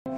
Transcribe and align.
Сайн 0.00 0.16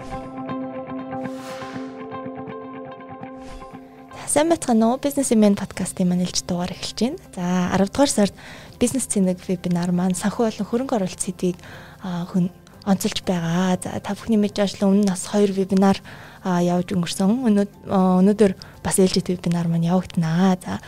байцгаана 4.47 4.95
уу? 4.95 5.03
Бизнес 5.03 5.35
имэн 5.35 5.59
подкастын 5.59 6.07
манилж 6.07 6.47
дугаар 6.47 6.71
эхэлж 6.71 7.03
байна. 7.03 7.19
За 7.35 7.75
10 7.83 7.91
дугаар 7.91 8.11
сард 8.15 8.31
бизнес 8.79 9.11
цэник 9.11 9.43
вебинар 9.43 9.91
маань 9.91 10.15
санхүү 10.15 10.47
болон 10.47 10.71
хөрөнгө 10.71 11.03
оруулалт 11.03 11.19
сэдвийг 11.19 11.59
хүн 11.99 12.55
онцолж 12.87 13.27
байгаа. 13.27 13.75
За 13.83 13.99
та 13.99 14.15
бүхний 14.15 14.39
мэдж 14.39 14.63
ажлын 14.63 15.03
өмнө 15.03 15.11
нас 15.11 15.27
2 15.27 15.51
вебинар 15.51 15.99
явж 16.45 16.95
өнгөрсөн. 16.95 17.47
Өнөөдөр 17.89 18.53
бас 18.83 18.97
ээлжид 18.99 19.31
вебинар 19.31 19.69
маань 19.71 19.87
явагдана. 19.87 20.59
За 20.59 20.81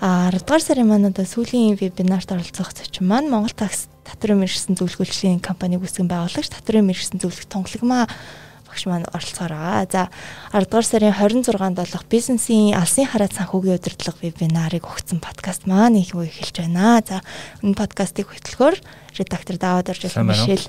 10 0.00 0.46
дугаар 0.46 0.62
сарын 0.62 0.88
маань 0.88 1.10
одоо 1.10 1.26
сүүлийн 1.26 1.76
вебинарт 1.76 2.30
оролцох 2.32 2.72
зочин 2.72 3.06
маань 3.10 3.28
Монгол 3.28 3.52
такс 3.52 3.90
татврын 4.06 4.40
мэргэжсэн 4.40 4.78
зөвлөгөөлчлийн 4.78 5.44
компаниг 5.44 5.84
үүсгэн 5.84 6.08
байгуулагч 6.08 6.48
татврын 6.48 6.88
мэргэжсэн 6.88 7.20
зөвлөх 7.20 7.44
тунгалагмаа 7.50 8.08
багш 8.70 8.86
маань 8.86 9.06
оролцохоор 9.10 9.52
байгаа. 9.52 9.86
За 9.90 10.02
10 10.54 10.70
дугаар 10.70 10.86
сарын 10.86 11.12
26-нд 11.12 11.76
болох 11.76 12.04
бизнесийн 12.06 12.78
алсын 12.78 13.10
хараат 13.10 13.34
санхүүгийн 13.34 13.76
удирдлага 13.76 14.22
вебинарыг 14.22 14.86
өгсөн 14.86 15.18
подкаст 15.18 15.66
маань 15.66 15.98
их 15.98 16.14
үе 16.14 16.30
эхэлж 16.30 16.64
байна. 16.64 17.02
За 17.02 17.20
энэ 17.60 17.74
подкастыг 17.74 18.30
хөтлөхөөр 18.30 18.78
редактор 19.18 19.56
Даваад 19.58 19.90
орж 19.90 20.06
ирсэн 20.06 20.24
Мишель 20.24 20.64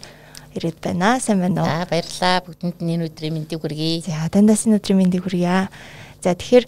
ирээд 0.55 0.79
байна. 0.83 1.19
Сайн 1.19 1.39
байна 1.39 1.63
уу? 1.63 1.69
За 1.69 1.87
баярлалаа. 1.89 2.43
Бүгдэнд 2.45 2.79
энэ 2.81 3.07
өдрийн 3.07 3.33
мэндийг 3.35 3.61
хүргэе. 3.61 4.05
За 4.07 4.29
дандаас 4.31 4.67
энэ 4.67 4.79
өдрийн 4.79 4.99
мэндийг 4.99 5.23
хүргье. 5.23 5.69
За 6.21 6.37
тэгэхээр 6.37 6.65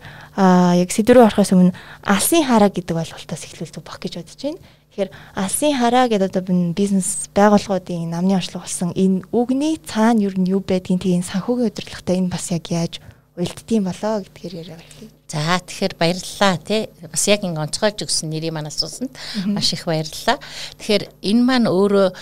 яг 0.82 0.90
сэдврүү 0.90 1.23
орохоос 1.30 1.54
өмнө 1.54 1.78
алсын 2.02 2.42
хараа 2.48 2.73
гэдэг 2.73 2.98
ойлголтоос 2.98 3.44
эхлүүлдэг 3.46 3.84
бох 3.86 4.02
гэж 4.02 4.18
бодож 4.18 4.42
байна. 4.42 4.58
Тэгэхээр 4.94 5.09
алсын 5.38 5.73
хараа 5.78 6.06
гэдэг 6.09 6.30
одоо 6.34 6.73
бизнес 6.73 7.30
байгууллагуудын 7.38 8.09
намны 8.09 8.34
орчлог 8.34 8.66
болсон 8.66 8.94
энэ 8.98 9.26
үгний 9.30 9.78
цаана 9.78 10.26
юу 10.26 10.34
нь 10.34 10.50
юу 10.50 10.62
байдгийг 10.62 11.06
тийм 11.06 11.22
санхүүгийн 11.22 11.70
удирдлагатай 11.70 12.18
энэ 12.18 12.34
бас 12.34 12.50
яг 12.50 12.66
яаж 12.73 12.98
уялддсан 13.38 13.81
болоо 13.86 14.22
гэдгээр 14.22 14.54
яриа 14.54 14.78
хэлье. 14.78 15.09
За 15.25 15.58
тэгэхээр 15.58 15.94
баярлалаа 15.97 16.58
тий. 16.62 16.90
Бас 17.09 17.25
яг 17.25 17.42
ингэ 17.42 17.58
онцгойж 17.58 18.06
өгсөн 18.06 18.30
нэрийг 18.30 18.53
маань 18.53 18.70
асуусанд 18.70 19.09
маш 19.50 19.73
их 19.73 19.90
баярлалаа. 19.90 20.38
Тэгэхээр 20.78 21.03
энэ 21.25 21.42
маань 21.42 21.66
өөрөө 21.66 22.14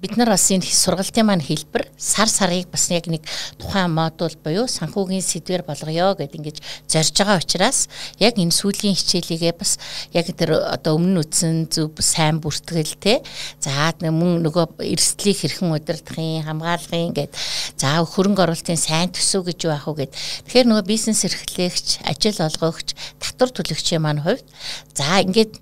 бид 0.00 0.16
нар 0.16 0.32
бас 0.32 0.48
энэ 0.48 0.64
сургалтын 0.64 1.28
маань 1.28 1.44
хэлбэр 1.44 1.84
сар 2.00 2.24
сарыг 2.32 2.72
бас 2.72 2.88
яг 2.88 3.04
нэг 3.04 3.20
тухайн 3.60 3.92
модуль 3.92 4.32
буюу 4.40 4.64
санхүүгийн 4.64 5.20
сэдвэр 5.20 5.68
болгоё 5.68 6.16
гэд 6.16 6.40
ингэж 6.40 6.56
зорж 6.88 7.12
байгаа 7.20 7.36
учраас 7.36 7.84
яг 8.16 8.40
энэ 8.40 8.48
сүүлийн 8.48 8.96
хичээлийгээ 8.96 9.52
бас 9.60 9.76
яг 10.16 10.32
тэр 10.32 10.56
одоо 10.72 10.96
өмнө 10.96 11.20
үтсэн 11.20 11.68
зөв 11.68 11.92
сайн 12.00 12.40
бүртгэл 12.40 12.96
те. 12.96 13.20
За 13.60 13.92
мөн 14.00 14.40
нөгөө 14.40 14.80
эрсдлийг 14.88 15.36
хэрхэн 15.36 15.68
удирдахын 15.68 16.48
хамгаалахын 16.48 17.12
гэд. 17.12 17.36
За 17.76 18.00
хөрөнгө 18.00 18.48
оруулалтын 18.48 18.80
сайн 18.80 19.12
төсөв 19.12 19.52
гэж 19.52 19.68
юу 19.68 19.76
ах 19.76 19.84
вэ 19.84 20.08
гэд. 20.08 20.16
Тэгэхээр 20.48 20.68
нөгөө 20.72 20.88
бизнес 20.88 21.28
эрхлэгч 21.28 22.08
ажил 22.08 22.40
олгогч 22.40 22.96
татвар 23.20 23.52
төлөгчийн 23.52 24.00
маань 24.00 24.24
хувьд 24.24 24.48
за 24.96 25.20
ингээд 25.20 25.60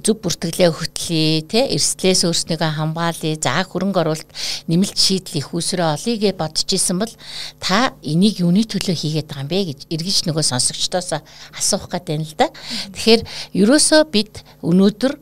зөв 0.00 0.16
бүртгэлээ 0.24 0.72
хөтлөе 0.72 1.44
те. 1.44 1.68
Эрсдлээс 1.68 2.24
өөрснийгөө 2.24 2.72
хамгаалъя. 2.80 3.36
За 3.36 3.64
хөрөнгө 3.74 4.00
оруулалт 4.00 4.30
нэмэлт 4.70 4.94
шийдэл 4.94 5.42
их 5.42 5.50
усроо 5.50 5.98
олъё 5.98 6.14
гэж 6.14 6.38
бодож 6.38 6.70
исэн 6.70 7.02
бол 7.02 7.12
та 7.58 7.92
энийг 8.06 8.38
юуны 8.40 8.62
төлөө 8.62 8.94
хийгээд 8.94 9.28
байгаа 9.28 9.42
юм 9.42 9.50
бэ 9.50 9.60
гэж 9.74 9.80
эргэж 9.90 10.18
нөгөө 10.30 10.44
сонсогчдоос 10.46 11.10
асуух 11.58 11.90
гэдэг 11.90 12.14
юм 12.14 12.22
л 12.22 12.34
да. 12.38 12.48
Тэгэхээр 12.94 13.22
ерөөсөө 13.58 14.00
бид 14.14 14.46
өнөөдөр 14.62 15.12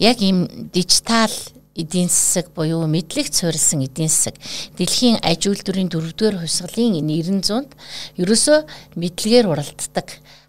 яг 0.00 0.18
ийм 0.24 0.48
дижитал 0.72 1.30
эдийн 1.78 2.10
засаг 2.10 2.50
буюу 2.54 2.86
мэдлэг 2.90 3.30
суурилсан 3.30 3.86
эдийн 3.86 4.10
засаг 4.10 4.34
дэлхийн 4.74 5.22
аж 5.22 5.46
үйлдвэрийн 5.46 5.90
дөрөвдүгээр 5.94 6.42
хувьсгалын 6.42 6.98
энэ 6.98 7.22
900-д 7.38 7.70
ерөөсөө 8.18 8.58
мэдлэгээр 8.98 9.46
уралддаг 9.46 10.08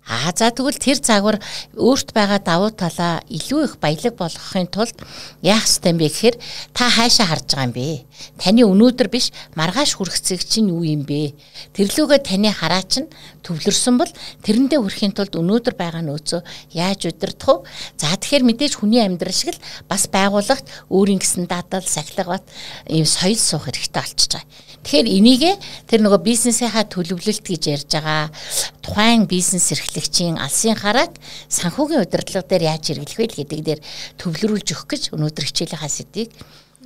Аа 0.09 0.33
за 0.33 0.49
тэгвэл 0.49 0.81
тэр 0.81 0.97
загвар 0.97 1.37
өөрт 1.77 2.17
байгаа 2.17 2.41
давуу 2.41 2.73
талаа 2.73 3.21
илүү 3.29 3.61
их 3.69 3.73
баялаг 3.77 4.17
болгохын 4.17 4.65
тулд 4.65 4.97
яах 5.45 5.69
ёстой 5.69 5.93
юм 5.93 6.01
бэ 6.01 6.09
гэхээр 6.09 6.35
та 6.73 6.89
хаашаа 6.89 7.29
харж 7.29 7.45
байгаа 7.53 7.69
юм 7.69 7.73
бэ? 7.77 8.09
Таны 8.41 8.65
өнөөдөр 8.65 9.05
биш 9.13 9.29
маргааш 9.53 10.01
хүрэх 10.01 10.17
цэг 10.17 10.41
чинь 10.41 10.73
юу 10.73 10.81
юм 10.81 11.05
бэ? 11.05 11.37
Тэрлүүгээ 11.77 12.25
таны 12.25 12.49
хараа 12.49 12.81
чинь 12.89 13.05
төвлөрсөн 13.45 14.01
бол 14.01 14.09
тэрэндээ 14.41 14.81
хүрэхин 14.81 15.13
тулд 15.13 15.37
өнөөдөр 15.37 15.77
байгаа 15.77 16.01
нөөцөө 16.01 16.41
яаж 16.73 17.05
удирдах 17.05 17.61
вэ? 17.61 17.69
За 18.01 18.09
тэгэхээр 18.17 18.49
мэдээж 18.49 18.73
хүний 18.81 19.05
амьдрал 19.05 19.37
шиг 19.37 19.53
л 19.53 19.61
бас 19.85 20.09
байгууллагт 20.09 20.65
өөрийн 20.89 21.21
гэсэн 21.21 21.45
дадал, 21.45 21.85
сахилга 21.85 22.41
бат 22.41 22.45
ийм 22.89 23.05
соёл 23.05 23.37
суух 23.37 23.69
хэрэгтэй 23.69 24.01
болчихж 24.01 24.33
байгаа. 24.33 24.68
Тэгэхээр 24.83 25.07
энийгээ 25.19 25.55
тэр 25.91 25.99
нөгөө 26.01 26.21
бизнесийнхаа 26.23 26.87
төлөвлөлт 26.87 27.45
гэж 27.45 27.63
ярьж 27.67 27.89
байгаа 27.93 28.31
тухайн 28.79 29.27
бизнес 29.27 29.69
эрхлэгчийн 29.75 30.39
алсын 30.39 30.79
харааг 30.79 31.13
санхүүгийн 31.51 32.03
удирдлага 32.07 32.47
дээр 32.47 32.63
яаж 32.73 32.83
хэрэглэх 32.87 33.19
вэ 33.19 33.27
гэдэг 33.43 33.59
дээр 33.59 33.81
төвлөрүүлж 34.17 34.67
өгөх 34.73 34.87
гэж 34.87 35.03
өнөөдөр 35.13 35.45
хичээлийнхаа 35.45 35.91
сэдвийг 35.91 36.31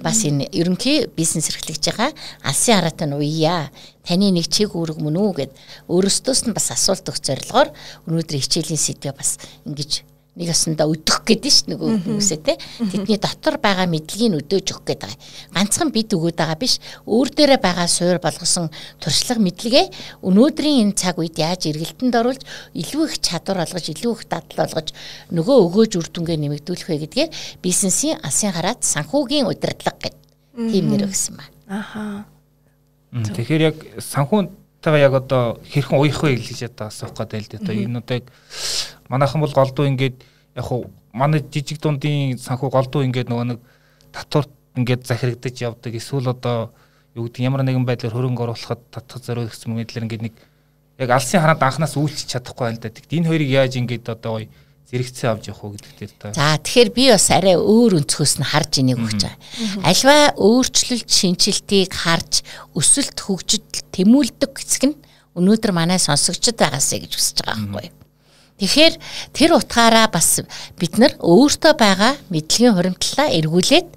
бас 0.01 0.25
энэ 0.25 0.49
ерөнхий 0.49 1.05
бизнес 1.05 1.53
эрхлэгчийнхаа 1.53 2.11
алсын 2.41 2.81
хараатай 2.81 3.07
нь 3.07 3.13
уяа 3.13 3.69
таны 4.01 4.33
нэг 4.33 4.49
чиг 4.49 4.73
үүрэг 4.73 4.97
мөн 4.97 5.21
үү 5.21 5.31
гэд 5.37 5.51
өөрөөсдөөс 5.85 6.49
нь 6.49 6.57
бас 6.57 6.73
асуулт 6.73 7.05
өгөх 7.05 7.21
зорилгоор 7.21 7.69
өнөөдөр 8.09 8.41
хичээлийн 8.41 8.81
сэдвээ 8.81 9.13
бас 9.13 9.37
ингэж 9.69 10.12
нэг 10.33 10.49
ясандаа 10.49 10.89
өдөх 10.89 11.21
гэдэг 11.29 11.51
ш 11.53 11.69
нөгөө 11.69 12.09
хүмүүсээ 12.09 12.39
те 12.41 12.57
тэдний 12.89 13.21
дотор 13.21 13.61
байгаа 13.61 13.85
мэдлэгийг 13.85 14.41
өдөөж 14.41 14.67
өгөх 14.73 14.81
гэдэг 14.81 15.05
байгаа. 15.05 15.21
Ганцхан 15.53 15.89
бид 15.93 16.09
өгөөд 16.09 16.37
байгаа 16.41 16.57
биш 16.57 16.81
өөр 17.05 17.29
дээрээ 17.37 17.61
байгаа 17.61 17.85
суур 17.85 18.17
болгосон 18.17 18.73
туршлага 18.97 19.45
мэдлэгээ 19.45 19.85
өнөөдрийн 20.25 20.89
энэ 20.89 20.97
цаг 20.97 21.21
үед 21.21 21.37
яаж 21.37 21.69
эргэлтэнд 21.69 22.17
оруулж 22.17 22.41
илүү 22.73 23.03
их 23.13 23.15
чадвар 23.21 23.61
олгож 23.61 23.85
илүү 23.93 24.11
их 24.17 24.23
дадал 24.25 24.65
олгож 24.65 24.89
нөгөө 25.29 25.57
өгөөж 25.69 25.91
үр 26.01 26.07
дүнгээ 26.09 26.37
нэмэгдүүлэх 26.41 26.89
вэ 26.89 26.97
гэдгээр 27.05 27.29
бизнесийн 27.61 28.17
алсын 28.25 28.57
хараат 28.57 28.81
санхүүгийн 28.81 29.45
удирдлага 29.45 30.01
гэдэг 30.01 30.21
тийм 30.73 30.89
нэр 30.89 31.05
өгсөн 31.13 31.37
ба. 31.37 31.45
Аха. 31.69 32.25
Тэгэхээр 33.13 33.61
яг 33.69 33.77
санхүүнтэйгээ 34.83 35.07
яг 35.07 35.13
одоо 35.15 35.59
хэрхэн 35.63 35.99
уях 35.99 36.19
вэ 36.23 36.35
гэж 36.35 36.67
одоо 36.67 36.87
асуух 36.91 37.15
гэдэг 37.15 37.39
л 37.39 37.47
дээ. 37.47 37.59
Одоо 37.63 37.75
энэ 37.75 37.99
одоо 38.03 38.15
яг 38.19 38.27
манайхан 39.07 39.39
бол 39.39 39.53
голдуу 39.55 39.87
ингээд 39.87 40.15
яг 40.55 40.65
хуу 40.65 40.91
манай 41.13 41.39
жижиг 41.39 41.79
дундын 41.79 42.37
санхүү 42.37 42.69
голдуу 42.69 43.03
ингээд 43.07 43.31
нөгөө 43.31 43.47
нэг 43.55 43.59
татварт 44.11 44.51
ингээд 44.75 45.07
захирагдаж 45.07 45.55
явдаг 45.55 45.93
эсвэл 45.95 46.35
одоо 46.35 46.75
юу 47.15 47.31
гэдэг 47.31 47.47
ямар 47.47 47.63
нэгэн 47.63 47.87
байдлаар 47.87 48.11
хөрөнгө 48.11 48.43
оруулахад 48.43 48.81
татах 48.91 49.23
зориулсан 49.23 49.71
мэдлэр 49.71 50.03
ингээд 50.03 50.25
нэг 50.27 50.35
яг 50.99 51.09
алсын 51.15 51.39
хараанд 51.39 51.63
анханаас 51.63 51.95
үйлчлж 51.95 52.27
чадахгүй 52.27 52.67
байл 52.67 52.81
да. 52.83 52.91
Тэгэд 52.91 53.23
энэ 53.23 53.29
хоёрыг 53.31 53.49
яаж 53.49 53.79
ингээд 53.79 54.11
одоо 54.11 54.43
гоё 54.43 54.51
зэрэгцээ 54.93 55.29
авч 55.33 55.49
явах 55.49 55.63
уу 55.65 55.73
гэдэг 55.73 55.93
дээр 55.97 56.13
та. 56.21 56.37
За 56.37 56.53
тэгэхээр 56.61 56.89
би 56.93 57.03
бас 57.09 57.25
арай 57.33 57.57
өөр 57.57 57.97
өнцгөөс 57.97 58.33
нь 58.37 58.45
харж 58.45 58.71
энийг 58.77 59.01
өгч 59.01 59.25
байгаа. 59.25 59.89
Альва 59.89 60.17
өөрчлөлт 60.37 61.09
шинжилтийг 61.09 61.89
харж 61.89 62.45
өсөлт 62.77 63.17
хөгжил 63.17 63.65
тэмүүлдэг 63.89 64.53
хэсэг 64.53 64.83
нь 64.93 64.95
өнөөдөр 65.33 65.73
манай 65.73 65.97
сонсогчд 65.97 66.61
байгаасаа 66.61 67.01
гэж 67.01 67.11
хүсэж 67.17 67.37
байгаа 67.41 67.57
байхгүй 67.73 67.89
юу? 67.89 68.01
Тэгэхээр 68.61 68.93
тэр 69.33 69.51
утгаараа 69.57 70.07
бас 70.13 70.45
бид 70.77 71.01
нар 71.01 71.17
өөртөө 71.17 71.73
байгаа 71.73 72.13
мэдлэгийн 72.29 72.77
хуримтлалаа 72.77 73.33
эргүүлээд 73.33 73.87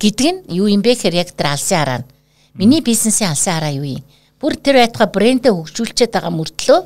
гэдэг 0.00 0.28
нь 0.32 0.40
юу 0.56 0.72
юм 0.72 0.80
бэ 0.80 0.96
гэхээр 0.96 1.20
яг 1.20 1.36
тэр 1.36 1.52
алсын 1.52 1.84
хараа. 1.84 2.00
Миний 2.56 2.80
бизнесийн 2.80 3.36
алсын 3.36 3.60
хараа 3.60 3.76
юу 3.76 4.00
юм? 4.00 4.04
Бүр 4.40 4.56
тэр 4.56 4.80
байтугай 4.80 5.08
брэндээ 5.12 5.52
хөгжүүлчихэд 5.52 6.16
байгаа 6.16 6.32
мөртлөө 6.32 6.80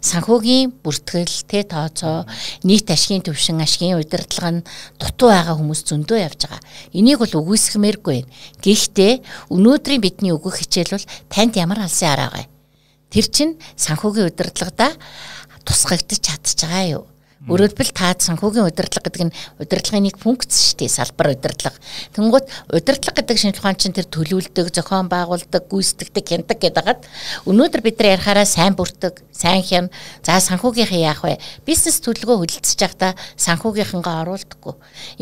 санхүүгийн 0.00 0.78
бүртгэл, 0.82 1.36
тэ 1.50 1.66
тооцоо, 1.66 2.24
нийт 2.62 2.88
ашигын 2.90 3.26
төвшин, 3.26 3.60
ашигын 3.62 3.98
удирдлага 3.98 4.62
нь 4.62 4.66
дутуу 5.00 5.34
байгаа 5.34 5.58
хүмүүс 5.58 5.82
зөндөө 5.88 6.18
явж 6.18 6.40
байгаа. 6.46 6.62
Энийг 6.94 7.18
бол 7.18 7.34
үгүйсгэмээргүй 7.42 8.14
байна. 8.22 8.32
Гэхдээ 8.62 9.12
өнөөдрийн 9.50 10.02
бидний 10.02 10.32
өгөх 10.32 10.62
хичээл 10.62 10.94
бол 10.94 11.06
танд 11.28 11.58
ямар 11.58 11.82
алсын 11.82 12.08
хараа 12.14 12.30
вэ? 12.32 12.46
Тэр 13.10 13.26
чинь 13.32 13.58
санхүүгийн 13.76 14.30
удирдлагадаа 14.30 14.92
тусгагдчих 15.66 16.20
чадчих 16.22 16.62
байгаа 16.62 16.86
юу? 17.02 17.04
Өөрөлдвөл 17.48 17.92
та 17.96 18.12
санхүүгийн 18.12 18.68
удирдлага 18.68 19.08
гэдэг 19.08 19.24
нь 19.24 19.36
удирдлагын 19.56 20.04
нэг 20.04 20.20
функц 20.20 20.52
шүү 20.52 20.84
дээ, 20.84 20.92
салбар 20.92 21.32
удирдлага. 21.32 21.80
Тэнгууд 22.12 22.44
удирдлага 22.68 23.24
гэдэг 23.24 23.40
шинжилгээ 23.40 23.64
ухаан 23.64 23.80
чинь 23.80 23.96
тэр 23.96 24.04
төлөвлөдөг, 24.04 24.68
зохион 24.68 25.08
байгуулдаг, 25.08 25.64
гүйцэтгэдэг, 25.64 26.24
хяндаг 26.28 26.60
гэдэг 26.60 26.76
хагаад 26.76 27.00
өнөөдөр 27.48 27.80
бид 27.80 27.96
нар 27.96 28.20
ярихаараа 28.20 28.44
сайн 28.44 28.76
бүртэг, 28.76 29.24
сайн 29.32 29.64
хян, 29.64 29.88
за 30.20 30.36
санхүүгийнхээ 30.44 31.08
яах 31.08 31.24
вэ? 31.24 31.40
Бизнес 31.64 32.04
төлөвлөгөө 32.04 32.36
хөдөлсөж 32.44 32.80
байхдаа 32.84 33.16
санхүүгийнхэнгаа 33.40 34.28
оруулдаггүй. 34.28 34.74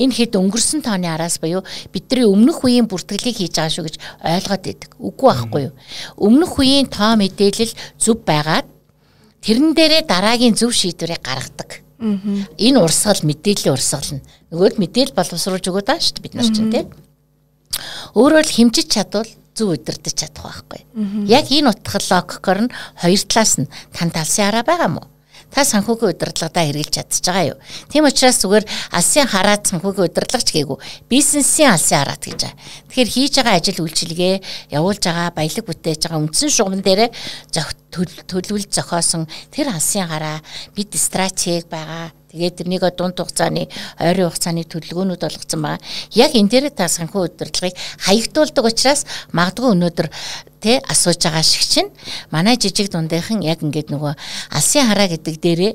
Энэ 0.03 0.17
хэд 0.19 0.35
өнгөрсөн 0.35 0.83
тооны 0.83 1.07
араас 1.07 1.39
буюу 1.39 1.63
бидний 1.95 2.27
өмнөх 2.27 2.67
үеийн 2.67 2.91
бүртгэлийг 2.91 3.39
хийж 3.39 3.55
байгаа 3.55 3.71
шүү 3.71 3.87
гэж 3.87 3.97
ойлгоод 4.27 4.67
идэг. 4.67 4.91
Үгүй 4.99 5.31
байхгүй 5.31 5.63
юу? 5.71 5.75
Өмнөх 6.19 6.59
үеийн 6.59 6.91
тоо 6.91 7.15
мэдээлэл 7.15 7.71
зөв 8.03 8.19
байгаад 8.27 8.67
тэрэн 9.47 9.79
дээрээ 9.79 10.03
дараагийн 10.11 10.59
зөв 10.59 10.75
шийдвэрийг 10.75 11.23
гаргадаг. 11.23 11.86
Энэ 11.99 12.79
урсгал 12.81 13.21
мэдээллийн 13.25 13.73
урсгал 13.73 14.21
нь 14.21 14.25
нөгөөд 14.53 14.77
мэдээл 14.77 15.17
боловсруулж 15.17 15.65
өгöd 15.65 15.89
байгаа 15.89 16.05
шүү 16.05 16.15
дээ 16.21 16.25
бид 16.25 16.35
нар 16.37 16.49
чинь 16.53 16.73
тийм. 16.73 16.89
Өөрөөр 18.17 18.49
хэмжиж 18.49 18.87
чадвал 18.93 19.31
зөв 19.57 19.73
удирдах 19.73 20.13
чадах 20.13 20.45
байхгүй. 20.45 20.85
Яг 21.29 21.49
энэ 21.49 21.73
утга 21.73 21.97
логикоор 21.97 22.61
нь 22.69 22.75
хоёр 23.01 23.23
талаас 23.25 23.53
нь 23.61 23.71
танд 23.97 24.15
алсын 24.17 24.45
хараа 24.45 24.65
байгаа 24.65 24.91
мó? 24.93 25.03
Та 25.57 25.65
санхүүгийн 25.65 26.13
удирдлагаа 26.13 26.65
хэрэгжилж 26.69 26.93
чадчих 27.01 27.25
байгаа 27.25 27.57
юу. 27.57 27.59
Тийм 27.89 28.05
учраас 28.05 28.37
зүгээр 28.45 28.65
алсын 28.93 29.25
хараад 29.25 29.65
санхүүгийн 29.65 30.13
удирдлагч 30.13 30.49
гээгүй 30.53 30.79
бизнесийн 31.09 31.73
алсын 31.73 32.05
хараат 32.05 32.21
гэж 32.21 32.41
байгаа. 32.45 32.61
Тэгэхээр 32.93 33.11
хийж 33.17 33.35
байгаа 33.41 33.57
ажил 33.57 33.81
үйлчилгээ 33.81 34.35
явуулж 34.77 35.03
байгаа 35.09 35.33
баялаг 35.33 35.65
бүтээж 35.65 36.01
байгаа 36.05 36.21
үндсэн 36.21 36.51
шугам 36.53 36.85
дээр 36.85 37.09
төлөвлөлт 38.29 38.69
зохиосон 38.77 39.25
тэр 39.49 39.73
алсын 39.73 40.05
хараа 40.05 40.45
бид 40.77 40.93
стратеги 41.01 41.65
байгаа 41.73 42.13
Тэгээд 42.37 42.57
тэрнийг 42.61 42.85
дунд 42.93 43.17
хугацааны 43.17 43.65
ойрын 43.97 44.29
хугацааны 44.29 44.69
төлөвлөгөөнүүд 44.69 45.23
болгоцсон 45.25 45.61
байгаа. 45.65 45.81
Яг 46.13 46.37
энэ 46.37 46.53
дээр 46.53 46.69
та 46.69 46.85
санхүү 46.93 47.33
удирдлагыг 47.33 47.73
хаягдуулдаг 48.05 48.65
учраас 48.69 49.09
магадгүй 49.33 49.73
өнөөдөр 49.73 50.09
тэ 50.61 50.85
асууж 50.85 51.21
байгаа 51.25 51.41
шиг 51.41 51.65
чинь 51.65 51.91
манай 52.29 52.61
жижиг 52.61 52.93
дундынхан 52.93 53.41
яг 53.41 53.65
ингээд 53.65 53.89
нөгөө 53.89 54.13
алсын 54.53 54.85
хараа 54.85 55.09
гэдэг 55.09 55.37
дээрээ 55.41 55.73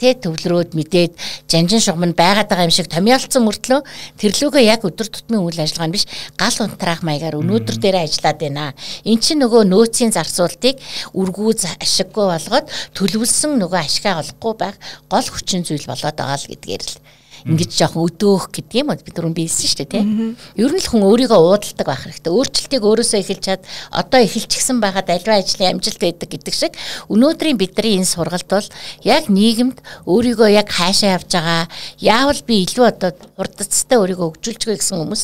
тэ 0.00 0.16
төвлөрөөд 0.24 0.72
мэдээд 0.72 1.12
жанжин 1.52 1.84
шугам 1.84 2.08
нь 2.08 2.16
байгаад 2.16 2.48
байгаа 2.48 2.66
юм 2.66 2.72
шиг 2.72 2.88
томьёолцсон 2.88 3.44
мөртлөө 3.44 3.80
тэрлүүгээ 4.16 4.64
яг 4.64 4.80
өдөр 4.88 5.08
тутмын 5.12 5.44
үйл 5.44 5.60
ажиллагаа 5.60 5.88
нь 5.92 5.94
биш 5.94 6.08
гал 6.40 6.56
унтраах 6.64 7.04
маягаар 7.04 7.36
өнөөдөр 7.36 7.76
дээрээ 7.76 8.08
ажиллаад 8.08 8.38
байна. 8.40 8.72
Эн 9.04 9.20
чинь 9.20 9.44
нөгөө 9.44 9.68
нөөцийн 9.68 10.16
зарцуултыг 10.16 10.80
үргүү 11.12 11.50
ашиггүй 11.84 12.26
болгоод 12.32 12.66
төлөвлөсөн 12.96 13.60
нөгөө 13.60 13.80
ашигаа 13.84 14.24
олохгүй 14.24 14.54
байх 14.56 14.76
гол 15.12 15.28
хүчин 15.28 15.68
зүйл 15.68 15.84
болоод 15.84 16.16
байгаа 16.16 16.40
л 16.40 16.48
гэдгээр 16.48 16.82
л 16.88 17.09
ингэж 17.46 17.70
жоохон 17.72 18.08
өдөөх 18.10 18.50
гэдэг 18.52 18.76
юм 18.80 18.92
уу 18.92 19.00
бид 19.00 19.14
түрүүн 19.16 19.36
биелсэн 19.36 19.68
шүү 19.70 19.78
дээ 19.84 19.92
тийм. 19.96 20.36
Ер 20.58 20.72
нь 20.72 20.80
л 20.80 20.90
хүн 20.90 21.04
өөрийгөө 21.06 21.40
уудалдаг 21.40 21.86
байх 21.86 22.02
хэрэгтэй. 22.04 22.32
Өөрчлөлтийг 22.32 22.82
өөрөөсөө 22.84 23.20
эхэлж 23.20 23.42
чад 23.44 23.62
одоо 23.88 24.20
эхэлчихсэн 24.20 24.78
байгаад 24.80 25.08
альва 25.08 25.40
ажлын 25.40 25.78
амжилт 25.78 26.00
байдаг 26.00 26.28
гэдэг 26.28 26.54
шиг 26.54 26.72
өнөөдрийн 27.08 27.56
бидний 27.56 28.00
энэ 28.00 28.08
сургалт 28.08 28.48
бол 28.50 28.68
яг 29.04 29.28
нийгэмд 29.32 29.78
өөрийгөө 30.04 30.48
яг 30.52 30.68
хаашаа 30.68 31.16
явж 31.16 31.30
байгаа 31.32 31.68
яавал 32.00 32.40
би 32.44 32.64
илүү 32.64 32.86
одоо 32.88 33.10
хурдцтай 33.36 33.98
өөрийгөө 33.98 34.28
хөгжүүлж 34.36 34.62
гэсэн 34.68 34.98
хүмүүс 35.00 35.22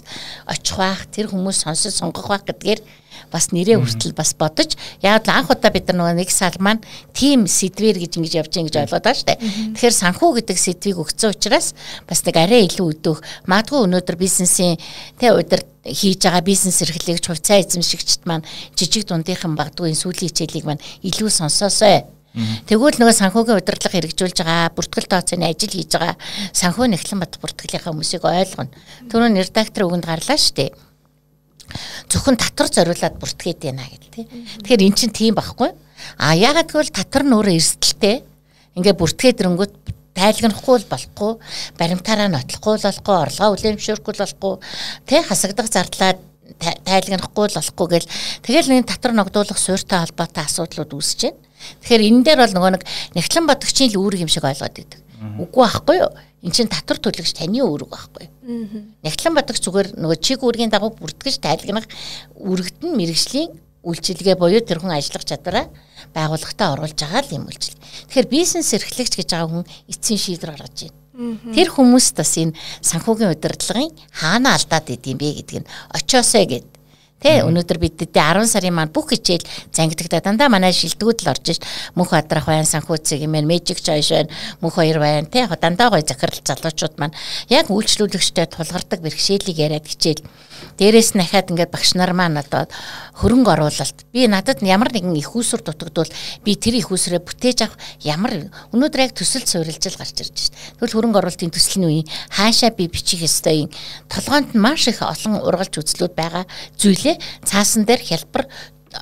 очих 0.48 0.76
байх 0.76 1.04
тэр 1.12 1.26
хүмүүс 1.32 1.64
сонсож 1.64 1.92
сонгох 1.92 2.28
байх 2.32 2.44
гэдгээр 2.48 2.80
бас 3.32 3.50
нэрээ 3.52 3.78
хүртэл 3.80 4.14
бас 4.16 4.34
бодож 4.34 4.76
яг 5.02 5.26
л 5.26 5.34
анх 5.34 5.50
удаа 5.50 5.70
бид 5.70 5.88
нар 5.92 6.14
нэг 6.14 6.30
сал 6.30 6.54
маань 6.58 6.82
тим 7.12 7.46
сэдвэр 7.46 7.98
гэж 8.00 8.18
ингэж 8.18 8.32
явж 8.40 8.52
байгаа 8.54 8.68
гэж 8.68 8.76
ойлгоод 8.76 9.04
байгаа 9.04 9.16
шүү 9.16 9.28
дээ. 9.28 9.38
Тэгэхээр 9.76 10.00
санхүү 10.00 10.30
гэдэг 10.40 10.58
сэдвийг 10.58 10.98
өгсөн 11.02 11.30
учраас 11.34 11.74
бас 12.08 12.20
нэг 12.26 12.36
арай 12.36 12.66
илүү 12.68 12.86
өдөөх 12.96 13.18
магадгүй 13.46 13.80
өнөөдөр 13.86 14.16
бизнесийн 14.16 14.76
тэ 15.20 15.32
удир 15.32 15.62
хийж 15.86 16.26
байгаа 16.26 16.42
бизнес 16.42 16.82
эрхлэгч 16.82 17.24
хувьцаа 17.26 17.62
эзэмшигчд 17.62 18.26
маань 18.26 18.46
жижиг 18.74 19.06
дундийнхан 19.06 19.54
багдгүй 19.54 19.94
энэ 19.94 20.00
сүүлийн 20.02 20.30
хичээлийг 20.30 20.66
маань 20.66 20.82
илүү 21.06 21.30
сонсоосой. 21.30 22.06
Тэгвэл 22.36 23.00
нөгөө 23.00 23.16
санхүүгийн 23.16 23.60
удирдлага 23.64 23.96
хэрэгжүүлж 23.96 24.38
байгаа 24.44 24.68
бүртгэл 24.76 25.08
тооцооны 25.08 25.48
ажил 25.48 25.72
хийж 25.72 25.96
байгаа 25.96 26.20
санхүү 26.52 26.92
нэгтлэн 26.92 27.22
бат 27.24 27.40
бүртгэлийнхаа 27.40 27.96
хүмүүсийг 27.96 28.28
ойлгоно. 28.28 28.76
Түрүүн 29.08 29.40
редактор 29.40 29.88
үгэнд 29.88 30.04
гарлаа 30.04 30.36
шүү 30.36 30.56
дээ 30.60 30.70
зөвхөн 32.10 32.36
татвар 32.36 32.68
зориулаад 32.70 33.16
бүртгээд 33.20 33.60
байна 33.62 33.84
гэдэг 33.86 34.10
тий. 34.12 34.26
Тэгэхээр 34.62 34.86
эн 34.86 34.94
чинь 34.94 35.14
тийм 35.14 35.34
байхгүй. 35.34 35.70
А 36.18 36.34
ягаад 36.36 36.70
гэвэл 36.70 36.92
татвар 36.92 37.24
нь 37.24 37.34
өөрөө 37.36 37.54
эрсдэлтэй. 37.56 38.16
Ингээ 38.76 38.94
бүртгээд 38.94 39.40
ирэнгүүт 39.40 39.74
тайлгнахгүй 40.16 40.76
л 40.80 40.88
болохгүй, 40.88 41.32
баримтаараа 41.76 42.28
нотлохгүй 42.32 42.74
л 42.80 42.86
болохгүй, 42.88 43.16
орлогоо 43.20 43.52
үлээмшүүрхгүй 43.52 44.12
л 44.16 44.22
болохгүй, 44.24 44.52
тий 45.04 45.20
хасагдах 45.20 45.68
зардлаа 45.68 46.16
тайлгнахгүй 46.56 47.46
л 47.52 47.58
болохгүй 47.60 47.86
гэл 47.92 48.08
тэгэл 48.40 48.72
нэг 48.72 48.88
татвар 48.88 49.12
ногдуулах 49.12 49.60
суурьтай 49.60 50.00
холбоотой 50.06 50.44
асуудлууд 50.48 50.94
үүсэж 50.94 51.20
байна. 51.28 51.40
Тэгэхээр 51.84 52.06
энэ 52.08 52.24
дээр 52.24 52.40
бол 52.40 52.54
нөгөө 52.56 52.72
нэг 52.80 52.84
нэгтлэн 53.18 53.48
бодогчийн 53.50 53.90
л 53.92 54.00
үүрэг 54.00 54.24
юм 54.24 54.30
шиг 54.32 54.46
ойлгоод 54.46 54.72
байдаг. 54.72 55.00
Үгүй 55.36 55.62
байхгүй 55.66 55.96
юу? 56.00 56.10
Эн 56.46 56.54
чинь 56.54 56.70
татвар 56.70 57.02
төлөгч 57.02 57.34
таны 57.34 57.58
үүрэг 57.58 57.90
байхгүй. 57.90 58.30
Нягтлан 59.02 59.34
бодогч 59.34 59.58
зүгээр 59.66 59.98
нөгөө 59.98 60.18
чиг 60.22 60.46
үүргийн 60.46 60.70
дагуу 60.70 60.94
бүртгэж 60.94 61.42
тайлгнах 61.42 61.90
үүрэгт 62.38 62.86
нь 62.86 62.94
мэрэгжлийн 62.94 63.50
үйлчилгээ 63.82 64.38
буюу 64.38 64.62
тэр 64.62 64.78
хүн 64.78 64.94
ажиллах 64.94 65.26
чадвараа 65.26 65.66
байгууллагатаа 66.14 66.78
оруулж 66.78 66.98
байгаа 66.98 67.22
л 67.26 67.34
юм 67.34 67.50
үйлчил. 67.50 67.74
Тэгэхээр 68.10 68.30
бизнес 68.30 68.70
эрхлэгч 68.74 69.14
гэж 69.18 69.28
байгаа 69.34 69.50
хүн 69.50 69.66
эцсийн 69.90 70.22
шийдвэр 70.22 70.54
гаргаж 70.54 70.90
байна. 70.90 71.02
Тэр 71.50 71.68
хүмүүс 71.72 72.12
бас 72.12 72.32
энэ 72.36 72.54
санхүүгийн 72.82 73.32
удирдлагын 73.34 73.90
хаана 74.14 74.54
алдаад 74.54 74.86
идэм 74.90 75.16
бэ 75.16 75.42
гэдгийг 75.42 75.66
очоосоо 75.94 76.44
гэд 76.44 76.66
Тэ 77.26 77.42
өнөөдөр 77.42 77.78
бид 77.82 77.98
тэдээ 77.98 78.38
10 78.38 78.46
сарын 78.46 78.70
маань 78.78 78.94
бүх 78.94 79.10
хичээл 79.10 79.42
зангидагта 79.74 80.22
дандаа 80.22 80.46
манай 80.46 80.70
шилдэгүүд 80.70 81.26
л 81.26 81.30
орж 81.34 81.46
ш 81.50 81.60
мөнх 81.98 82.14
адрах 82.14 82.46
байна 82.46 82.70
санхүүцэг 82.70 83.26
юм 83.26 83.34
байна 83.34 83.50
мэжик 83.50 83.82
чойш 83.82 84.14
байна 84.14 84.30
мөнх 84.62 84.78
хоёр 84.78 85.02
байна 85.02 85.26
тэ 85.26 85.50
дандаа 85.58 85.90
гой 85.90 86.06
захирал 86.06 86.38
залуучууд 86.46 86.94
маань 87.02 87.18
яг 87.50 87.66
үйлчлүүлэгчтэй 87.66 88.46
тулгардаг 88.46 89.02
бэрхшээлийг 89.02 89.58
яриад 89.58 89.90
хичээл 89.90 90.22
Дээрээс 90.76 91.16
нь 91.16 91.20
дахиад 91.24 91.48
ингээд 91.52 91.72
багш 91.72 91.96
нар 91.96 92.12
маань 92.12 92.36
одоо 92.36 92.68
хөрөнгө 93.16 93.48
оруулалт. 93.56 94.04
Би 94.12 94.28
надад 94.28 94.60
ямар 94.60 94.92
нэгэн 94.92 95.16
их 95.16 95.32
усүр 95.32 95.64
дутагдвал 95.64 96.12
би 96.44 96.52
тэр 96.52 96.76
их 96.76 96.92
усрээ 96.92 97.20
бүтээж 97.24 97.64
авах 97.64 97.80
ямар 98.04 98.52
өнөөдөр 98.76 99.08
яг 99.08 99.12
төсөл 99.16 99.44
суурилжил 99.48 99.96
гарч 99.96 100.20
ирж 100.20 100.36
байна. 100.36 100.76
Тэгвэл 100.76 100.94
хөрөнгө 100.96 101.20
оруулалтын 101.24 101.52
төслийн 101.56 101.88
үеийн 101.88 102.08
хаашаа 102.28 102.70
би 102.76 102.92
бичих 102.92 103.24
ёстой 103.24 103.64
юм. 103.64 103.70
Толгоонд 104.12 104.52
маш 104.52 104.88
их 104.88 105.00
олон 105.00 105.40
ургалж 105.40 105.80
үзлүүд 105.80 106.12
байгаа 106.12 106.44
зүйлээ 106.76 107.15
цаасан 107.44 107.84
дээр 107.88 108.02
хялбар 108.02 108.44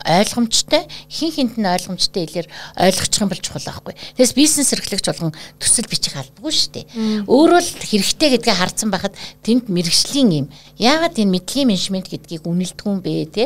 ойлгомжтой 0.02 0.87
хин 1.11 1.31
хинт 1.31 1.55
нь 1.58 1.66
ойлгомжтой 1.66 2.26
хэлээр 2.26 2.49
ойлгочих 2.76 3.22
юм 3.22 3.28
бол 3.31 3.38
чухал 3.38 3.62
байхгүй. 3.62 3.94
Тэгээс 4.16 4.34
бизнес 4.34 4.72
эрхлэгч 4.75 5.06
болгон 5.06 5.32
төсөл 5.61 5.87
бичих 5.87 6.16
албагүй 6.16 6.52
шүү 6.52 6.72
дээ. 6.75 6.84
Өөрөө 7.28 7.61
л 7.62 7.70
хэрэгтэй 7.84 8.28
гэдгээ 8.38 8.56
харсан 8.58 8.90
байхад 8.90 9.14
тэнд 9.44 9.70
мэрэгжлийн 9.70 10.31
юм. 10.34 10.46
Яагаад 10.78 11.19
энэ 11.20 11.38
мэдлэгийн 11.38 11.69
менежмент 11.70 12.08
гэдгийг 12.11 12.43
үнэлдэг 12.49 12.87
юм 12.87 12.99
бэ 13.05 13.28
те? 13.31 13.44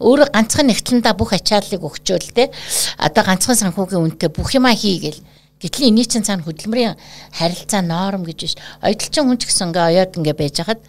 Өөрөө 0.00 0.32
ганцхан 0.32 0.70
нэгтлэндээ 0.70 1.14
бүх 1.16 1.36
ачааллыг 1.36 1.82
өгчөөл 1.84 2.30
те. 2.32 2.48
Одоо 2.96 3.22
ганцхан 3.26 3.58
санхүүгийн 3.58 4.00
үнэтэй 4.00 4.30
бүх 4.32 4.54
юмаа 4.56 4.72
хийгээл 4.72 5.20
Гэтэл 5.60 5.92
энэний 5.92 6.08
чинь 6.08 6.24
цаана 6.24 6.40
хөдөлмөрийн 6.40 6.96
харилцаа 7.36 7.84
норм 7.84 8.24
гэж 8.24 8.38
биш. 8.40 8.56
Ойдлчин 8.80 9.28
хүн 9.28 9.36
ч 9.36 9.44
гэсэн 9.44 9.76
ингээ 9.76 10.08
оёод 10.08 10.16
ингээ 10.16 10.36
байж 10.40 10.56
хахад 10.56 10.80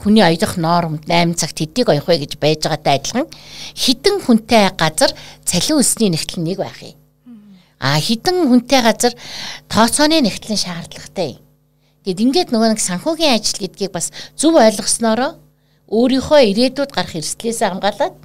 хүний 0.00 0.24
оёдох 0.24 0.56
норм 0.56 0.96
8 1.04 1.36
цагт 1.36 1.60
хэдийг 1.60 1.92
оёх 1.92 2.08
вэ 2.08 2.24
гэж 2.24 2.40
байж 2.40 2.64
байгаатай 2.64 2.96
адилхан 3.04 3.28
хідэн 3.76 4.24
хүнтэй 4.24 4.72
газар 4.80 5.12
цалин 5.44 5.76
өсний 5.76 6.08
нэгтэл 6.08 6.40
нэг 6.40 6.56
байх 6.56 6.80
юм. 6.80 6.96
А 7.76 8.00
хідэн 8.00 8.48
хүнтэй 8.48 8.80
газар 8.80 9.12
тооцооны 9.68 10.24
нэгтлэн 10.24 10.56
шаардлагатай 10.56 11.36
юм. 11.36 11.44
Гэт 12.08 12.24
ингээд 12.24 12.48
нөгөө 12.48 12.72
нэг 12.72 12.80
санхүүгийн 12.80 13.36
ажил 13.36 13.60
гэдгийг 13.60 13.92
бас 13.92 14.08
зөв 14.40 14.56
ойлгосноороо 14.56 15.36
өөрийнхөө 15.92 16.40
ирээдүйд 16.48 16.90
гарах 16.96 17.14
эрсдлээсээ 17.20 17.68
хамгаалаад 17.68 18.16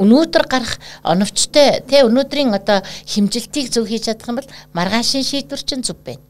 өнөөдөр 0.00 0.44
гарах 0.48 0.80
оновчтой 1.04 1.84
тий 1.84 2.00
өнөөдрийн 2.08 2.56
одоо 2.56 2.80
химжилтийг 3.04 3.68
зөв 3.68 3.84
хийж 3.84 4.08
чадах 4.08 4.32
юм 4.32 4.40
бол 4.40 4.48
маргаашийн 4.72 5.20
шийдвэр 5.20 5.60
чинь 5.60 5.84
зөв 5.84 6.00
байна. 6.00 6.24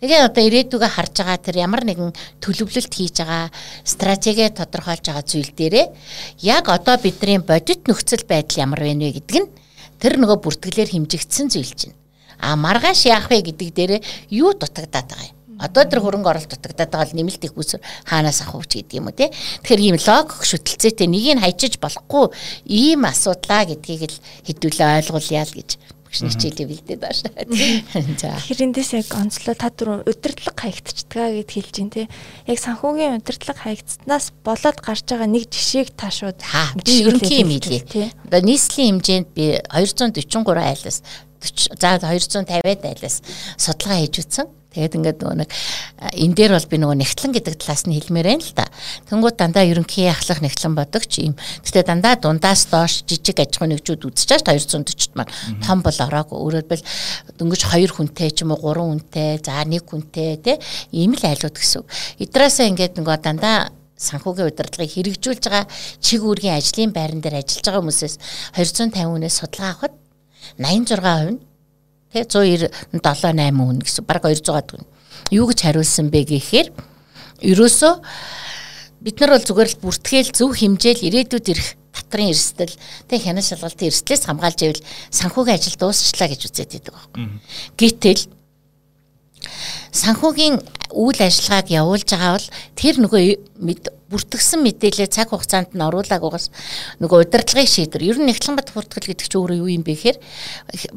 Тэгээ 0.00 0.24
одоо 0.24 0.42
ирээдүгөө 0.48 0.88
харж 0.88 1.14
байгаа 1.20 1.38
тэр 1.38 1.56
ямар 1.62 1.84
нэгэн 1.84 2.10
төлөвлөлт 2.40 2.90
хийж 2.96 3.22
байгаа 3.22 3.52
стратеги 3.84 4.48
тодорхойлж 4.50 5.04
байгаа 5.04 5.22
зүйл 5.22 5.52
дээрээ 5.52 5.86
яг 6.48 6.64
одоо 6.72 6.96
бидний 6.96 7.38
бодит 7.38 7.84
нөхцөл 7.86 8.24
байдал 8.24 8.66
ямар 8.66 8.80
байна 8.80 9.04
вэ 9.04 9.20
гэдэг 9.20 9.36
нь 9.36 9.52
тэр 10.00 10.16
нөгөө 10.16 10.42
бүртгэлээр 10.42 10.90
хэмжигдсэн 10.96 11.46
зүйл 11.52 11.72
чинь. 11.76 11.94
А 12.42 12.56
маргааш 12.56 13.06
яах 13.06 13.30
вэ 13.30 13.46
гэдэг 13.46 13.68
дээрээ 13.70 14.00
юу 14.32 14.56
дутагдаад 14.56 15.06
байгаа 15.06 15.28
юм 15.30 15.41
Одоо 15.62 15.86
тэр 15.86 16.02
хөрөнгө 16.02 16.28
оруулалт 16.28 16.58
дутагдаад 16.58 16.90
байгаа 16.90 17.08
л 17.08 17.16
нэмэлт 17.16 17.46
их 17.46 17.54
үсэр 17.54 17.80
хаанаас 18.04 18.42
авах 18.42 18.66
вэ 18.66 18.82
гэдэг 18.82 18.98
юм 18.98 19.06
уу 19.08 19.16
те. 19.16 19.30
Тэгэхээр 19.62 19.82
ийм 19.86 19.96
логик 20.02 20.42
шүтэлцээтэй 20.42 21.08
нэгийг 21.08 21.38
хайчиж 21.38 21.78
болохгүй 21.78 22.34
ийм 22.66 23.06
асуудлаа 23.06 23.62
гэдгийг 23.70 24.10
л 24.10 24.18
хэдүүлээ 24.50 25.06
ойлгуулъя 25.06 25.46
л 25.46 25.56
гэж 25.56 25.70
багшны 26.12 26.28
хичээлээ 26.28 26.68
бэлдээд. 26.68 27.02
За. 28.20 28.36
Тэгэхээр 28.36 28.64
эндээс 28.68 28.92
яг 29.00 29.08
онцлоо 29.16 29.56
та 29.56 29.72
түрүү 29.72 30.04
удирдлага 30.04 30.60
хаягдчихдгаа 30.60 31.40
гэд 31.40 31.50
хэлж 31.56 31.72
байна 31.80 31.94
те. 31.96 32.04
Яг 32.44 32.58
санхүүгийн 32.60 33.16
удирдлага 33.16 33.64
хаягдсанаас 33.64 34.26
болоод 34.44 34.78
гарч 34.84 35.08
байгаа 35.08 35.28
нэг 35.32 35.48
жишээг 35.48 35.96
та 35.96 36.12
шууд 36.12 36.36
ерөнхий 36.84 37.40
юм 37.40 37.56
хэлье. 37.56 38.12
Одоо 38.28 38.40
нийслэлийн 38.44 39.00
хэмжээнд 39.00 39.28
би 39.32 39.56
243 39.72 40.44
айлаас 40.60 41.00
за 41.80 41.96
250-аад 41.96 42.82
айлаас 42.84 43.16
судалгаа 43.56 44.04
хийж 44.04 44.20
үтсэн. 44.20 44.46
Тэгээд 44.74 44.98
ингээд 44.98 45.18
нөгөө 45.22 45.36
нэг 45.38 45.50
энэ 46.18 46.34
дээр 46.34 46.52
бол 46.58 46.66
би 46.66 46.76
нөгөө 46.82 46.98
нэгтлэн 46.98 47.32
гэдэг 47.38 47.54
талаас 47.62 47.86
нь 47.86 47.94
хэлмээр 47.94 48.26
байна 48.26 48.42
л 48.42 48.54
да. 48.58 48.66
Тэнгууд 49.06 49.36
дандаа 49.38 49.62
ерөнхий 49.62 50.10
ахлах 50.10 50.42
нэгтлэн 50.42 50.74
бодогч 50.74 51.22
юм. 51.22 51.38
Гэтэ 51.62 51.86
дандаа 51.86 52.18
дундаас 52.18 52.66
доош 52.66 53.06
жижиг 53.06 53.38
аж 53.38 53.54
ахуй 53.54 53.70
нэгжүүд 53.70 54.02
үзчихэж 54.10 54.42
240-т 54.42 55.14
маань 55.14 55.30
том 55.62 55.84
бол 55.84 55.94
ороогүй. 55.94 56.38
Өөрөөр 56.42 56.72
хэлбэл 56.72 56.86
дөнгөж 57.38 57.62
2 57.68 57.92
хүнтэй 57.92 58.30
ч 58.32 58.42
юм 58.42 58.56
уу 58.56 58.72
3 58.72 58.80
хүнтэй, 58.80 59.30
за 59.44 59.60
1 59.60 59.84
хүнтэй 59.84 60.40
тий 60.40 60.56
ийм 60.92 61.12
л 61.12 61.24
айлууд 61.26 61.56
гэсэн. 61.56 61.84
Идраасаа 62.22 62.70
ингээд 62.70 62.96
нөгөө 62.96 63.16
дандаа 63.20 63.68
санхүүгийн 63.98 64.50
удирдлагыг 64.50 64.92
хэрэгжүүлж 64.94 65.44
байгаа 65.46 65.66
чиг 66.02 66.20
үүргийн 66.24 66.58
ажлын 66.58 66.92
байран 66.94 67.20
дээр 67.22 67.38
ажиллаж 67.42 67.66
байгаа 67.66 67.82
хүмүүсээс 67.82 68.14
250 68.56 68.98
хүнээс 68.98 69.36
судалгаа 69.38 69.70
авахад 69.70 69.94
86% 70.58 71.30
нь 71.30 71.51
тэгээ 72.12 72.28
197 72.92 73.00
8 73.00 73.56
хүн 73.56 73.78
гэсэн 73.80 74.04
баг 74.04 74.22
200 74.22 74.76
хүн. 74.76 74.84
Юу 75.32 75.48
гэж 75.48 75.58
хариулсан 75.64 76.12
бэ 76.12 76.28
гэхээр 76.28 76.68
ерөөсөө 77.40 77.92
бид 79.02 79.16
нар 79.18 79.34
бол 79.34 79.46
зүгээр 79.48 79.70
л 79.72 79.82
бүртгэл 79.82 80.30
зөв 80.30 80.50
хэмжээл 80.54 81.06
ирээдүйд 81.08 81.46
ирэх 81.50 81.68
татрын 81.92 82.30
эрсдэл 82.32 82.74
тэг 83.08 83.18
хянаш 83.24 83.52
шалгалтын 83.52 83.88
эрсдлээс 83.90 84.24
хамгаалж 84.28 84.60
ивэл 84.62 84.86
санхүүгийн 85.10 85.56
ажил 85.58 85.76
дуусчлаа 85.80 86.28
гэж 86.30 86.40
үзээд 86.48 86.70
байдаг 86.72 86.94
байхгүй. 86.94 87.24
Гэтэл 87.76 88.22
санхүүгийн 89.90 90.54
үйл 90.92 91.18
ажиллагааг 91.18 91.68
явуулж 91.72 92.08
байгаа 92.08 92.32
бол 92.36 92.48
тэр 92.76 92.94
нөгөө 93.00 93.24
бүртгэгсэн 94.12 94.60
мэдээлэл 94.60 95.08
цаг 95.08 95.32
хугацаанд 95.32 95.72
нь 95.72 95.80
оруулаагүйгаас 95.80 96.52
нөгөө 97.00 97.18
удирдлагын 97.24 97.64
шийдвэр. 97.64 98.04
Ер 98.12 98.18
нь 98.20 98.28
нэгтлэн 98.28 98.60
бат 98.60 98.68
бүртгэл 98.76 99.08
гэдэг 99.08 99.24
чинь 99.24 99.40
өөрөө 99.40 99.58
юу 99.64 99.72
юм 99.72 99.84
бэ 99.88 99.96
гэхээр 99.96 100.18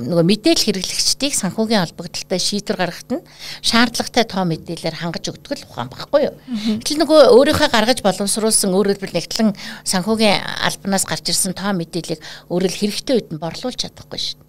нөгөө 0.04 0.26
мэдээлэл 0.28 0.66
хэрэглэгчдийг 0.68 1.34
санхүүгийн 1.40 1.84
холбогдлолтой 1.88 2.40
шийдвэр 2.44 2.76
гаргахад 2.76 3.12
нь 3.16 3.26
шаардлагатай 3.64 4.26
тоо 4.28 4.44
мэдээлэлээр 4.44 5.00
хангаж 5.00 5.26
өгдөг 5.32 5.64
л 5.64 5.68
ухаан 5.72 5.88
баггүй 5.88 6.22
юу. 6.28 6.36
Гэтэл 6.84 7.00
нөгөө 7.00 7.20
өөрийнхөө 7.32 7.70
гаргаж 7.72 8.00
боловсруулсан 8.04 8.76
өөрөөр 8.76 9.00
хэлбэл 9.00 9.16
нэгтлэн 9.16 9.50
санхүүгийн 9.88 10.44
албанаас 10.68 11.08
гарч 11.08 11.32
ирсэн 11.32 11.56
тоо 11.56 11.72
мэдээллийг 11.72 12.20
өөрөөр 12.52 12.76
хэрэгтэй 12.76 13.16
үед 13.16 13.30
нь 13.32 13.40
борлуулж 13.40 13.80
чадахгүй 13.80 14.20
шүү 14.20 14.45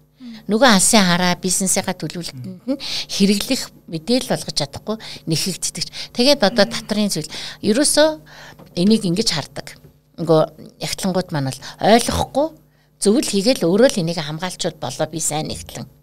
нөгөө 0.47 0.69
алсын 0.79 1.03
хараа 1.03 1.35
бизнесийнхаа 1.39 1.95
төлөвлөлтөнд 1.95 2.63
нь 2.67 2.79
хэрэглэх 3.11 3.61
мэдээлэл 3.91 4.31
болгож 4.31 4.55
чадахгүй 4.55 4.97
нэхэгддэг. 5.27 5.85
Тэгээд 6.15 6.41
одоо 6.43 6.65
татрын 6.67 7.11
зүйл 7.11 7.29
ерөөсөө 7.63 8.07
энийг 8.79 9.03
ингэж 9.03 9.29
хардаг. 9.35 9.75
Нөгөө 10.17 10.41
ягтлангууд 10.81 11.29
маань 11.35 11.51
бол 11.51 11.61
ойлгохгүй 11.83 12.47
зөвл 13.03 13.27
хийгээл 13.27 13.67
өөрөө 13.67 13.89
л 13.91 14.01
энийг 14.01 14.23
хамгаалчуул 14.23 14.79
болоо 14.79 15.07
би 15.11 15.19
сайн 15.19 15.51
нэгтлэн 15.51 15.96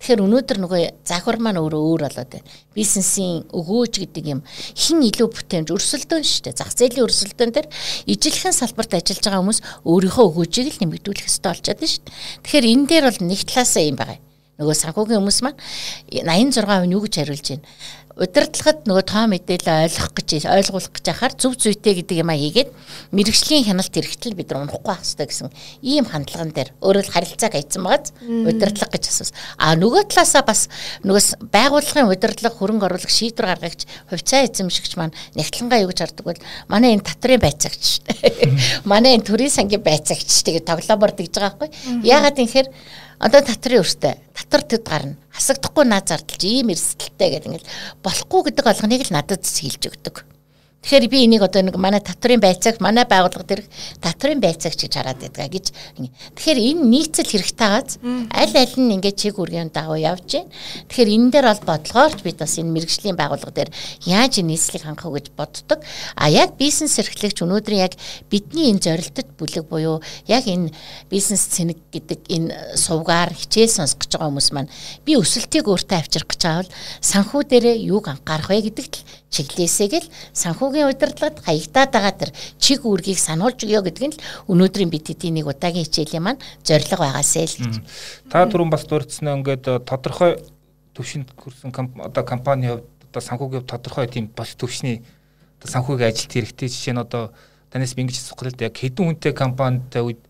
Тэгэхээр 0.00 0.24
өнөөдөр 0.24 0.58
нөгөө 0.64 0.80
захвар 1.04 1.36
маань 1.44 1.60
өөрөө 1.60 1.82
өөр 1.92 2.02
болоод 2.08 2.30
байна. 2.32 2.48
Бизнесийн 2.72 3.44
өгөөж 3.52 3.94
гэдэг 4.00 4.24
юм 4.32 4.40
хин 4.48 5.04
илүү 5.04 5.28
бүтээмж 5.28 5.68
өрсөлдөөн 5.76 6.24
шүү 6.24 6.42
дээ. 6.48 6.56
Зах 6.56 6.72
зээлийн 6.72 7.04
өрсөлдөөн 7.04 7.52
дээр 7.52 7.68
ижилхэн 8.08 8.56
салбарт 8.56 8.96
ажиллаж 8.96 9.20
байгаа 9.20 9.44
хүмүүс 9.44 9.60
өөрийнхөө 9.84 10.24
өгөөжийг 10.24 10.72
л 10.72 10.80
нэмэгдүүлэх 10.88 11.28
ёстой 11.28 11.52
болчиход 11.52 11.84
байна 11.84 11.92
шүү 11.92 12.04
дээ. 12.08 12.16
Тэгэхээр 12.48 12.70
энэ 12.72 12.88
дээр 12.88 13.04
бол 13.12 13.20
нэг 13.28 13.40
талаасаа 13.44 13.84
юм 13.84 13.96
байгаа. 14.00 14.29
Нөгөө 14.60 14.76
санхүүгийн 14.76 15.20
хүмүүс 15.24 15.40
маань 15.40 15.58
86% 16.12 16.84
нь 16.84 16.92
юу 16.92 17.00
гэж 17.00 17.14
хариулж 17.16 17.48
байна? 17.48 17.64
Удирдлагад 18.20 18.84
нөгөө 18.84 19.04
тоо 19.08 19.24
мэдээлэл 19.32 19.86
ойлгох 19.88 20.12
гэж 20.12 20.44
ойлгуулах 20.44 20.92
гэж 20.92 21.04
яхаар 21.08 21.34
зөв 21.40 21.56
зүйтэй 21.56 22.04
гэдэг 22.04 22.20
юм 22.20 22.28
а 22.28 22.36
хийгээд 22.36 22.68
мэрэгжлийн 23.16 23.64
хяналт 23.64 23.94
хэрэгтэл 23.94 24.36
бид 24.36 24.52
нар 24.52 24.68
унахгүй 24.68 24.82
байх 24.84 25.00
хэрэгтэй 25.00 25.24
гэсэн 25.30 25.48
ийм 25.80 26.04
хандлаган 26.04 26.52
дээр 26.52 26.68
өөрөө 26.84 27.00
л 27.06 27.14
харилцааг 27.16 27.54
айцсан 27.56 27.80
байгааз 27.80 28.12
удирдлага 28.20 28.92
гэж 28.92 29.04
асуусан. 29.08 29.36
А 29.56 29.72
нөгөө 29.72 30.02
талаасаа 30.12 30.44
бас 30.44 30.68
нөгөө 31.00 31.48
байгууллагын 31.48 32.12
удирдлага 32.12 32.58
хөрөнгө 32.60 32.86
оруулах 32.92 33.08
шийдвэр 33.08 33.56
гаргагч 33.56 33.88
хувьцаа 34.12 34.44
эзэмшигч 34.44 35.00
маань 35.00 35.16
нэгтлэнгаа 35.40 35.80
юу 35.80 35.88
гэж 35.88 36.04
хардаг 36.04 36.24
бол 36.28 36.40
манай 36.68 36.98
энэ 36.98 37.08
татрын 37.08 37.40
байцаагч. 37.40 38.04
Манай 38.90 39.16
энэ 39.16 39.24
төрийн 39.24 39.48
сангийн 39.54 39.80
байцаагч. 39.80 40.28
Тэгээд 40.44 40.68
тоглоомор 40.68 41.16
дэгж 41.16 41.40
байгаа 41.40 41.56
байхгүй. 41.56 42.04
Яагаад 42.04 42.36
юм 42.36 42.50
хэр 42.52 42.68
одоо 43.20 43.40
татрын 43.44 43.84
өртөө 43.84 44.14
татар 44.32 44.64
төд 44.64 44.84
гарна. 44.88 45.16
Хасагдахгүй 45.36 45.84
наад 45.84 46.08
зардалж 46.08 46.42
ийм 46.48 46.72
эрсдэлтэй 46.72 47.36
гэдэг 47.36 47.48
ингээл 47.52 47.70
болохгүй 48.00 48.40
гэдэг 48.48 48.66
олгоныг 48.72 49.04
л 49.04 49.14
надад 49.14 49.44
хэлж 49.44 49.82
өгдөг. 49.92 50.24
Тэгэхээр 50.80 51.12
би 51.12 51.18
энийг 51.28 51.44
одоо 51.44 51.60
нэг 51.60 51.76
манай 51.76 52.00
татрын 52.00 52.40
байцаагч 52.40 52.80
манай 52.80 53.04
байгууллага 53.04 53.44
дээрх 53.44 53.68
татрын 54.00 54.40
байцаагч 54.40 54.88
гэж 54.88 54.92
хараад 54.96 55.20
байдаг 55.20 55.52
гэж. 55.52 55.66
Тэгэхээр 56.32 56.56
энэ 56.56 56.82
нийцэл 56.88 57.28
хэрэгтэй 57.28 57.68
гааз 57.68 58.00
аль 58.00 58.56
аль 58.56 58.76
нь 58.80 58.96
ингээд 58.96 59.20
чиг 59.20 59.36
үргийн 59.36 59.68
дагуу 59.68 60.00
явж 60.00 60.40
байна. 60.40 60.48
Тэгэхээр 60.88 61.12
энэ 61.20 61.30
дээр 61.36 61.46
бол 61.52 61.68
бодлогоорч 61.68 62.18
бид 62.24 62.40
бас 62.40 62.56
энэ 62.56 62.72
мэрэгжлийн 62.72 63.12
байгууллага 63.12 63.52
дээр 63.52 63.70
яаж 64.08 64.40
энэ 64.40 64.56
нийслийг 64.56 64.88
хангах 64.88 65.12
вэ 65.12 65.20
гэж 65.20 65.26
боддог. 65.36 65.84
А 66.16 66.32
яг 66.32 66.56
бизнес 66.56 66.96
эрхлэгч 66.96 67.44
өнөөдрийн 67.44 67.84
яг 67.84 67.94
бидний 68.32 68.72
энэ 68.72 68.80
зорилтод 68.80 69.28
бүлэг 69.36 69.68
буюу 69.68 70.00
яг 70.32 70.48
энэ 70.48 70.72
бизнес 71.12 71.44
цэнэг 71.44 71.76
гэдэг 71.92 72.20
энэ 72.24 72.80
сувгаар 72.80 73.36
хичээл 73.36 73.84
сонсох 73.84 74.00
гэж 74.00 74.16
байгаа 74.16 74.32
хүмүүс 74.32 74.50
маань 74.56 74.72
би 75.04 75.20
өсөлтийг 75.20 75.68
өөртөө 75.68 75.98
авчрах 76.00 76.24
гэж 76.24 76.40
байгаа 76.40 76.64
бол 76.64 76.72
санхүү 77.04 77.42
дээрээ 77.52 77.76
юуг 77.84 78.08
анхаарах 78.08 78.48
вэ 78.48 78.72
гэдэгт 78.72 78.94
л 78.96 79.19
чиглэлээсээ 79.30 80.02
л 80.02 80.10
санхүүгийн 80.34 80.90
удирдлагад 80.90 81.38
хаягдаад 81.40 81.90
байгаа 81.94 82.14
тэр 82.18 82.30
чиг 82.58 82.82
үүргийг 82.82 83.18
сануулж 83.18 83.62
өгөө 83.62 83.82
гэдэг 83.86 84.04
нь 84.10 84.14
л 84.18 84.22
өнөөдрийн 84.50 84.90
бид 84.90 85.06
хэдийн 85.06 85.38
нэг 85.38 85.46
удаагийн 85.46 85.86
хичээлийн 85.86 86.24
маань 86.26 86.42
зорилго 86.66 86.98
байгаасай 86.98 87.46
л. 87.46 87.56
Гэж. 87.62 87.74
Та 88.26 88.50
түрүүн 88.50 88.74
бас 88.74 88.84
дурдсан 88.90 89.30
ингээд 89.38 89.64
э, 89.70 89.78
тодорхой 89.86 90.42
төвшөнд 90.98 91.30
хүрсэн 91.38 91.70
одоо 92.02 92.24
компани 92.26 92.74
хувьд 92.74 92.86
одоо 93.10 93.22
санхүүгийн 93.22 93.66
тодорхой 93.70 94.06
тийм 94.10 94.26
бас 94.34 94.58
төвшний 94.58 95.02
одоо 95.62 95.68
санхүүгийн 95.70 96.10
ажилт 96.10 96.32
хэрэгтэй 96.34 96.68
жишээ 96.68 96.94
нь 96.98 97.02
одоо 97.02 97.30
танаас 97.70 97.94
би 97.94 98.02
ингэж 98.02 98.18
асуух 98.18 98.50
л 98.50 98.58
яг 98.58 98.74
хэдэн 98.74 99.06
хүнтэй 99.06 99.32
компанитай 99.32 100.02
үед 100.02 100.20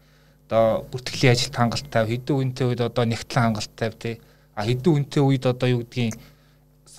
одоо 0.49 0.85
бүртгэлийн 0.93 1.33
ажилт 1.33 1.57
хангалттай 1.57 2.05
хэдэн 2.05 2.37
хүнтэй 2.37 2.67
үед 2.69 2.81
одоо 2.85 3.05
нэгтлэн 3.09 3.45
хангалттай 3.49 3.91
тий 3.97 4.15
а 4.53 4.65
хэдэн 4.69 4.93
хүнтэй 4.93 5.23
үед 5.25 5.45
одоо 5.49 5.69
юу 5.73 5.81
гэдгийг 5.85 6.21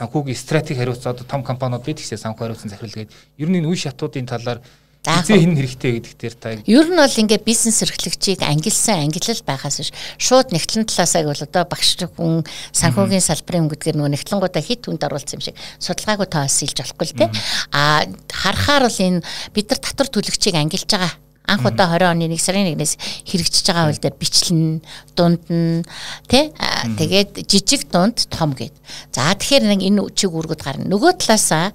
санхүүгийн 0.01 0.37
стратеги 0.37 0.81
хариуцсан. 0.81 1.13
Одоо 1.13 1.25
том 1.29 1.45
компаниуд 1.45 1.85
бид 1.85 2.01
гэсэн 2.01 2.17
санхүү 2.17 2.49
хариуцсан 2.49 2.73
захирал 2.73 3.05
гээд 3.05 3.13
ер 3.37 3.49
нь 3.49 3.57
энэ 3.61 3.69
үе 3.69 3.77
шатуудын 3.77 4.25
талаар 4.25 4.65
эзэн 5.01 5.41
хин 5.41 5.57
хэрэгтэй 5.57 5.91
гэдэг 5.97 6.13
дээр 6.17 6.35
та 6.37 6.53
ер 6.53 6.85
нь 6.89 6.97
бол 6.97 7.09
ингээд 7.21 7.41
бизнес 7.41 7.81
эрхлэгчийг 7.81 8.45
ангилсан 8.45 9.01
ангилал 9.01 9.41
байхаас 9.45 9.81
биш 9.81 9.89
шууд 10.21 10.53
нэгтлэн 10.53 10.85
талаасаа 10.85 11.25
бол 11.25 11.41
одоо 11.41 11.63
багш 11.65 11.97
хүн 12.05 12.45
санхүүгийн 12.73 13.25
салбарын 13.25 13.65
хүн 13.65 13.73
гэдгээр 13.73 13.97
нөгөө 13.97 14.13
нэгтлэнгуудаа 14.13 14.61
хит 14.61 14.85
хүнд 14.85 15.01
оруулсан 15.01 15.41
юм 15.41 15.45
шиг 15.45 15.57
судалгаагүй 15.81 16.29
тоос 16.29 16.57
илж 16.61 16.77
болохгүй 16.85 17.05
л 17.09 17.17
те. 17.17 17.25
А 17.73 18.05
харахаар 18.29 18.85
бол 18.85 18.99
энэ 19.01 19.25
бид 19.57 19.73
нар 19.73 19.81
татвар 19.81 20.09
төлөгчийг 20.13 20.53
ангилж 20.53 20.85
байгаа 20.85 21.13
анх 21.47 21.65
удаа 21.65 21.97
20 21.97 22.11
оны 22.11 22.25
1 22.29 22.37
сарын 22.37 22.71
1-ээс 22.75 22.93
хэрэгжиж 23.27 23.65
байгаа 23.71 23.95
дээр 23.97 24.15
бичлэн 24.15 24.81
дунд 25.15 25.43
нь 25.49 25.83
тий 26.29 26.53
тэгээд 26.97 27.45
жижиг 27.47 27.89
дунд 27.91 28.27
том 28.29 28.53
гэд. 28.53 28.73
За 29.11 29.33
тэгэхээр 29.33 29.65
нэг 29.67 29.81
энэ 29.81 30.01
чиг 30.15 30.31
үүргүүд 30.31 30.61
гарна. 30.61 30.85
Нөгөө 30.87 31.17
талаасаа 31.17 31.73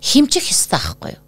химжих 0.00 0.48
ёстой 0.48 0.78
байхгүй 0.78 1.10
юу? 1.18 1.22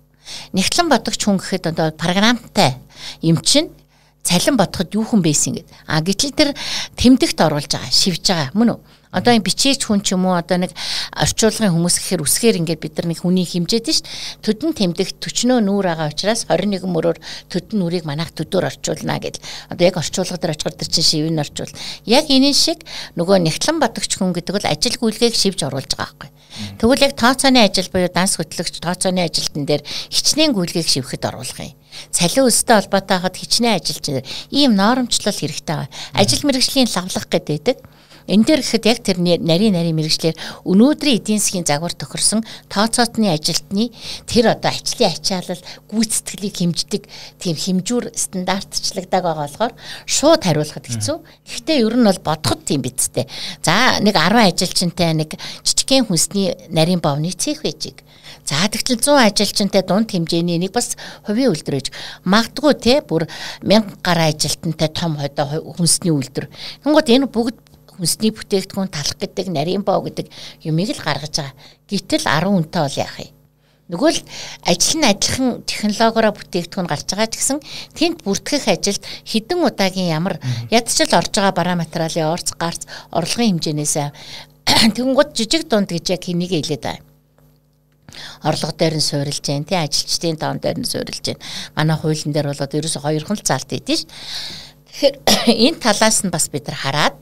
Нэгтлэн 0.54 0.88
бодогч 0.88 1.20
хүн 1.26 1.38
гэхэд 1.42 1.74
одоо 1.74 1.90
програмтай 1.94 2.78
юм 3.20 3.42
чинь 3.42 3.74
цалин 4.22 4.56
бодоход 4.56 4.94
юу 4.94 5.04
хүн 5.04 5.22
байсан 5.24 5.56
гэд. 5.56 5.68
А 5.88 6.00
гэтэл 6.04 6.36
тэр 6.36 6.50
тэмдэгт 6.96 7.38
оруулж 7.40 7.72
байгаа, 7.72 7.90
шивж 7.90 8.24
байгаа 8.28 8.52
мөн 8.54 8.76
үү? 8.76 8.80
Одоо 9.10 9.34
энэ 9.34 9.42
бичээч 9.42 9.90
хүн 9.90 10.06
ч 10.06 10.14
юм 10.14 10.30
уу 10.30 10.38
одоо 10.38 10.54
нэг 10.62 10.70
орчуулгын 11.18 11.74
хүмүүс 11.74 11.98
гэхээр 11.98 12.22
үсгээр 12.22 12.60
ингээд 12.62 12.78
бид 12.78 12.94
нар 12.94 13.06
нэг 13.10 13.18
хүний 13.26 13.42
хэмжээд 13.42 13.90
нь 13.90 13.96
ш. 13.98 14.06
Төдөн 14.38 14.70
тэмдэгт 14.70 15.18
төчнөө 15.18 15.58
нүүр 15.66 15.90
байгаа 15.90 16.14
учраас 16.14 16.46
21 16.46 16.86
мөрөөр 16.86 17.18
төдөн 17.50 17.78
нүрийг 17.82 18.06
манайх 18.06 18.30
төдөр 18.30 18.70
орчуулна 18.70 19.18
гэл. 19.18 19.42
Одоо 19.66 19.82
яг 19.90 19.98
орчуулга 19.98 20.38
дээр 20.38 20.54
очихор 20.54 20.78
тэр 20.78 20.90
чинь 20.94 21.10
шивэн 21.10 21.42
орчуул. 21.42 21.74
Яг 22.06 22.30
энэ 22.30 22.54
шиг 22.54 22.86
нөгөө 23.18 23.42
нэгтлэн 23.50 23.82
бодогч 23.82 24.14
хүн 24.14 24.30
гэдэг 24.30 24.54
бол 24.54 24.70
ажил 24.70 24.94
гүйлгээг 24.94 25.34
шивж 25.34 25.66
оруулж 25.66 25.90
байгаа 25.98 26.30
байхгүй. 26.30 26.39
Тэгвэл 26.78 27.06
яг 27.06 27.14
тооцооны 27.16 27.60
ажил 27.64 27.88
буюу 27.92 28.10
данс 28.12 28.36
хөтлөгч 28.36 28.80
тооцооны 28.80 29.24
ажилтан 29.24 29.64
дээр 29.66 29.82
хичнээн 29.84 30.52
гүйлгээг 30.54 30.88
шивхэд 30.88 31.28
оруулах 31.28 31.60
юм 31.60 31.74
цалин 32.10 32.46
өстэй 32.46 32.76
холбоотой 32.78 33.18
хахад 33.18 33.36
хичнээн 33.36 33.78
ажилч 33.78 34.04
ийм 34.50 34.74
норомчлол 34.78 35.34
хэрэгтэй 35.34 35.76
байна. 35.76 35.94
Ажил 36.14 36.46
мэргэжлийн 36.46 36.88
лавлах 36.90 37.26
гэдэг 37.26 37.78
Энэ 38.30 38.46
дээр 38.46 38.62
гэхэд 38.62 38.84
яг 38.86 38.98
тэр 39.02 39.18
нарийн 39.18 39.74
нарийн 39.74 39.98
мэрэгчлэр 39.98 40.38
өнөөдрийн 40.62 41.18
эдийн 41.18 41.42
засгийн 41.42 41.66
загвар 41.66 41.90
тохирсон 41.90 42.46
тооцоотны 42.70 43.26
ажилтны 43.26 43.90
тэр 44.30 44.54
одоо 44.54 44.70
ажлын 44.70 45.10
ачаалал 45.10 45.58
гүйцэтгэлийг 45.90 46.54
хэмждэг 46.54 47.02
тийм 47.42 47.56
хэмжүүр 47.58 48.14
стандартчлагддаг 48.14 49.22
байгаа 49.26 49.50
болохоор 49.50 49.72
шууд 50.06 50.46
хариулахад 50.46 50.86
хэцүү. 50.86 51.16
Гэхдээ 51.42 51.82
ер 51.82 51.94
нь 51.98 52.06
бол 52.06 52.20
бодоход 52.22 52.62
тийм 52.62 52.86
бидтэй. 52.86 53.26
За 53.66 53.98
нэг 53.98 54.14
10 54.14 54.54
ажилчинтай 54.54 55.10
нэг 55.18 55.34
жижигхэн 55.66 56.06
хүнсний 56.06 56.54
нарийн 56.70 57.02
бовны 57.02 57.34
цех 57.34 57.66
байжиг. 57.66 58.06
За 58.46 58.62
тэгтэл 58.70 59.02
100 59.02 59.26
ажилчинтай 59.26 59.82
дунд 59.82 60.10
хэмжээний 60.14 60.58
нэг 60.62 60.70
бас 60.70 60.94
хувийн 61.26 61.50
үйлдвэр 61.50 61.82
ээж 61.82 61.88
магадгүй 62.22 62.74
те 62.78 62.94
бүр 63.02 63.26
1000 63.62 63.98
гаруй 64.06 64.30
ажилтнтай 64.30 64.90
том 64.94 65.18
hodоо 65.18 65.74
хүнсний 65.74 66.14
үйлдвэр. 66.14 66.46
Тэнгууд 66.86 67.10
энэ 67.10 67.26
бүгд 67.26 67.69
хүнсний 68.00 68.32
бүтээгдэхүүн 68.32 68.88
талах 68.88 69.18
гэдэг 69.20 69.46
нарийн 69.52 69.84
боо 69.84 70.00
гэдэг 70.00 70.32
юмыг 70.64 70.96
л 70.96 71.04
гаргаж 71.04 71.36
байгаа. 71.36 71.54
Гэтэл 71.84 72.24
10 72.24 72.48
үнэтэй 72.48 72.80
бол 72.80 72.96
яах 72.96 73.16
юм? 73.20 73.36
Нөгөө 73.90 74.10
л 74.14 74.20
ажил 74.64 74.96
нь 75.02 75.08
ажилхан 75.10 75.48
технологиороо 75.68 76.32
бүтээгдэхүүн 76.32 76.88
гарч 76.88 77.06
байгаа 77.12 77.28
ч 77.28 77.34
гэсэн 77.36 77.58
тэнд 77.92 78.22
бүртгэх 78.24 78.70
ажилд 78.70 79.02
хідэн 79.26 79.66
удаагийн 79.66 80.14
ямар 80.14 80.38
ядчил 80.70 81.10
орж 81.10 81.34
байгаа 81.34 81.52
бараа 81.52 81.76
материалын 81.76 82.30
орц 82.32 82.54
гарц 82.54 82.86
орлогын 83.10 83.58
хэмжээнээс 83.58 83.94
тэгэнгუთ 84.96 85.30
жижиг 85.34 85.66
дунд 85.66 85.90
гэж 85.90 86.06
яг 86.14 86.22
хэнийг 86.22 86.54
хэлээд 86.54 86.84
байна 86.86 87.02
орлого 88.46 88.74
дээр 88.78 88.94
нь 88.98 89.02
суурилж 89.02 89.42
जैन 89.42 89.66
тий 89.66 89.74
ажилчдын 89.74 90.38
тоон 90.38 90.62
дээр 90.62 90.78
нь 90.78 90.86
суурилж 90.86 91.22
जैन 91.26 91.38
манай 91.74 91.98
хуулийн 91.98 92.30
дээр 92.30 92.54
болоод 92.54 92.70
ерөөсө 92.78 93.02
хоёрхан 93.02 93.38
л 93.38 93.46
залт 93.46 93.74
идэв 93.74 93.98
ш 93.98 94.06
Тэгэхээр 94.90 95.16
энэ 95.70 95.78
талаас 95.78 96.26
нь 96.26 96.34
бас 96.34 96.50
бид 96.50 96.66
нар 96.66 96.78
хараад 96.78 97.14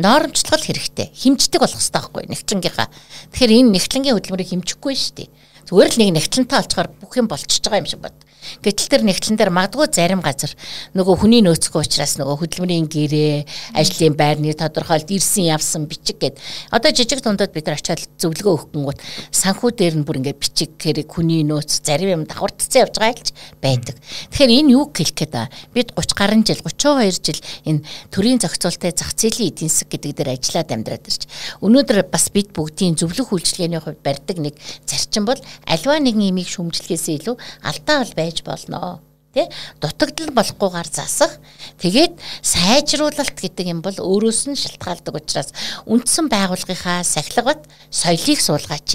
норомжлол 0.00 0.62
хэрэгтэй. 0.64 1.12
Химждэг 1.12 1.60
болох 1.60 1.76
хэрэгтэй 1.76 1.92
байхгүй. 1.92 2.24
Нэгтлэнгийнхаа 2.32 2.88
тэгэхээр 3.36 3.52
энэ 3.60 3.72
нэгтлэнгийн 3.76 4.16
хөдөлмөрийг 4.16 4.50
химжихгүй 4.52 4.94
шүү 4.96 5.14
дээ. 5.20 5.28
Зүгээр 5.68 5.90
л 5.92 5.98
нэг 6.00 6.10
нэгтлэнтэй 6.16 6.58
олцохоор 6.64 6.88
бүх 6.96 7.12
юм 7.20 7.28
болчихж 7.28 7.60
байгаа 7.60 7.82
юм 7.84 7.88
шиг 7.90 8.00
бод 8.00 8.16
Гэтэл 8.62 8.88
тэр 8.90 9.02
нэгтлэн 9.06 9.36
дээр 9.38 9.52
магадгүй 9.54 9.88
зарим 9.92 10.20
газар 10.20 10.52
нөгөө 10.92 11.14
хүний 11.22 11.42
нөөцгүй 11.46 11.82
учраас 11.86 12.18
нөгөө 12.18 12.36
хөдөлмөрийн 12.42 12.86
гэрээ, 12.90 13.46
ажлын 13.78 14.14
байрны 14.18 14.52
тодорхойлт 14.52 15.08
ирсэн 15.10 15.50
явсан 15.52 15.86
бичиг 15.86 16.18
гэд. 16.20 16.36
Одоо 16.70 16.90
жижиг 16.92 17.22
дундад 17.22 17.54
бид 17.54 17.66
нар 17.66 17.78
очиад 17.78 18.02
зөвлөгөө 18.18 18.72
өгөхгүйгүүт 18.74 19.00
санхүү 19.30 19.70
дээр 19.72 19.94
нь 20.00 20.06
бүр 20.06 20.20
ингээд 20.20 20.42
бичиг 20.42 20.70
хэрэг 20.76 21.08
хүний 21.08 21.42
нөөц 21.46 21.82
зарим 21.86 22.22
юм 22.22 22.22
давхардцсан 22.26 22.86
явж 22.86 22.96
байгаа 22.98 23.22
л 23.22 23.34
байдаг. 23.62 23.96
Тэгэхээр 24.30 24.56
энэ 24.62 24.72
юу 24.74 24.90
хэлэх 24.90 25.16
гээд 25.16 25.32
ба 25.32 25.48
бид 25.74 25.94
30 25.96 26.18
гаруй 26.18 26.42
жил 26.46 26.60
32 26.62 27.22
жил 27.22 27.40
энэ 27.66 27.84
төрийн 28.10 28.38
зохицуултын 28.42 28.94
зах 28.96 29.12
зээлийн 29.16 29.50
эдийн 29.52 29.70
засаг 29.70 29.88
гэдэг 29.92 30.12
дээр 30.16 30.30
ажиллаад 30.36 30.70
амьдраад 30.72 31.08
ирж. 31.08 31.22
Өнөөдөр 31.60 32.08
бас 32.08 32.30
бид 32.32 32.52
бүгдийн 32.56 32.96
зөвлөх 32.96 33.32
үйлчилгээний 33.32 33.80
хувьд 33.80 34.00
барьдаг 34.02 34.38
нэг 34.38 34.54
зарчим 34.86 35.24
бол 35.26 35.40
альва 35.66 35.96
нэгэн 35.98 36.30
имийг 36.32 36.48
шүмжлэхээс 36.48 37.06
илүү 37.22 37.36
алдаа 37.66 38.02
бол 38.04 38.14
байж 38.16 38.31
болно. 38.40 39.04
Тий 39.36 39.48
дутагдал 39.80 40.32
болохгүйгээр 40.32 40.88
засах. 40.88 41.36
Тэгээд 41.76 42.16
сайжруулалт 42.40 43.36
гэдэг 43.36 43.66
юм 43.68 43.84
бол 43.84 43.96
өөрөөс 43.96 44.48
нь 44.48 44.56
шалтгаалдаг 44.56 45.12
учраас 45.20 45.52
үндсэн 45.84 46.32
байгууллагынхаа 46.32 47.04
сахилгат 47.04 47.68
соёлыг 47.92 48.40
суулгаач 48.40 48.88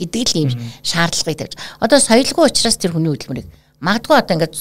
гэдэг 0.00 0.24
л 0.32 0.40
юм 0.44 0.50
шаардлагыг 0.84 1.36
тавьж. 1.40 1.54
Одоо 1.80 2.00
соёлгүй 2.00 2.48
учраас 2.48 2.80
тэр 2.80 2.96
хүний 2.96 3.12
хөдөлмөрийг 3.12 3.48
Магадгүй 3.80 4.16
одоо 4.20 4.36
ингээд 4.36 4.54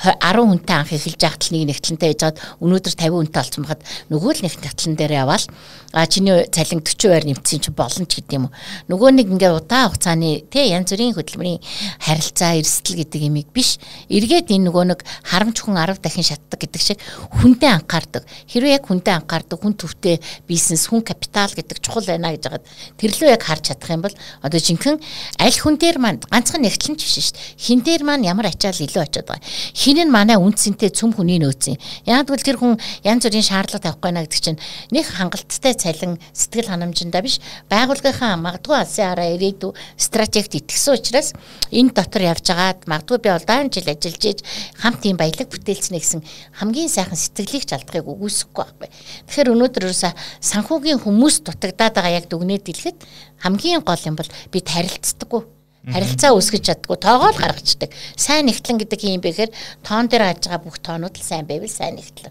10 0.00 0.48
хүнтэй 0.48 0.76
анх 0.80 0.92
эхэлж 0.96 1.20
яхад 1.20 1.44
л 1.44 1.52
нэг 1.52 1.62
нэгтлэнтэй 1.76 2.16
яжгаад 2.16 2.40
өнөөдөр 2.64 2.94
50 2.96 3.12
хүнтэй 3.12 3.40
олцсон 3.44 3.62
бахад 3.68 3.84
нөгөө 4.08 4.32
л 4.32 4.44
нэг 4.48 4.54
нэгтлэн 4.64 4.96
дээр 4.96 5.12
яваал 5.28 5.44
а 5.92 6.06
чиний 6.06 6.48
цалин 6.48 6.80
40%-аар 6.80 7.24
нэмсэн 7.28 7.60
чи 7.60 7.70
болно 7.70 8.08
ч 8.08 8.24
гэдэг 8.24 8.32
юм 8.32 8.48
уу. 8.48 8.56
Нөгөө 8.88 9.10
нэг 9.12 9.28
ингээд 9.28 9.60
удаан 9.60 9.92
хугацааны 9.92 10.48
тий 10.48 10.72
янз 10.72 10.88
бүрийн 10.88 11.12
хөдөлмөрийн 11.12 11.60
харилцаа 12.00 12.56
эрсдэл 12.56 12.96
гэдэг 13.04 13.28
юмыг 13.28 13.52
биш. 13.52 13.76
Эргээд 14.08 14.48
энэ 14.56 14.72
нөгөө 14.72 14.84
нэг 14.88 15.04
харамч 15.04 15.60
хүн 15.60 15.76
10 15.76 16.00
дахин 16.00 16.24
шатдаг 16.24 16.64
гэдэг 16.64 16.80
шиг 16.80 16.98
хүнтэй 17.44 17.76
анхаардаг. 17.76 18.24
Хэрвээ 18.48 18.80
яг 18.80 18.88
хүнтэй 18.88 19.20
анхаардаг 19.20 19.60
хүн 19.60 19.76
төвтэй 19.76 20.16
бизнес 20.48 20.88
хүн 20.88 21.04
капитал 21.04 21.52
гэдэг 21.52 21.76
чухал 21.84 22.08
байна 22.08 22.32
гэж 22.32 22.48
хагаад 22.48 22.64
тэрлөө 22.96 23.28
яг 23.36 23.44
харж 23.44 23.76
чадах 23.76 23.92
юм 23.92 24.00
бол 24.00 24.16
одоо 24.40 24.60
жинхэнэ 24.64 24.96
аль 25.44 25.60
хүн 25.60 25.76
дээр 25.76 26.00
маань 26.00 26.24
ганцхан 26.24 26.64
нэгтлэн 26.64 26.96
ч 26.96 27.04
биш 27.04 27.20
шүү 27.20 27.36
дээ. 27.36 27.60
Хин 27.60 27.80
дээр 27.84 28.02
маань 28.08 28.24
ямар 28.24 28.48
ачаал 28.62 28.86
илүү 28.86 29.02
очиод 29.02 29.26
байгаа. 29.26 29.42
Хин 29.74 29.98
нь 30.06 30.10
манай 30.10 30.38
үнцэнтэй 30.38 30.94
цөм 30.94 31.18
хүний 31.18 31.42
нөөцийн. 31.42 31.78
Яг 32.06 32.30
бол 32.30 32.38
тэр 32.38 32.62
хүн 32.62 32.78
янз 33.02 33.26
бүрийн 33.26 33.42
шаардлага 33.42 33.90
тавихгүй 33.90 34.10
наа 34.14 34.22
гэдэг 34.22 34.38
чинь 34.38 34.62
нэг 34.94 35.06
хангалттай 35.10 35.74
цалин 35.74 36.22
сэтгэл 36.30 36.70
ханамжиндаа 36.70 37.22
биш 37.26 37.42
байгууллагынхаа 37.66 38.38
магадгүй 38.38 38.76
алсын 38.78 39.10
хараа 39.10 39.34
ирээдүй 39.34 39.74
стратегт 39.98 40.54
итгэсэн 40.54 40.94
учраас 40.94 41.34
энэ 41.74 41.90
дотор 41.90 42.22
явж 42.22 42.46
байгаад 42.46 42.86
магадгүй 42.86 43.18
би 43.18 43.30
удаан 43.34 43.66
жил 43.74 43.90
ажиллаж 43.90 44.22
иж 44.30 44.38
хамт 44.78 45.02
ийм 45.02 45.18
баялаг 45.18 45.50
бүтээлцнэ 45.50 45.98
гэсэн 45.98 46.22
хамгийн 46.62 46.90
сайхан 46.92 47.18
сэтгэлийг 47.18 47.66
ч 47.66 47.74
алдахыг 47.74 48.06
үгүйсэхгүй 48.06 48.62
байхгүй. 48.62 48.88
Тэгэхээр 49.26 49.52
өнөөдөр 49.52 49.84
ерөөсө 49.90 50.10
санхүүгийн 50.38 51.02
хүмүүс 51.02 51.42
дутагдаад 51.42 51.94
байгаа 51.98 52.16
яг 52.22 52.26
дүгнээд 52.30 52.62
дэлгэхэд 52.62 52.98
хамгийн 53.42 53.82
гол 53.82 54.02
юм 54.06 54.14
бол 54.14 54.30
бид 54.52 54.66
харилцдаггүй 54.70 55.61
харилцаа 55.88 56.30
үүсгэж 56.38 56.62
чаддгүй 56.62 56.98
тоогоо 57.02 57.34
л 57.34 57.42
гаргацдаг. 57.42 57.90
Сайн 58.14 58.46
нэгтлэн 58.46 58.78
гэдэг 58.78 59.00
юм 59.02 59.22
бэхээр 59.22 59.50
тоон 59.82 60.06
дээр 60.06 60.30
гарч 60.30 60.46
байгаа 60.46 60.62
бүх 60.62 60.78
тоонууд 60.78 61.16
л 61.18 61.26
сайн 61.26 61.46
байвал 61.48 61.66
сайн 61.66 61.98
нэгтлэн. 61.98 62.30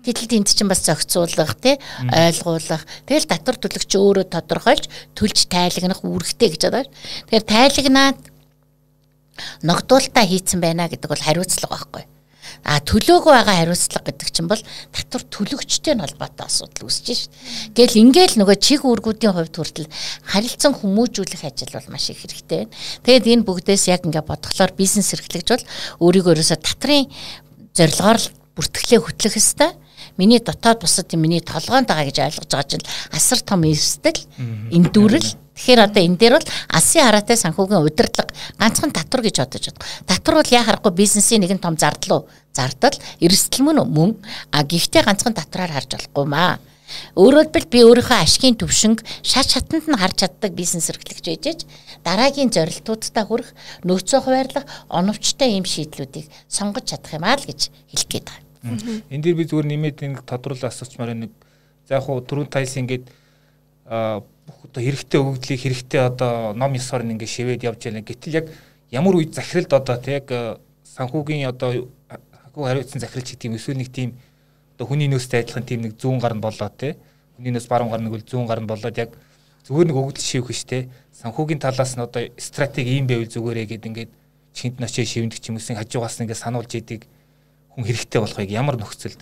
Гэтэл 0.00 0.32
тэнд 0.32 0.48
чинь 0.48 0.68
бас 0.68 0.80
зохицуулах 0.84 1.60
тий 1.60 1.76
ойлгуулах. 2.08 2.84
Тэгэл 3.04 3.28
татвар 3.28 3.56
төлөгч 3.60 3.92
өөрөө 4.00 4.26
тодорхойлж 4.32 4.84
төлж 5.12 5.38
тайлагнах 5.48 6.00
үүрэгтэй 6.00 6.48
гэж 6.56 6.62
байна. 6.72 6.88
Тэгэхээр 7.28 7.44
тайлагнаад 7.44 8.18
ногдуулалтаа 9.60 10.24
хийцэн 10.24 10.60
байна 10.60 10.88
гэдэг 10.88 11.08
бол 11.08 11.20
хариуцлага 11.20 11.76
байхгүй. 11.76 12.04
А 12.64 12.80
төлөөгүй 12.80 13.32
байгаа 13.32 13.56
хариуцлага 13.60 14.10
гэдэг 14.10 14.28
чинь 14.30 14.50
бол 14.50 14.62
татвар 14.94 15.22
төлөгчтэй 15.28 15.94
нь 15.96 16.02
холбоотой 16.04 16.46
асуудал 16.46 16.86
үүсэж 16.86 17.06
шít. 17.10 17.30
Гэл 17.74 18.00
ингээл 18.00 18.38
нөгөө 18.40 18.56
чиг 18.60 18.84
үүргүүдийн 18.84 19.34
хувьд 19.34 19.54
хүртэл 19.56 19.92
харилцан 20.26 20.74
хүмүүжүүлэх 20.78 21.42
ажил 21.46 21.74
бол 21.74 21.88
маш 21.92 22.10
их 22.10 22.20
хэрэгтэй 22.20 22.68
байна. 22.68 22.74
Тэгэд 23.04 23.26
энэ 23.30 23.46
бүгдээс 23.46 23.84
яг 23.90 24.04
ингээ 24.04 24.24
бодглохоор 24.24 24.72
бизнес 24.76 25.12
эрхлэгч 25.14 25.48
бол 25.50 25.64
өөрийгөө 26.04 26.32
ерөөсө 26.36 26.56
татрын 26.60 27.08
зорилгоор 27.74 28.18
бүртгэлээ 28.56 29.00
хөтлөх 29.00 29.34
ёстой 29.40 29.72
миний 30.18 30.40
дотоод 30.40 30.82
бусад 30.82 31.12
миний 31.14 31.40
толгоонд 31.40 31.88
байгаа 31.88 32.08
гэж 32.08 32.18
ойлгож 32.20 32.50
байгаа 32.50 32.70
чинь 32.70 32.88
асар 33.14 33.40
том 33.40 33.64
эрсдэл 33.64 34.20
эндүүрэл 34.74 35.28
Тэгэхээр 35.60 35.84
одоо 35.84 36.00
энэ 36.00 36.16
дээр 36.16 36.34
бол 36.40 36.48
алсын 36.72 37.04
хараатай 37.04 37.36
санхүүгийн 37.36 37.84
удирдлага 37.84 38.32
ганцхан 38.56 38.96
татвар 38.96 39.20
гэж 39.20 39.36
бодож 39.44 39.64
байна. 39.68 39.84
Татвар 40.08 40.34
бол 40.40 40.54
яа 40.56 40.64
харахгүй 40.64 40.92
бизнесийн 40.96 41.44
нэгэн 41.44 41.60
том 41.60 41.76
зардал 41.76 42.24
уу? 42.24 42.28
Зардал 42.56 42.96
эрсдэл 43.20 43.68
мөн. 43.68 44.16
А 44.56 44.64
гэхдээ 44.64 45.04
ганцхан 45.04 45.36
татвараар 45.36 45.76
харж 45.76 46.00
болохгүй 46.00 46.24
маа. 46.24 46.56
Өөрөөр 47.14 47.52
хэлбэл 47.52 47.68
би 47.70 47.80
өөрийнхөө 47.84 48.18
ашигын 48.24 48.56
төвшинг 48.56 49.04
шат 49.22 49.52
шатанд 49.52 49.86
нь 49.86 50.00
харж 50.00 50.24
чаддаг 50.24 50.56
бизнес 50.56 50.90
эрхлэгч 50.90 51.22
байжээж 51.28 51.60
дараагийн 52.02 52.50
зорилтуудтай 52.50 53.24
хүрэх 53.28 53.54
нөөцөө 53.86 54.20
хуваарлах 54.26 54.66
оновчтой 54.90 55.54
ийм 55.54 55.68
шийдлүүдийг 55.68 56.26
сонгож 56.50 56.90
чадах 56.90 57.14
юм 57.14 57.24
аа 57.28 57.38
л 57.38 57.46
гэж 57.46 57.70
хэлэх 57.94 58.08
гээд 58.10 58.26
байна. 58.26 59.06
Энд 59.06 59.22
дээр 59.22 59.38
би 59.38 59.46
зүгээр 59.46 59.68
нэмээд 59.70 59.98
нэг 60.02 60.26
тодруулан 60.26 60.66
асуучмаар 60.66 61.14
нэг 61.14 61.30
за 61.86 62.02
яг 62.02 62.10
хуу 62.10 62.26
түрүүн 62.26 62.50
тайс 62.50 62.74
ингээд 62.74 63.06
бүх 63.90 64.58
одоо 64.70 64.82
хэрэгтэй 64.82 65.18
өгөгдлийг 65.18 65.60
хэрэгтэй 65.66 66.00
одоо 66.06 66.54
ном 66.54 66.72
ёсоор 66.78 67.02
ингээд 67.02 67.34
шивэд 67.34 67.66
явж 67.66 67.90
байна. 67.90 68.06
Гэтэл 68.06 68.38
яг 68.38 68.46
ямар 68.90 69.18
үед 69.18 69.34
захиралд 69.34 69.72
одоо 69.74 69.96
тэг 69.98 70.30
яг 70.30 70.60
санхүүгийн 70.86 71.50
одоо 71.50 71.90
санхүү 72.06 72.62
хариуцсан 72.66 73.02
захиралч 73.02 73.34
гэдэг 73.34 73.50
юм 73.50 73.58
эсвэл 73.58 73.82
нэг 73.82 73.90
тийм 73.90 74.14
одоо 74.78 74.86
хүний 74.86 75.10
нөөцтэй 75.10 75.42
адилхан 75.42 75.66
тийм 75.66 75.80
нэг 75.82 75.98
зүүн 75.98 76.22
гар 76.22 76.34
нь 76.34 76.42
болоод 76.42 76.74
те 76.78 76.96
хүний 77.34 77.50
нөөц 77.50 77.66
баруун 77.66 77.90
гар 77.90 78.02
нэг 78.02 78.14
үл 78.14 78.26
зүүн 78.26 78.46
гар 78.46 78.62
нь 78.62 78.70
болоод 78.70 78.96
яг 78.98 79.10
зүгээр 79.66 79.86
нэг 79.90 79.96
өгөгдөл 79.98 80.22
шивэх 80.22 80.54
ш 80.54 80.64
те 80.66 80.78
санхүүгийн 81.18 81.62
талаас 81.62 81.94
нь 81.98 82.02
одоо 82.02 82.26
стратеги 82.38 82.98
ийм 82.98 83.06
байвал 83.06 83.26
зүгээрээ 83.26 83.66
гэд 83.74 83.86
ингээд 83.86 84.10
чинт 84.54 84.80
ночоо 84.80 85.04
шивндэг 85.06 85.38
ч 85.38 85.50
юм 85.50 85.58
уус 85.58 85.70
хажуугаас 85.70 86.18
ингээд 86.22 86.42
сануулж 86.42 86.72
идэг 86.74 87.06
хүн 87.74 87.84
хэрэгтэй 87.86 88.20
болохыг 88.22 88.50
ямар 88.50 88.76
нөхцөлд 88.78 89.20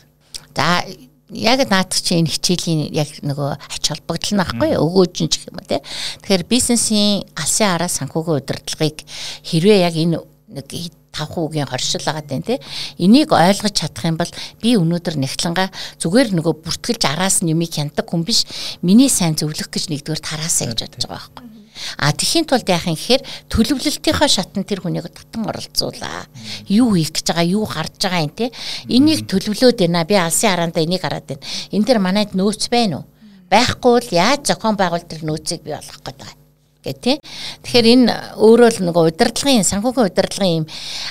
за 0.56 0.84
яг 1.30 1.68
наадах 1.68 2.00
чи 2.00 2.16
энэ 2.16 2.32
хичээлийн 2.32 2.88
яг 2.92 3.08
нөгөө 3.20 3.50
ач 3.68 3.84
холбогдол 3.84 4.32
нь 4.32 4.42
аахгүй 4.42 4.70
өгөөж 4.80 5.14
нь 5.24 5.32
ч 5.32 5.44
юм 5.44 5.60
уу 5.60 5.68
те 5.68 5.84
тэгэхээр 6.24 6.44
бизнесийн 6.48 7.28
алсын 7.36 7.68
араа 7.76 7.90
санхүүгийн 7.92 8.40
удирдлагыг 8.40 9.04
хэрвээ 9.44 9.78
яг 9.84 9.94
энэ 9.96 10.24
нэг 10.56 10.68
5% 11.12 11.68
хоршил 11.68 12.04
байгаа 12.04 12.24
тань 12.24 12.46
те 12.46 12.60
энийг 12.96 13.32
ойлгож 13.36 13.74
чадах 13.76 14.08
юм 14.08 14.16
бол 14.16 14.32
би 14.62 14.80
өнөөдөр 14.80 15.20
нэгтлэнга 15.20 15.68
зүгээр 16.00 16.32
нөгөө 16.32 16.54
бүртгэлж 16.64 17.02
араас 17.04 17.44
нь 17.44 17.52
юмыг 17.52 17.74
хяндаг 17.74 18.06
хүн 18.08 18.24
биш. 18.24 18.46
Миний 18.80 19.10
сайн 19.12 19.36
зөвлөх 19.36 19.68
гэж 19.68 19.92
нэгдүгээр 19.92 20.22
тараасаа 20.22 20.72
гэж 20.72 20.80
бодож 20.86 21.04
байгаа 21.04 21.28
байхгүй 21.34 21.57
А 21.98 22.12
тэхийн 22.12 22.46
тулд 22.48 22.68
яах 22.68 22.86
юм 22.86 22.96
гэхээр 22.96 23.22
төлөвлөлтийнхаа 23.48 24.28
шатнд 24.28 24.66
тэр 24.68 24.82
хүнийг 24.82 25.08
татан 25.10 25.48
оролцуулаа. 25.48 26.26
Юу 26.68 26.94
хийх 26.96 27.12
гэж 27.14 27.26
байгаа, 27.30 27.46
юу 27.46 27.64
харж 27.64 27.96
байгаа 27.98 28.24
юм 28.26 28.32
те. 28.32 28.52
Энийг 28.88 29.26
төлөвлөөд 29.30 29.78
байна. 29.84 30.04
Би 30.08 30.14
алсын 30.18 30.50
хараанда 30.52 30.82
энийг 30.82 31.02
хараад 31.02 31.26
байна. 31.26 31.42
Энд 31.72 31.86
дэр 31.86 31.98
манайд 31.98 32.32
нөөц 32.34 32.68
байна 32.70 33.02
уу? 33.02 33.08
Байхгүй 33.48 33.92
бол 33.96 34.08
яаж 34.12 34.44
зохион 34.48 34.76
байгуул 34.76 35.06
тэр 35.08 35.24
нөөцийг 35.24 35.64
бий 35.64 35.72
болгох 35.72 36.04
гээд 36.04 36.18
байгаа 36.20 36.36
гэх 36.84 37.00
тээ. 37.00 37.16
Тэгэхээр 37.64 37.86
энэ 37.92 38.12
өөрөө 38.36 38.70
л 38.76 38.80
нөгөө 38.88 39.04
удирдлагын 39.12 39.66
санхүүгийн 39.66 40.08
удирдлагын 40.08 40.58
юм 40.62 40.66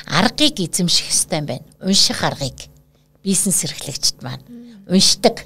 аргыг 0.06 0.56
эзэмших 0.62 1.10
юм 1.34 1.46
байна. 1.46 1.66
Унших 1.82 2.22
аргыг 2.24 2.70
бизнес 3.28 3.64
эрхлэгчд 3.66 4.24
маань 4.24 4.46
уншдаг 4.88 5.44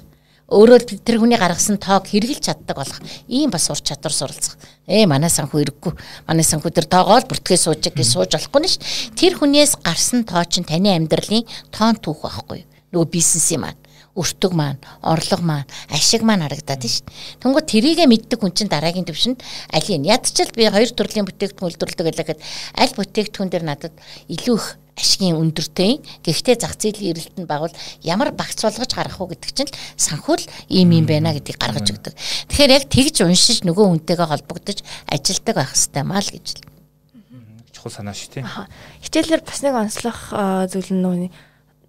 өөрөө 0.52 1.00
тэр 1.00 1.16
хүний 1.18 1.40
гаргасан 1.40 1.80
тоог 1.80 2.04
хэрэгжилж 2.12 2.44
чаддаг 2.44 2.76
болох 2.76 3.00
ийм 3.26 3.48
бас 3.48 3.72
ур 3.72 3.80
чадвар 3.80 4.12
суралцах. 4.12 4.60
Ээ 4.84 5.08
манай 5.08 5.32
санхүү 5.32 5.64
ирэхгүй. 5.64 5.92
Манай 6.28 6.44
санхүү 6.44 6.70
тэр 6.76 6.86
тоогоо 6.92 7.18
л 7.18 7.28
бүртгээ 7.32 7.56
сууж 7.56 7.80
гэж 7.88 8.04
сууж 8.04 8.36
болохгүй 8.36 8.60
нь 8.60 8.68
ш. 8.68 8.76
Тэр 9.16 9.40
хүнээс 9.40 9.80
гарсан 9.80 10.28
тоо 10.28 10.44
чинь 10.44 10.68
таны 10.68 10.92
амьдралын 10.92 11.48
тоон 11.72 11.96
түүх 11.96 12.28
байхгүй 12.28 12.62
юу? 12.62 12.68
Нөгөө 12.92 13.08
бизнесийн 13.08 13.64
маань 13.64 13.80
өртөг 14.12 14.52
маань, 14.52 14.80
орлого 15.00 15.40
маань, 15.40 15.68
ашиг 15.88 16.20
маань 16.20 16.44
харагдаад 16.44 16.84
шүү. 16.84 17.08
Тэнгууд 17.40 17.64
тэрийгэ 17.64 18.04
мэддэг 18.04 18.44
хүн 18.44 18.52
чинь 18.52 18.68
дараагийн 18.68 19.08
төвшөнд 19.08 19.40
аль 19.72 19.88
нь 19.88 20.04
ядчил 20.04 20.52
би 20.52 20.68
хоёр 20.68 20.92
төрлийн 20.92 21.24
бүтээгдэхүүн 21.24 21.68
үйлдвэрлэдэг 21.72 22.16
гэхэд 22.20 22.40
аль 22.76 22.92
бүтээгдэхүүн 22.92 23.48
дээр 23.48 23.64
надад 23.64 23.96
илүү 24.28 24.56
их 24.60 24.66
ашигын 24.96 25.40
өндөртэй. 25.40 26.00
Гэхдээ 26.24 26.56
зах 26.60 26.76
зээлийн 26.76 27.16
эрэлтэнд 27.16 27.48
багвал 27.48 27.74
ямар 28.04 28.32
багц 28.36 28.60
болгож 28.60 28.92
гарах 28.92 29.20
уу 29.20 29.32
гэдэг 29.32 29.50
чинь 29.56 29.72
санхүүл 29.96 30.44
ийм 30.68 30.92
юм 30.92 31.06
байна 31.08 31.32
гэдгийг 31.32 31.56
гаргаж 31.56 31.88
өгдөг. 31.88 32.14
Тэгэхээр 32.52 32.76
яг 32.76 32.84
тэгж 32.92 33.24
уншиж 33.24 33.64
нөгөө 33.64 33.86
хүнтэйгээ 33.88 34.28
холбогдож 34.28 34.78
ажилдаг 35.08 35.54
байх 35.56 35.72
хэрэгтэй 35.72 36.04
маа 36.04 36.20
л 36.20 36.32
гэж. 36.32 36.48
чухал 37.72 37.92
санаа 37.92 38.14
шүү 38.14 38.30
тий. 38.38 38.44
Хичээлээр 39.02 39.42
бас 39.42 39.60
нэг 39.64 39.74
онцлох 39.74 40.20
зүйл 40.70 40.90
нь 40.94 41.02
нөө 41.02 41.16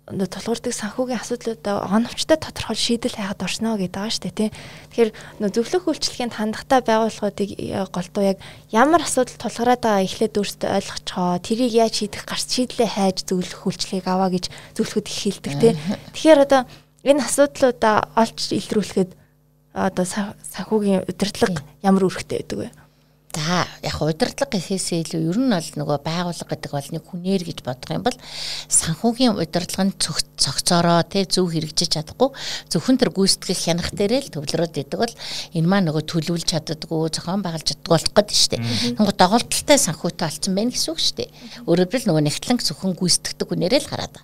тулгуурдаг 0.04 0.76
санхүүгийн 0.76 1.24
асуудлуудаа 1.24 1.88
оновчтой 1.88 2.36
тодорхой 2.36 2.76
шийдэл 2.76 3.16
хайхад 3.16 3.40
орсно 3.40 3.80
гэдэг 3.80 3.96
байгаа 3.96 4.12
шүү 4.12 4.24
дээ 4.28 4.36
тий. 4.36 4.50
Тэгэхээр 4.92 5.12
нөө 5.40 5.50
зөвлөх 5.56 5.88
үйлчлэгийн 5.88 6.36
хандлагатай 6.36 6.82
байгууллагуудыг 6.84 7.50
э, 7.56 7.88
голдуу 7.88 8.24
яг 8.36 8.38
ямар 8.68 9.08
асуудал 9.08 9.40
тулгараад 9.40 9.80
байгаа 9.80 10.04
эхлээд 10.04 10.36
өөрсдөө 10.36 10.70
ойлгоцгоо 10.76 11.40
тэрийг 11.40 11.72
яаж 11.72 11.94
шийдэх 12.04 12.28
гарч 12.28 12.48
шийдлээ 12.52 12.90
хайж 12.92 13.18
зөвлөх 13.24 13.64
үйлчлэгийг 13.64 14.08
аваа 14.12 14.28
гэж 14.28 14.52
зөвлөхөд 14.76 15.08
их 15.08 15.20
хэлдэг 15.24 15.54
тий. 15.56 15.74
Тэгэхээр 16.12 16.40
одоо 16.52 16.62
энэ 17.08 17.24
асуудлуудаа 17.24 18.12
олж 18.20 18.52
илрүүлэхэд 18.52 19.12
одоо 19.72 20.04
санхүүгийн 20.04 21.08
удирдлага 21.08 21.64
ямар 21.80 22.04
үүрэгтэй 22.12 22.44
байдаг 22.44 22.60
вэ? 22.60 22.83
За 23.34 23.66
яг 23.82 23.98
удирдлага 23.98 24.54
гэхээсээ 24.54 25.10
илүү 25.10 25.22
ер 25.34 25.38
нь 25.42 25.50
бол 25.50 25.70
нөгөө 25.74 25.98
байгууллага 26.06 26.54
гэдэг 26.54 26.70
бол 26.70 26.90
нэг 26.94 27.04
хүнээр 27.08 27.42
гэж 27.50 27.60
бодох 27.66 27.90
юм 27.90 28.06
бол 28.06 28.18
санхүүгийн 28.70 29.34
удирдлага 29.42 29.90
нь 29.90 29.98
цогцороо 29.98 31.02
тий 31.02 31.26
зөв 31.26 31.50
хэрэгжиж 31.50 31.98
чадахгүй 31.98 32.30
зөвхөн 32.70 33.02
тэр 33.02 33.10
гүйцэтгэх 33.10 33.58
хянах 33.58 33.90
дээрээ 33.90 34.30
л 34.30 34.34
төвлөрөөд 34.38 34.76
идэг 34.86 35.00
бол 35.02 35.14
энэ 35.58 35.66
маань 35.66 35.90
нөгөө 35.90 36.04
төлөвлөж 36.14 36.46
чаддаггүй 36.46 37.10
зохион 37.10 37.42
байгуулж 37.42 37.68
чаддаггүй 37.74 37.94
болох 37.98 38.14
гэдэг 38.14 38.38
шүү 38.38 38.52
дээ. 38.54 38.62
Нөгөө 39.02 39.16
доголдолтой 39.18 39.78
санхүүтэй 39.82 40.26
болсон 40.30 40.54
байх 40.54 40.70
гэсэн 40.78 40.92
үг 40.94 41.02
шүү 41.02 41.18
дээ. 41.18 41.30
Өөрөөр 41.66 41.94
хэлбэл 41.94 42.10
нөгөө 42.10 42.24
нэгтлэн 42.28 42.60
зөвхөн 42.60 42.94
гүйцэтгэдэг 42.98 43.48
хүнээрээ 43.50 43.82
л 43.86 43.90
хараад. 43.94 44.16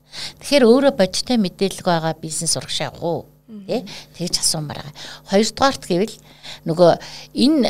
Тэгэхээр 0.42 0.66
өөрөө 0.66 0.94
бодиттой 0.98 1.38
мэдээлэл 1.38 1.86
байгаа 1.86 2.14
бизнес 2.18 2.58
урагшаа 2.58 2.90
явах 2.90 3.06
уу? 3.06 3.39
Тий 3.66 3.82
тэгж 4.18 4.40
асуумаар 4.40 4.86
байгаа. 4.86 4.96
Хоёрдугаарт 5.30 5.84
гэвэл 5.90 6.16
нөгөө 6.70 6.92
энэ 7.34 7.70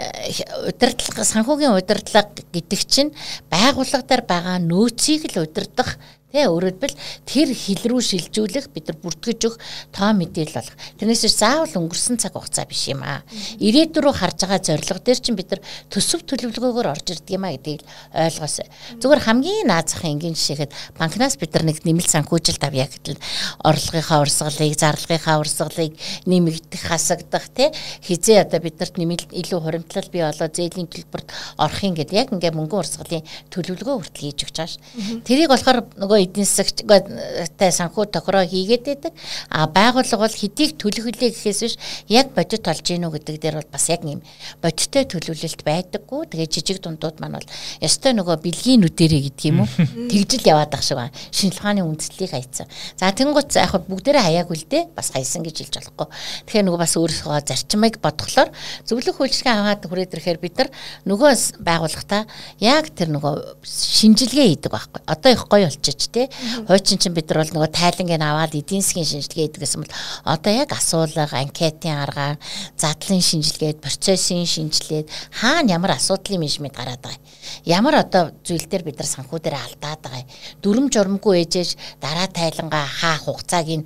удирдлага 0.67 1.23
санхүүгийн 1.23 1.75
удирдлага 1.75 2.27
гэдэг 2.51 2.81
чинь 2.83 3.15
байгууллага 3.47 4.03
дээр 4.03 4.23
байгаа 4.27 4.57
нөөцийг 4.59 5.31
л 5.31 5.43
удирдах 5.47 5.95
Тэ 6.29 6.45
өөрөлдвөл 6.45 6.93
тэр 7.25 7.49
хил 7.57 7.81
рүү 7.89 8.01
шилжүүлэх 8.05 8.69
бид 8.69 8.85
нар 8.85 8.97
бүртгэж 9.01 9.41
өг 9.49 9.55
тоо 9.89 10.13
мэдээлэл 10.13 10.61
болох. 10.61 10.77
Тэрнээс 11.01 11.25
заавал 11.33 11.73
өнгөрсөн 11.73 12.21
цаг 12.21 12.37
хугацаа 12.37 12.69
биш 12.69 12.85
юм 12.93 13.01
аа. 13.01 13.25
Ирээдүйн 13.57 14.05
рүү 14.05 14.13
харж 14.13 14.45
байгаа 14.45 14.61
зорилго 14.61 15.01
дээр 15.01 15.17
чинь 15.25 15.33
бид 15.33 15.49
нар 15.49 15.61
төсөв 15.89 16.21
төлөвлөгөөгөөр 16.29 16.85
орж 16.93 17.17
ирдэг 17.17 17.33
юм 17.33 17.49
аа 17.49 17.57
гэдгийг 17.57 17.81
ойлгоосой. 18.13 18.69
Зүгээр 19.01 19.25
хамгийн 19.25 19.73
наазахын 19.73 20.21
энгийн 20.21 20.37
жишээхэд 20.37 20.71
банкнаас 21.01 21.33
бид 21.41 21.49
нар 21.57 21.65
нэг 21.65 21.81
нэмэлт 21.81 22.13
санхүүжилт 22.13 22.61
авъя 22.61 22.85
гэтэл 22.85 23.17
орлогынхаа 23.65 24.21
урсгалыг, 24.21 24.77
зарлагынхаа 24.77 25.41
урсгалыг 25.41 25.97
нэмэгдэх, 26.29 26.81
хасагдах 26.93 27.49
тэ 27.49 27.73
хизээ 28.05 28.45
одоо 28.45 28.61
биднэрт 28.61 29.01
нэмэлт 29.01 29.33
илүү 29.33 29.59
хуримтлал 29.65 30.09
бий 30.13 30.21
болоо 30.21 30.45
зээлийн 30.45 30.93
төлбөрт 30.93 31.33
орохын 31.57 31.97
гэдэг 31.97 32.13
яг 32.13 32.29
ингээ 32.29 32.53
мөнгөн 32.53 32.81
урсгалын 32.85 33.25
төлөвлөгөө 33.49 33.95
хүртэл 33.97 34.25
хийж 34.29 34.39
өгч 34.45 34.55
байгаа 34.61 34.69
ш. 34.69 34.77
Тэрийг 35.25 35.49
болохоор 35.49 35.79
нөгөө 35.97 36.18
эдийн 36.19 36.43
засагтай 36.43 37.71
санхүү 37.71 38.11
тохироо 38.11 38.43
хийгээд 38.43 38.83
байдаг. 38.83 39.13
А 39.47 39.71
байгууллага 39.71 40.27
бол 40.27 40.35
хэдийг 40.35 40.75
төлөвлөлээ 40.75 41.31
гэхээс 41.31 41.61
биш 41.63 41.75
яг 42.11 42.35
бодит 42.35 42.67
олж 42.67 42.83
гинүү 42.83 43.15
гэдэг 43.15 43.35
дээр 43.39 43.55
бол 43.63 43.71
бас 43.71 43.87
яг 43.87 44.03
юм 44.03 44.19
бодиттой 44.59 45.07
төлөвлөлт 45.07 45.63
байдаггүй. 45.63 46.27
Тэгээ 46.27 46.51
жижиг 46.51 46.83
дундууд 46.83 47.23
маань 47.23 47.39
бол 47.39 47.47
ёстой 47.79 48.11
нөгөө 48.19 48.43
бэлгийн 48.43 48.83
нүдэрээ 48.83 49.21
гэдэг 49.31 49.47
юм 49.47 49.63
уу? 49.63 49.69
Тэгжил 50.11 50.43
яваад 50.43 50.75
ах 50.75 50.83
шиг 50.83 50.99
байна. 50.99 51.15
Шинжлэх 51.31 51.69
ухааны 51.69 51.85
үндслийг 51.85 52.31
хайцсан. 52.31 52.67
За 52.97 53.11
тэнгуут 53.13 53.53
яг 53.53 53.73
бүгдээрээ 53.85 54.23
хаяаг 54.25 54.49
үлдээ 54.49 54.83
бас 54.95 55.11
хайсан 55.13 55.43
гэж 55.45 55.69
хэлж 55.69 55.75
болохгүй. 55.77 56.07
Тэгэхээр 56.49 56.65
нөгөө 56.65 56.81
бас 56.81 56.95
өөрийнхөө 56.97 57.41
зарчмыг 57.45 57.95
бодглохоор 58.01 58.49
зөвлөх 58.89 59.21
үйлчлэгээ 59.21 59.53
аваад 59.53 59.85
хүрээд 59.85 60.13
ирэхээр 60.17 60.39
бид 60.41 60.55
нар 60.57 60.69
нөгөө 61.05 61.61
байгууллагата 61.61 62.25
яг 62.63 62.89
тэр 62.95 63.13
нөгөө 63.13 63.61
шинжилгээ 63.63 64.47
хийдэг 64.57 64.71
байхгүй. 64.73 65.01
Одоо 65.05 65.31
их 65.31 65.45
гоё 65.45 65.69
болчих 65.69 65.95
тий. 66.11 66.27
Хуучин 66.67 66.97
чинь 66.97 67.13
бид 67.13 67.29
нар 67.29 67.43
бол 67.43 67.53
нөгөө 67.53 67.71
тайлангийг 67.73 68.21
аваад 68.21 68.53
эдийн 68.55 68.81
засгийн 68.81 69.05
шинжилгээ 69.05 69.47
гэдэг 69.47 69.61
гэсэн 69.61 69.81
бол 69.83 69.93
одоо 70.25 70.51
яг 70.53 70.69
асуулга, 70.73 71.29
анкетын 71.31 72.01
аргаар, 72.03 72.37
задлын 72.77 73.21
шинжилгээд, 73.21 73.81
процессын 73.81 74.45
шинжилгээд 74.45 75.07
хаана 75.31 75.71
ямар 75.77 75.97
асуудлын 75.97 76.41
менежмент 76.41 76.75
гараад 76.75 77.01
байгаа. 77.01 77.21
Ямар 77.65 77.95
одоо 78.03 78.31
зүйл 78.43 78.65
дээр 78.65 78.83
бид 78.87 78.97
нар 78.97 79.09
санхүү 79.09 79.39
дээр 79.39 79.57
алдаад 79.57 79.99
байгаа. 80.01 80.25
Дүрм 80.61 80.89
журмгүй 80.89 81.45
ээжээж 81.45 82.01
дараа 82.01 82.27
тайлангаа 82.27 82.85
хаах 82.85 83.25
хугацааг 83.25 83.67
нь 83.69 83.85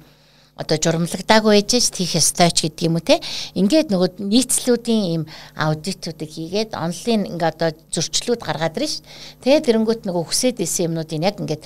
одоо 0.64 0.80
журамлагдаагүй 0.80 1.60
ээжээс 1.60 1.92
тийх 1.92 2.16
ёстой 2.16 2.50
ч 2.56 2.72
гэдэг 2.72 2.88
юм 2.88 2.96
уу 2.98 3.04
те. 3.04 3.20
Ингээд 3.54 3.92
нөгөө 3.92 4.24
нийцлүүдийн 4.24 5.04
ийм 5.12 5.24
аудитуудыг 5.60 6.32
хийгээд 6.32 6.72
онлайн 6.74 7.28
ингээд 7.28 7.56
одоо 7.60 7.70
зөрчлүүд 7.92 8.42
гаргаад 8.42 8.80
ирж 8.80 9.04
ш. 9.04 9.06
Тэгээ 9.44 9.68
тэрэнгүүт 9.68 10.02
нөгөө 10.08 10.24
хүсээд 10.24 10.64
исэн 10.64 10.96
юмнуудыг 10.96 11.20
яг 11.20 11.38
ингээд 11.44 11.64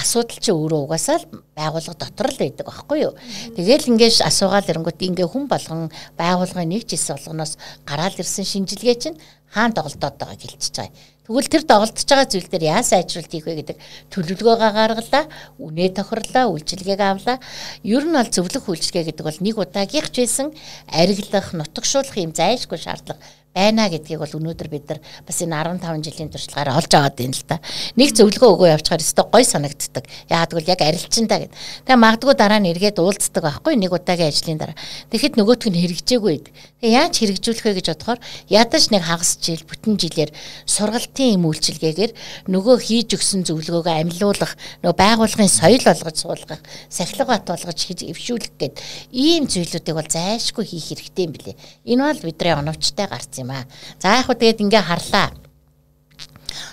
асуудал 0.00 0.40
чи 0.40 0.50
өөрөө 0.50 0.80
угаасаа 0.88 1.20
л 1.20 1.28
байгууллага 1.52 2.00
дотор 2.00 2.28
л 2.32 2.40
байдаг 2.40 2.64
байхгүй 2.64 2.98
юу. 3.04 3.14
Тэгээл 3.54 3.90
ингээд 3.92 4.24
асуугаал 4.24 4.64
ирэнгүүт 4.64 5.04
ингээд 5.04 5.28
хүн 5.28 5.44
болгон 5.46 5.92
байгууллагын 6.16 6.72
нэг 6.72 6.88
жис 6.88 7.12
болгоноос 7.12 7.60
гараал 7.84 8.16
ирсэн 8.16 8.48
шинжилгээ 8.48 8.96
чинь 8.96 9.20
хаан 9.52 9.72
тоглолтоод 9.72 10.16
байгааг 10.16 10.40
хэлчихэж 10.40 10.74
байгаа. 10.76 10.92
Тэгвэл 11.28 11.52
тэр 11.52 11.64
доголдож 11.68 12.08
байгаа 12.08 12.24
зүйл 12.24 12.48
дээр 12.48 12.64
яа 12.72 12.80
сайжруулалт 12.80 13.28
хийх 13.28 13.44
вэ 13.44 13.60
гэдэг 13.60 13.76
төлөвлөгөөгөө 14.16 14.72
гаргалаа, 14.72 15.24
үнэ 15.60 15.92
тохирлоо, 15.92 16.56
үйлчилгээг 16.56 17.00
авлаа. 17.04 17.36
Ер 17.84 18.08
нь 18.08 18.16
бол 18.16 18.32
зөвлөх 18.32 18.64
үйлчилгээ 18.64 19.12
гэдэг 19.12 19.24
бол 19.28 19.38
нэг 19.44 19.60
удаагийнх 19.60 20.08
ч 20.08 20.24
байсан 20.24 20.56
арилгах, 20.88 21.52
нутагшуулах 21.52 22.16
юм 22.16 22.32
зайлшгүй 22.32 22.80
шаардлага 22.80 23.20
байна 23.58 23.88
гэдгийг 23.90 24.20
бол 24.22 24.36
өнөөдөр 24.38 24.68
бид 24.70 24.86
нар 24.86 25.00
бас 25.26 25.38
энэ 25.42 25.56
15 25.56 26.04
жилийн 26.06 26.30
туршлагаараа 26.30 26.78
олж 26.78 26.92
аваад 26.94 27.16
байна 27.18 27.34
л 27.34 27.44
да. 27.48 27.56
Нэг 27.98 28.14
зөвлөгөө 28.14 28.50
өгөө 28.54 28.68
явчихаар 28.76 29.02
өстой 29.02 29.26
гой 29.26 29.44
санагддаг. 29.44 30.04
Яагаад 30.30 30.52
гэвэл 30.52 30.70
яг 30.70 30.80
арилчинтаа 30.84 31.38
гэд. 31.42 31.52
Тэгээ 31.88 31.98
магадгүй 31.98 32.34
дараа 32.38 32.60
нь 32.62 32.70
эргээд 32.70 33.02
уулздаг 33.02 33.42
байхгүй 33.42 33.74
нэг 33.74 33.90
удаагийн 33.90 34.30
ажлын 34.30 34.60
дараа. 34.62 34.76
Тэгэхэд 35.10 35.34
нөгөөтг 35.40 35.68
нь 35.74 35.80
хэрэгжээгүй 35.80 36.32
яаж 36.78 37.18
хэрэгжүүлэх 37.18 37.64
вэ 37.66 37.72
гэж 37.82 37.86
бодохоор 37.90 38.20
ядаж 38.46 38.84
нэг 38.94 39.02
хагас 39.02 39.34
жил 39.42 39.58
бүтэн 39.66 39.98
жилээр 39.98 40.30
сургалтын 40.62 41.34
юм 41.34 41.50
үйлчилгээгээр 41.50 42.12
нөгөө 42.46 42.76
хийж 42.78 43.18
өгсөн 43.18 43.42
зөвлөгөөгөө 43.50 43.94
амьлуулах, 43.98 44.54
нөгөө 44.86 44.94
байгууллагын 44.94 45.50
соёл 45.50 45.82
болгож 45.82 46.16
суулгах, 46.22 46.62
сахилга 46.86 47.34
бат 47.34 47.50
болгож 47.50 47.82
эвшүүлэх 47.82 48.54
гэд 48.62 48.78
ийм 49.10 49.50
зүйлүүдийг 49.50 49.96
бол 49.98 50.06
зайлшгүй 50.06 50.64
хийх 50.70 50.94
хэрэгтэй 50.94 51.24
юм 51.26 51.34
билэ. 51.34 51.58
Энэ 51.82 52.02
бол 52.14 52.22
бидний 52.30 52.54
оновчтой 52.54 53.10
гарсан 53.10 53.42
юм 53.42 53.50
аа. 53.58 53.66
За 53.98 54.22
яг 54.22 54.30
хөө 54.30 54.38
тэгээд 54.38 54.62
ингээ 54.62 54.86
харлаа 54.86 55.47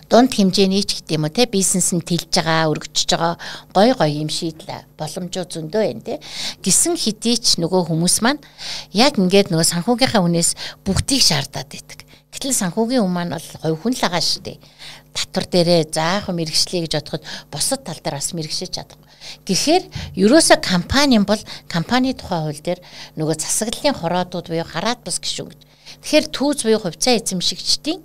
дунд 0.09 0.31
хэмжээний 0.33 0.83
ч 0.83 1.01
гэдэг 1.01 1.15
юм 1.17 1.25
уу 1.25 1.33
те? 1.33 1.45
Бизнес 1.45 1.91
нь 1.93 2.03
тэлж 2.03 2.31
байгаа 2.31 2.71
өргөжж 2.71 3.09
байгаа. 3.11 3.35
Гой 3.73 3.89
гой 3.93 4.11
юм 4.21 4.29
шийдэл 4.29 4.85
боломжууд 4.99 5.49
зөндөө 5.51 5.81
байна 5.85 6.03
те. 6.03 6.15
Гисэн 6.63 6.95
хэдий 6.95 7.37
ч 7.37 7.61
нөгөө 7.61 7.91
хүмүүс 7.91 8.23
маань 8.25 8.41
яг 8.95 9.19
ингээд 9.19 9.51
нөгөө 9.51 9.67
санхүүгийнхаа 9.71 10.21
хүнээс 10.23 10.83
бүгдийг 10.83 11.21
шаардаад 11.23 11.69
байдаг 11.71 11.99
гэтэл 12.35 12.51
санхүүгийн 12.51 13.03
хүн 13.03 13.15
маань 13.15 13.31
бол 13.31 13.49
говь 13.63 13.79
хүн 13.79 13.93
л 13.95 14.03
байгаа 14.03 14.19
шүү 14.19 14.43
дээ. 14.43 14.57
Татвар 15.15 15.45
дээрээ 15.47 15.81
заахын 15.95 16.35
мэрэгчлээ 16.35 16.83
гэж 16.83 16.93
бодоход 16.99 17.23
бусад 17.47 17.87
тал 17.87 17.99
дээр 18.03 18.19
бас 18.19 18.35
мэрэгшиж 18.35 18.71
чадахгүй 18.75 19.05
гэхээр 19.47 19.83
ерөөсө 20.19 20.59
компани 20.61 21.19
бол 21.23 21.39
компани 21.71 22.13
тухай 22.13 22.41
хууль 22.43 22.61
дээр 22.61 22.79
нөгөө 23.17 23.35
засаглалын 23.39 23.95
хороодууд 23.95 24.51
буюу 24.51 24.67
хараат 24.67 25.01
бус 25.07 25.17
гişүн 25.23 25.49
гэж. 25.49 25.59
Тэгэхээр 26.03 26.25
түүз 26.35 26.57
буюу 26.65 26.81
хувьцаа 26.83 27.15
эзэмшигчдийн 27.17 27.99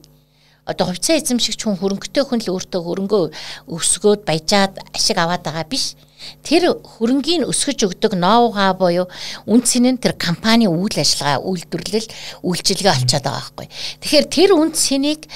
одоо 0.64 0.86
хувьцаа 0.90 1.16
эзэмшигч 1.16 1.64
хүн 1.64 1.78
хөрөнгөтэй 1.80 2.24
хүн 2.24 2.40
л 2.44 2.52
өөртөө 2.54 2.80
хөрөнгөө 2.84 3.24
өсгөөд 3.72 4.20
баяжаад 4.28 4.80
ашиг 4.96 5.18
аваад 5.18 5.42
байгаа 5.44 5.66
биш. 5.68 5.96
Тэр 6.42 6.80
хөрөнгийг 6.80 7.48
өсгөж 7.48 7.87
өгдөг 7.87 8.12
ноу-хаа 8.16 8.74
буюу 8.76 9.06
үн 9.46 9.61
цэн 9.62 9.87
нь 9.94 10.00
тэр 10.00 10.14
компани 10.16 10.66
үйл 10.68 10.96
ажиллагаа 10.96 11.44
үйлдвэрлэл 11.44 12.09
үйлчилгээ 12.44 12.94
олцоод 12.96 13.24
байгаа 13.24 13.40
байхгүй. 13.40 13.66
Тэгэхээр 14.00 14.26
тэр 14.28 14.50
үн 14.56 14.70
цэнийг 14.76 15.28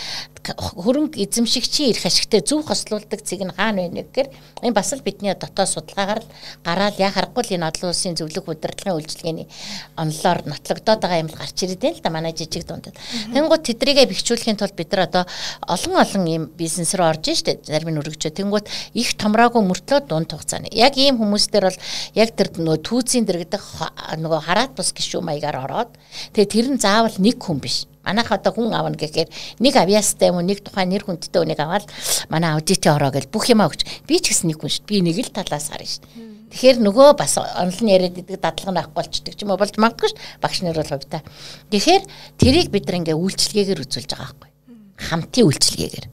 хөрөнгө 0.53 1.17
эзэмшигчийн 1.25 1.97
эрх 1.97 2.05
ашигтай 2.05 2.45
зөв 2.45 2.69
хослуулдаг 2.69 3.25
цэг 3.25 3.49
нь 3.49 3.55
хаана 3.57 3.89
байна 3.89 4.05
гэхээр 4.05 4.29
энэ 4.61 4.77
бас 4.77 4.93
л 4.93 5.01
бидний 5.01 5.33
дотоод 5.33 5.69
судалгаагаар 5.73 6.21
л 6.21 6.29
гараад 6.61 7.01
яа 7.01 7.09
харахгүй 7.09 7.43
л 7.49 7.55
энэ 7.57 7.69
олон 7.73 7.89
улсын 7.89 8.13
зөвлөх 8.13 8.45
удирдлагын 8.53 9.01
үйлчилгээний 9.01 9.49
онлоор 9.97 10.45
нотлогдоод 10.45 11.01
байгаа 11.01 11.23
юм 11.25 11.33
л 11.33 11.39
гарч 11.41 11.57
ирээд 11.65 11.81
байна 11.81 11.97
л 11.97 12.05
да 12.05 12.11
манай 12.13 12.33
жижиг 12.37 12.69
дундад. 12.69 12.93
Тэнгууд 13.33 13.65
тэдрийгээ 13.65 14.05
бэхжүүлэхийн 14.13 14.61
тулд 14.61 14.77
бид 14.77 14.93
нар 14.93 15.09
одоо 15.09 15.25
олон 15.65 15.97
олон 15.97 16.25
юм 16.29 16.45
бизнес 16.53 16.93
рүү 16.93 17.09
орж 17.09 17.25
штэ 17.33 17.65
зарим 17.65 17.97
нь 17.97 18.01
өргөжөө. 18.05 18.37
Тэнгууд 18.37 18.69
их 18.93 19.17
томроогүй 19.17 19.65
мөртлөө 19.65 20.01
дунд 20.05 20.29
хугацааны. 20.29 20.69
Яг 20.75 20.99
ийм 20.99 21.23
хүмүүстэр 21.23 21.65
бол 21.71 21.79
яг 22.19 22.29
тэр 22.35 22.51
нөгөө 22.59 22.83
түүцийн 22.83 23.25
дэрэгдэх 23.25 23.65
нөгөө 24.19 24.41
хараат 24.45 24.75
бус 24.75 24.91
гişүү 24.91 25.23
маягаар 25.23 25.65
ороод 25.65 25.91
тэгээ 26.35 26.51
тэр 26.51 26.67
нь 26.75 26.83
заавал 26.83 27.17
нэг 27.23 27.39
хүн 27.39 27.63
биш 27.63 27.87
Манайх 28.05 28.29
одоо 28.33 28.53
хүн 28.53 28.77
авна 28.77 29.01
гэхээр 29.01 29.33
нэг 29.65 29.75
авьяастай 29.81 30.29
юм 30.29 30.37
уу 30.37 30.45
нэг 30.45 30.61
тухайн 30.61 30.93
нэр 30.93 31.09
хүндтэй 31.09 31.41
үнийг 31.41 31.57
аваад 31.57 31.89
манай 32.29 32.53
аудитын 32.53 33.01
ороо 33.01 33.09
гэж 33.09 33.33
бүх 33.33 33.49
юм 33.49 33.65
өгч 33.65 34.05
би 34.05 34.21
ч 34.21 34.29
гэсэн 34.29 34.53
нэг 34.53 34.61
хүн 34.61 34.69
шүү. 34.69 34.85
Би 34.85 35.01
нэг 35.01 35.17
л 35.25 35.33
талаас 35.33 35.73
харна 35.73 35.89
шүү. 35.89 36.05
Тэгэхээр 36.53 36.79
нөгөө 36.85 37.09
бас 37.17 37.41
онлын 37.41 37.89
яриад 37.89 38.21
идэг 38.21 38.45
дадлага 38.45 38.73
нь 38.77 38.81
авахгүй 38.85 38.97
болчдөг 39.01 39.35
ч 39.35 39.41
юм 39.41 39.57
уу 39.57 39.59
болж 39.59 39.75
магадгүй 39.81 40.13
шүү. 40.13 40.21
Багш 40.45 40.59
нар 40.61 40.77
бол 40.77 40.93
хувьтай. 40.93 41.25
Тэгэхээр 41.73 42.03
тэрийг 42.37 42.69
бид 42.69 42.85
нар 42.93 42.99
ингээ 43.01 43.17
үйлчлэгээр 43.17 43.83
үзүүлж 43.89 44.11
байгаа 44.13 44.37
байхгүй. 44.37 44.51
Хамтын 45.01 45.49
үйлчлэгээр. 45.49 46.07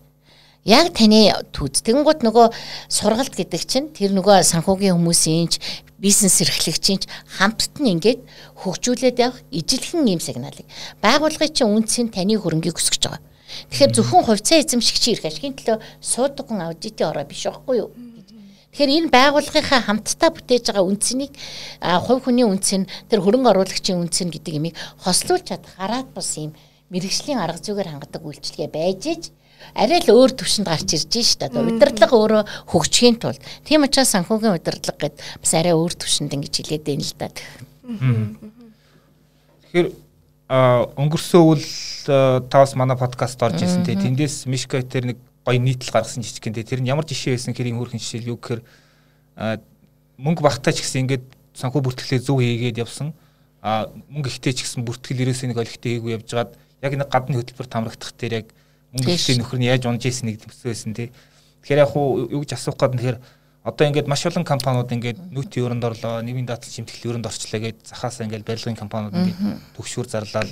Яг 0.65 0.93
таны 0.93 1.33
төд 1.49 1.81
тэгэнгუთ 1.81 2.21
нөгөө 2.21 2.47
сургалт 2.85 3.33
гэдэг 3.33 3.61
чинь 3.65 3.89
тэр 3.89 4.13
нөгөө 4.13 4.45
санхүүгийн 4.45 4.93
хүмүүсийн 4.93 5.49
ч 5.49 5.57
бизнес 5.97 6.37
эрхлэгчийн 6.45 7.01
хамтд 7.41 7.81
нь 7.81 7.97
ингээд 7.97 8.21
хөгжүүлээд 8.61 9.17
явах 9.25 9.41
ижилхэн 9.49 10.05
юм 10.05 10.21
сигналыг 10.21 10.65
байгуулгын 11.01 11.49
чинь 11.49 11.73
үнцийн 11.73 12.13
таны 12.13 12.37
хөрөнгийг 12.37 12.77
өсгөж 12.77 13.01
байгаа. 13.09 13.25
Тэгэхээр 13.73 13.95
зөвхөн 13.97 14.25
хувьцаа 14.25 14.61
эзэмшигчийн 14.61 15.17
эрх 15.17 15.25
ашигын 15.25 15.57
төлөө 15.57 15.77
суудаг 15.97 16.45
хүн 16.45 16.61
аудитын 16.61 17.09
ороо 17.09 17.25
биш 17.25 17.49
байхгүй 17.49 17.75
юу? 17.81 17.89
Тэгэхээр 18.71 18.95
энэ 19.01 19.09
байгууллагынхаа 19.11 19.81
хамтдаа 19.81 20.29
бүтээж 20.29 20.71
байгаа 20.71 20.85
үнцнийг 20.85 21.33
хувь 21.81 22.21
хүний 22.23 22.45
нь 22.47 22.87
тэр 23.09 23.19
хөрөнгө 23.19 23.51
оруулагчийн 23.51 23.99
нь 23.99 24.31
гэдэг 24.31 24.53
имийг 24.55 24.75
хослуулж 25.03 25.43
чадах 25.51 25.73
хараад 25.75 26.07
бус 26.15 26.37
юм 26.39 26.55
мэрэгжлийн 26.93 27.41
арга 27.41 27.59
зүгээр 27.59 27.91
хангадаг 27.91 28.23
үйлчлэгээ 28.23 28.69
байж 28.71 29.03
ич 29.11 29.23
арай 29.75 29.99
л 30.03 30.11
өөр 30.11 30.31
төвшөнд 30.35 30.67
гарч 30.67 30.95
ирж 30.97 31.13
штэ. 31.21 31.47
Одоо 31.49 31.67
удирдлага 31.67 32.15
өөрөө 32.15 32.43
хөгжихийн 32.71 33.17
тулд. 33.21 33.41
Тийм 33.63 33.85
учраас 33.87 34.11
санхүүгийн 34.13 34.57
удирдлага 34.57 35.09
гэд 35.09 35.15
бас 35.17 35.51
арай 35.53 35.73
өөр 35.73 35.93
төвшөнд 35.95 36.33
ингэж 36.35 36.53
хилээд 36.61 36.83
байна 36.85 37.05
л 37.05 37.15
да. 37.17 37.27
Тэгэхээр 39.71 39.87
өнгөрсөн 40.51 41.41
үйл 41.47 41.67
тавс 42.51 42.75
манай 42.75 42.97
подкаст 42.99 43.39
орж 43.39 43.63
исэн 43.63 43.87
те 43.87 43.95
тэндээс 43.95 44.45
Мишка 44.51 44.83
тэр 44.83 45.15
нэг 45.15 45.17
гоё 45.47 45.59
нийтлэл 45.59 45.95
гаргасан 45.95 46.23
жижигхэн 46.23 46.53
те. 46.53 46.67
Тэр 46.67 46.83
нь 46.83 46.91
ямар 46.91 47.07
жишээ 47.07 47.39
байсан 47.39 47.55
хэрэг 47.55 47.79
хөөрхөн 47.79 48.03
жишээл 48.03 48.35
юу 48.35 48.37
гэхээр 48.37 48.61
мөнгө 50.19 50.41
багтаач 50.43 50.83
гэсэн 50.83 51.07
ингээд 51.07 51.25
санхүү 51.55 51.81
бүртгэлээ 51.87 52.19
зөв 52.19 52.43
хийгээд 52.43 52.83
явсан. 52.83 53.15
А 53.63 53.87
мөнгө 54.11 54.27
ихтэй 54.27 54.53
ч 54.53 54.67
гэсэн 54.67 54.83
бүртгэл 54.83 55.23
ерөөсөө 55.23 55.47
нэг 55.53 55.61
олигтой 55.61 55.91
хийгүү 55.97 56.11
явж 56.19 56.27
байгаад 56.29 56.51
яг 56.81 56.93
нэг 56.97 57.09
гадны 57.13 57.35
хөтөлбөр 57.37 57.67
тамрагдах 57.69 58.11
тэр 58.17 58.31
яг 58.41 58.47
ихтэй 58.91 59.39
нөхөр 59.39 59.59
нь 59.59 59.69
яаж 59.71 59.87
унж 59.87 60.03
ийсэн 60.03 60.27
нэг 60.27 60.43
төсөөсөн 60.43 60.93
тий. 60.95 61.09
Тэгэхээр 61.63 61.83
яг 61.83 61.91
хуу 61.95 62.27
юу 62.27 62.43
гэж 62.43 62.59
асуух 62.59 62.75
гээд 62.75 62.95
нэхэр 62.99 63.17
одоо 63.63 63.85
ингээд 63.87 64.09
маш 64.09 64.25
олон 64.25 64.43
компаниуд 64.43 64.91
ингээд 64.91 65.19
нүүтийн 65.31 65.65
өрөнд 65.69 65.85
орлоо, 65.85 66.19
нийгмийн 66.25 66.49
даатгал 66.49 66.73
чимтгэл 66.73 67.15
өрөнд 67.15 67.29
орчлоо 67.29 67.61
гэж 67.61 67.87
захаасаа 67.87 68.25
ингээд 68.25 68.43
барилгын 68.43 68.75
компаниуд 68.75 69.13
ингээд 69.13 69.39
төгшүүр 69.77 70.07
зарлал 70.09 70.51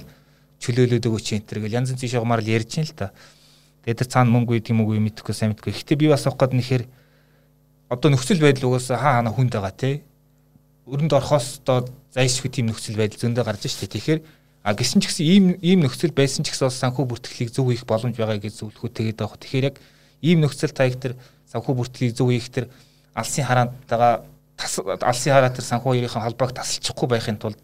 чөлөөлөд 0.61 1.09
өгөөч 1.09 1.27
энэ 1.35 1.47
төр 1.49 1.59
гэл 1.65 1.77
янз 1.81 1.91
янзын 1.95 2.11
шугамар 2.13 2.45
л 2.45 2.53
ярьж 2.53 2.69
байна 2.79 2.87
л 2.87 2.95
та. 2.95 3.07
Тэгээд 3.83 3.99
тэр 4.05 4.09
цаана 4.13 4.29
мөнгө 4.29 4.53
үйд 4.59 4.69
юм 4.69 4.85
уу 4.85 4.93
мэдэхгүй 4.93 5.33
сайн 5.33 5.51
мэдэхгүй. 5.55 5.73
Гэхдээ 5.73 5.97
би 5.97 6.07
бас 6.11 6.27
авах 6.27 6.37
гээд 6.37 6.53
нэхэр 6.53 6.83
одоо 7.89 8.09
нөхцөл 8.13 8.43
байдал 8.43 8.69
угаасаа 8.69 8.99
хаа 8.99 9.13
хана 9.23 9.33
хүнд 9.33 9.55
байгаа 9.57 9.73
тий. 9.73 10.03
Өрөнд 10.85 11.15
орохоос 11.15 11.65
одоо 11.65 11.89
зайлшгүй 12.13 12.51
тийм 12.53 12.69
нөхцөл 12.69 12.99
байдал 12.99 13.17
зөндөө 13.23 13.43
гарч 13.47 13.65
штэ. 13.65 13.89
Тэгэхээр 13.89 14.19
А 14.69 14.77
гисэн 14.77 15.01
ч 15.01 15.09
гэсэн 15.09 15.25
ийм 15.25 15.45
ийм 15.65 15.81
нөхцөл 15.81 16.13
байсан 16.13 16.45
ч 16.45 16.53
гэсэн 16.53 16.69
бас 16.69 16.77
санхүү 16.77 17.09
бүртгэлийг 17.09 17.49
зөв 17.49 17.73
хийх 17.73 17.89
боломж 17.89 18.13
байгаа 18.13 18.37
гэж 18.37 18.53
зөвлөхөө 18.61 18.93
тэгээд 18.93 19.17
байгаа. 19.17 19.41
Тэгэхээр 19.41 19.69
яг 19.73 19.81
ийм 20.21 20.45
нөхцөл 20.45 20.69
таяг 20.69 21.01
тэр 21.01 21.17
санхүү 21.49 21.73
бүртгэлийг 21.73 22.13
зөв 22.13 22.29
хийх 22.29 22.53
тэр 22.53 22.69
алсын 23.17 23.49
хараантайгаа 23.49 24.29
алсын 25.01 25.33
хараа 25.33 25.49
тэр 25.49 25.65
санхүү 25.65 26.05
хоёрын 26.05 26.21
холбоог 26.21 26.53
тасалчихгүй 26.53 27.07
байхын 27.09 27.41
тулд 27.41 27.57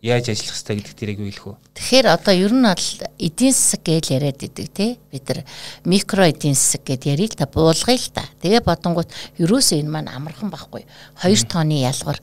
яаж 0.00 0.32
ажиллах 0.32 0.56
хэрэгтэй 0.56 0.76
гэдэг 0.80 0.96
тэрийг 0.96 1.20
үйлэх 1.20 1.46
үү. 1.52 1.56
Тэгэхээр 1.76 2.06
одоо 2.08 2.32
ер 2.32 2.52
нь 2.56 2.64
бол 2.64 2.88
эдийн 3.20 3.52
засаг 3.52 3.84
гэж 3.84 4.04
яриад 4.16 4.40
идэг 4.40 4.68
тий. 4.72 4.96
Бид 5.12 5.28
нар 5.28 5.44
микро 5.84 6.26
эдийн 6.32 6.56
засаг 6.56 6.82
гэд 6.88 7.12
ярил 7.12 7.36
та 7.36 7.44
буулгая 7.44 8.00
л 8.00 8.08
та. 8.08 8.24
Тэгээ 8.40 8.64
бодонгууд 8.64 9.12
ерөөсөө 9.36 9.84
энэ 9.84 9.92
маань 9.92 10.08
амархан 10.10 10.48
байхгүй. 10.48 10.88
2 11.20 11.44
тооны 11.46 11.84
ялгар 11.84 12.18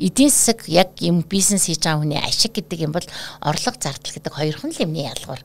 эдийн 0.00 0.32
засаг 0.32 0.64
яг 0.66 0.96
юм 1.04 1.20
бизнес 1.22 1.68
хийж 1.68 1.84
байгаа 1.84 2.00
хүний 2.00 2.18
ашиг 2.18 2.56
гэдэг 2.56 2.80
юм 2.80 2.92
бол 2.96 3.06
орлого 3.44 3.76
зардал 3.76 4.12
гэдэг 4.16 4.32
хоёрхан 4.32 4.72
л 4.72 4.82
юмны 4.82 5.04
ялгуур. 5.04 5.40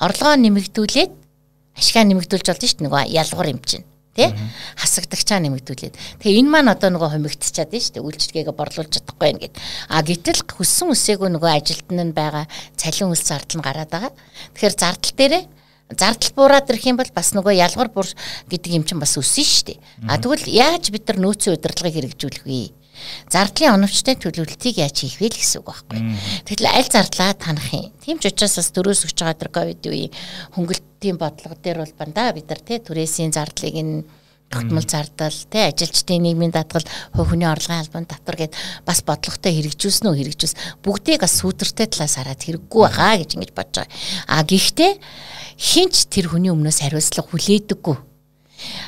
Орлогоо 0.00 0.36
нэмэгдүүлээд 0.40 1.12
ашигаа 1.76 2.04
нэмэгдүүлж 2.08 2.46
болно 2.48 2.64
шүү 2.64 2.78
дээ 2.80 2.86
нөгөө 2.88 3.02
ялгуур 3.12 3.48
юм 3.52 3.60
чинь 3.60 3.84
тий 4.16 4.32
хасагдагчаа 4.80 5.44
нэмэгдүүлээд. 5.44 6.24
Тэгээ 6.24 6.40
энэ 6.40 6.48
маань 6.48 6.72
одоо 6.72 6.88
нөгөө 6.88 7.20
хомигдчихад 7.20 7.68
байна 7.68 7.84
шүү 7.84 7.94
дээ 8.00 8.06
үйлчлэгээ 8.08 8.56
борлуулж 8.56 8.90
чадахгүй 8.96 9.20
байна 9.20 9.40
гэд. 9.44 9.54
А 9.92 10.00
гэтэл 10.00 10.40
хүссэн 10.56 10.88
үсээгүй 10.96 11.28
нөгөө 11.36 11.52
ажилтан 11.52 12.00
нь 12.00 12.16
байгаа 12.16 12.48
цалин 12.80 13.12
үлс 13.12 13.28
зардал 13.28 13.60
нь 13.60 13.66
гараад 13.68 13.92
байгаа. 13.92 14.12
Тэгэхээр 14.56 14.74
зардал 14.80 15.14
дээрээ 15.20 15.44
зардал 15.94 16.32
буураад 16.34 16.70
ирэх 16.72 16.88
юм 16.88 16.96
бол 16.96 17.12
бас 17.14 17.30
нөгөө 17.36 17.54
ялгар 17.60 17.92
бур 17.92 18.08
гэдэг 18.50 18.72
юм 18.74 18.84
чинь 18.88 18.98
бас 18.98 19.14
өссөн 19.14 19.46
шүү 19.46 19.64
дээ 19.70 19.78
а 20.10 20.18
тэгвэл 20.18 20.50
яаж 20.50 20.90
бид 20.90 21.06
нар 21.06 21.18
нөөцийн 21.22 21.54
удирдлагыг 21.54 21.94
хэрэгжүүлэх 21.94 22.42
вэ 22.42 22.74
зардлын 23.30 23.76
оновчтой 23.80 24.16
төлөвлөлтийг 24.18 24.80
яаж 24.82 24.96
хийх 25.04 25.20
вэ 25.20 25.28
гэсэн 25.32 25.60
үг 25.62 25.68
байхгүй. 25.70 26.00
Тэгэхээр 26.46 26.72
аль 26.72 26.90
зардлаа 26.90 27.32
танах 27.34 27.68
юм. 27.72 27.92
Тийм 28.02 28.18
ч 28.18 28.30
учраас 28.30 28.58
бас 28.58 28.70
дөрөөс 28.72 29.06
өгч 29.06 29.18
байгаа 29.20 29.40
тэр 29.40 29.50
ковид 29.52 29.82
үеийн 29.86 30.12
хөнгөлтийн 30.54 31.16
бодлого 31.16 31.56
дээр 31.58 31.82
бол 31.82 31.94
бандаа 31.98 32.32
бид 32.36 32.48
нар 32.48 32.60
тий 32.62 32.78
түрээсийн 32.80 33.32
зардлыг 33.34 33.76
нь 33.80 34.04
тогтмол 34.50 34.86
зардал 34.86 35.34
тий 35.50 35.66
ажилчдын 35.66 36.22
нийгмийн 36.22 36.54
даатгал 36.54 36.86
хувь 37.14 37.34
хүний 37.34 37.50
орлогын 37.50 37.82
албан 37.82 38.06
татвар 38.06 38.46
гэд 38.46 38.54
бас 38.86 39.02
бодлоготой 39.02 39.52
хэрэгжүүлсэн 39.58 40.06
үү 40.06 40.18
хэрэгжүүлс 40.22 40.54
бүгдийг 40.86 41.26
бас 41.26 41.42
сүйдэртэй 41.42 41.90
талаас 41.90 42.14
хараад 42.14 42.46
хэрэггүй 42.46 42.82
байгаа 42.86 43.18
гэж 43.18 43.30
ингэж 43.34 43.50
бодож 43.58 43.82
байгаа. 43.82 43.90
А 44.30 44.46
гэхдээ 44.46 44.92
хинч 45.58 46.06
тэр 46.06 46.30
хүний 46.30 46.54
өмнөөс 46.54 46.78
хариуцлага 46.78 47.26
хүлээдэггүй 47.26 47.96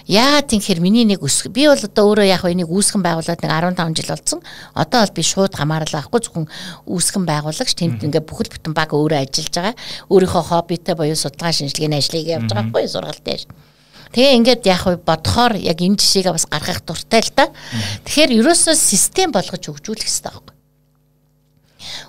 Яагаад 0.08 0.48
тэгэхээр 0.48 0.80
миний 0.80 1.04
нэг 1.04 1.20
өсөх 1.20 1.52
би 1.52 1.68
бол 1.68 1.76
одоо 1.76 2.04
өөрөө 2.08 2.26
яг 2.26 2.44
энийг 2.48 2.72
үүсгэн 2.72 3.04
байгуулад 3.04 3.44
нэг 3.44 3.52
15 3.52 3.96
жил 4.00 4.10
болсон. 4.16 4.40
Одоо 4.72 5.04
бол 5.04 5.16
би 5.16 5.22
шууд 5.22 5.52
гамаарлаа 5.52 6.00
авахгүй 6.00 6.20
зөвхөн 6.24 6.46
үүсгэн 6.88 7.24
байгуулагч 7.28 7.76
тэнд 7.76 8.08
ингээ 8.08 8.24
бүхэл 8.24 8.48
бүтэн 8.48 8.72
баг 8.72 8.96
өөрөө 8.96 9.28
ажиллаж 9.28 9.52
байгаа. 9.52 9.76
Өөрийнхөө 10.08 10.44
хоббитэй 10.48 10.94
буюу 10.96 11.16
судалгаа 11.16 11.52
шинжилгээний 11.52 12.00
ажлыг 12.00 12.24
явж 12.24 12.48
байгаа 12.48 12.64
байхгүй 12.72 12.88
сургалт 12.88 13.24
дээр. 13.24 13.42
Тэгээ 14.08 14.36
ингээд 14.40 14.62
яг 14.64 14.82
бодохоор 15.04 15.60
яг 15.60 15.78
энэ 15.84 16.00
жишээгээ 16.00 16.32
бас 16.32 16.48
гаргах 16.48 16.80
дуртай 16.88 17.20
л 17.20 17.32
да. 17.36 17.52
Тэгэхээр 18.08 18.40
ерөөсөө 18.40 18.72
систем 18.72 19.36
болгож 19.36 19.60
хөгжүүлэх 19.60 20.08
хэрэгтэй 20.08 20.32
байхгүй. 20.32 20.57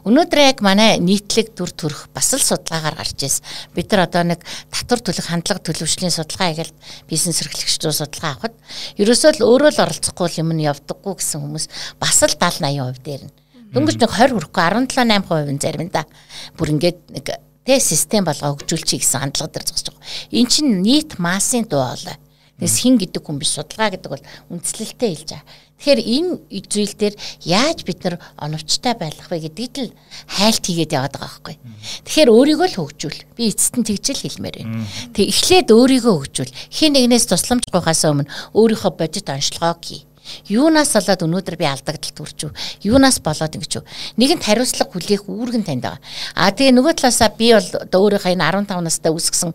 Өнөөдөр 0.05 0.39
яг 0.41 0.61
манай 0.65 0.97
нийтлэг 0.97 1.53
дүр 1.53 1.69
төрх 1.69 2.09
бас 2.13 2.33
л 2.33 2.41
судалгаагаар 2.41 2.97
гарч 2.97 3.21
ирсэн. 3.21 3.45
Бид 3.77 3.91
нар 3.93 4.09
одоо 4.09 4.23
нэг 4.25 4.41
татвар 4.73 5.01
төлөх 5.01 5.29
хандлага 5.29 5.61
төлөвшлийн 5.61 6.13
судалгаа 6.13 6.49
хийгээл 6.49 6.73
бизнес 7.05 7.41
эрхлэгчдөө 7.45 7.93
судалгаа 7.93 8.31
авахад 8.33 8.55
ерөөсөө 8.97 9.31
л 9.37 9.45
өөрөө 9.45 9.71
л 9.77 9.83
оролцохгүй 9.85 10.41
юм 10.41 10.57
нь 10.57 10.65
явдаггүй 10.65 11.13
гэсэн 11.21 11.39
хүмүүс 11.45 11.65
бас 12.01 12.17
л 12.25 12.33
70 12.33 12.65
80% 12.65 13.05
дээр 13.05 13.23
нь. 13.29 13.33
Дөнгөж 13.69 14.01
нэг 14.01 14.09
20 14.09 14.33
хүрэхгүй 14.33 14.63
17 14.89 15.05
8% 15.29 15.53
нь 15.53 15.61
зарим 15.61 15.89
да. 15.93 16.09
Бүр 16.57 16.73
ингээд 16.73 16.99
нэг 17.13 17.25
тэ 17.69 17.77
систем 17.77 18.25
болгоо 18.25 18.57
хөгжүүлчихье 18.57 19.05
гэсэн 19.05 19.21
хандлага 19.21 19.53
дээр 19.53 19.69
зогсож 19.69 19.93
байгаа. 19.93 20.09
Эн 20.33 20.47
чинь 20.49 20.81
нийт 20.81 21.21
массын 21.21 21.69
дуу 21.69 21.85
хоолой. 21.85 22.17
Тэгээс 22.57 22.77
хин 22.81 22.97
гэдэг 22.97 23.21
хүн 23.21 23.37
биш 23.37 23.53
судалгаа 23.53 23.93
гэдэг 23.93 24.09
бол 24.09 24.25
үндслэлтэй 24.49 25.09
хэлж 25.13 25.29
байгаа. 25.37 25.45
Тэгэхээр 25.79 26.01
энэ 26.03 26.31
зүйл 26.67 26.93
дээр 26.99 27.15
яаж 27.47 27.87
бид 27.87 28.03
нар 28.03 28.15
оновчтой 28.35 28.99
байх 28.99 29.15
вэ 29.31 29.47
гэдэгт 29.47 29.75
л 29.87 29.95
хайлт 30.27 30.63
хийгээд 30.67 30.91
яваад 30.91 31.15
байгаа 31.15 31.39
байхгүй. 31.39 31.55
Тэгэхээр 32.03 32.29
өөрийгөө 32.35 32.67
л 32.67 32.77
хөгжүүл. 32.83 33.19
Би 33.39 33.47
эцэст 33.47 33.79
нь 33.79 33.87
тэгжэл 33.87 34.23
хэлмээр 34.27 34.55
байна. 34.59 34.83
Тэг 35.15 35.25
эхлээд 35.31 35.71
өөрийгөө 35.71 36.15
хөгжүүл. 36.19 36.51
Хин 36.67 36.99
нэгнээс 36.99 37.31
тусламж 37.31 37.71
гуйхаас 37.71 38.03
өмнө 38.11 38.27
өөрийнхөө 38.59 38.91
бодит 38.99 39.31
онцлогоо 39.31 39.79
хий. 39.79 40.03
Юунаас 40.49 40.93
болоод 40.95 41.25
өнөөдөр 41.27 41.55
би 41.59 41.65
алдагдaltaд 41.69 42.17
хүрчв? 42.19 42.49
Юунаас 42.83 43.19
болоод 43.23 43.55
ингэж 43.55 43.73
вэ? 43.79 43.85
Нэгэнт 44.17 44.43
хариуцлага 44.45 44.91
хүлээх 44.93 45.23
үүргэн 45.27 45.65
танд 45.67 45.83
байгаа. 45.85 46.01
А 46.35 46.51
тэгээ 46.51 46.73
нөгөө 46.75 46.93
талаасаа 46.97 47.29
би 47.35 47.53
бол 47.53 47.69
өөрийнхөө 48.09 48.33
энэ 48.33 48.47
15 48.65 48.85
настай 48.85 49.11
үүсгэсэн 49.11 49.51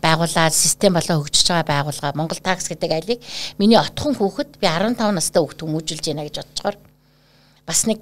байгууллага 0.00 0.54
систем 0.54 0.94
болоо 0.96 1.20
хөгжиж 1.20 1.46
байгаа 1.50 1.68
байгууллага 1.68 2.16
Монгол 2.16 2.40
такс 2.40 2.68
гэдэг 2.68 2.90
айлыг 2.92 3.20
миний 3.58 3.78
отхон 3.78 4.14
хүүхэд 4.16 4.60
би 4.62 4.66
15 4.66 5.16
настай 5.16 5.40
хүүхэд 5.42 5.62
хүмүүжүүлж 5.64 6.04
байна 6.08 6.26
гэж 6.26 6.36
бодцохоор 6.42 6.76
бас 7.68 7.84
нэг 7.84 8.00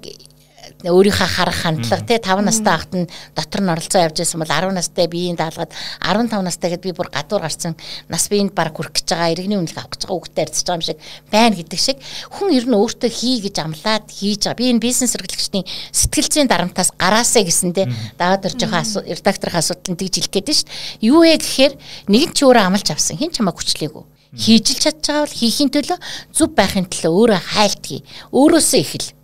өөрийнхөө 0.83 1.29
харах 1.29 1.59
хандлага 1.63 2.05
тий 2.05 2.19
5 2.19 2.45
настай 2.45 2.73
ахт 2.73 2.91
нь 2.95 3.09
дотор 3.35 3.61
нь 3.61 3.71
оролцоо 3.73 4.01
явж 4.01 4.17
байсан 4.21 4.39
бол 4.41 4.51
10 4.51 4.73
настай 4.75 5.07
биеийн 5.07 5.37
даалгаад 5.39 5.71
15 6.01 6.41
настай 6.43 6.69
гэд 6.71 6.83
би 6.85 6.91
бүр 6.91 7.09
гадуур 7.11 7.41
гарсан 7.41 7.75
нас 8.09 8.27
биеинд 8.29 8.53
баг 8.53 8.75
хүрэх 8.75 8.93
гэж 8.95 9.07
байгаа 9.11 9.33
иргэний 9.33 9.59
үнэлгээ 9.59 9.81
авах 9.81 9.93
гэж 9.95 10.01
байгаа 10.05 10.17
хүүхдээ 10.17 10.43
арчиж 10.45 10.65
байгаа 10.67 10.77
юм 10.77 10.87
шиг 10.87 10.99
байна 11.31 11.55
гэдэг 11.55 11.79
шиг 11.79 11.97
хүн 12.33 12.49
ер 12.53 12.65
нь 12.67 12.77
өөртөө 12.77 13.11
хий 13.11 13.37
гэж 13.41 13.55
амлаад 13.63 14.05
хийж 14.11 14.41
байгаа. 14.45 14.59
Би 14.59 14.65
энэ 14.71 14.83
бизнес 14.83 15.15
эрхлэгчдийн 15.15 15.65
сэтгэл 15.91 16.29
зүйн 16.31 16.49
дарамтаас 16.51 16.91
гараасаа 16.95 17.43
гэсэндээ 17.43 17.87
дагаад 18.19 18.47
ирж 18.47 18.59
байгаа 18.63 18.83
редакторын 19.07 19.59
асуудал 19.59 19.91
нь 19.93 19.99
тэгж 19.99 20.13
хэлэх 20.17 20.33
гээд 20.33 20.47
шүү 20.51 20.67
дээ. 20.67 21.09
Юу 21.09 21.19
вэ 21.23 21.37
гэхээр 21.41 21.73
нэг 22.11 22.23
нь 22.29 22.35
ч 22.35 22.39
өөрөө 22.45 22.63
амлж 22.67 22.87
авсан. 22.93 23.17
Хин 23.17 23.31
ч 23.31 23.39
хамаа 23.39 23.55
хүчлээгүй 23.55 24.17
хийж 24.35 24.67
л 24.75 24.81
чадж 24.83 25.01
байгаа 25.07 25.23
бол 25.23 25.39
хийхин 25.39 25.69
төлөө 25.71 25.99
зүв 26.35 26.49
байхын 26.53 26.85
төлөө 26.91 27.13
өөрөө 27.15 27.41
хайлт 27.55 27.83
хий. 27.87 28.01
Өөрөөсөө 28.35 28.79
ихэл. 28.83 29.16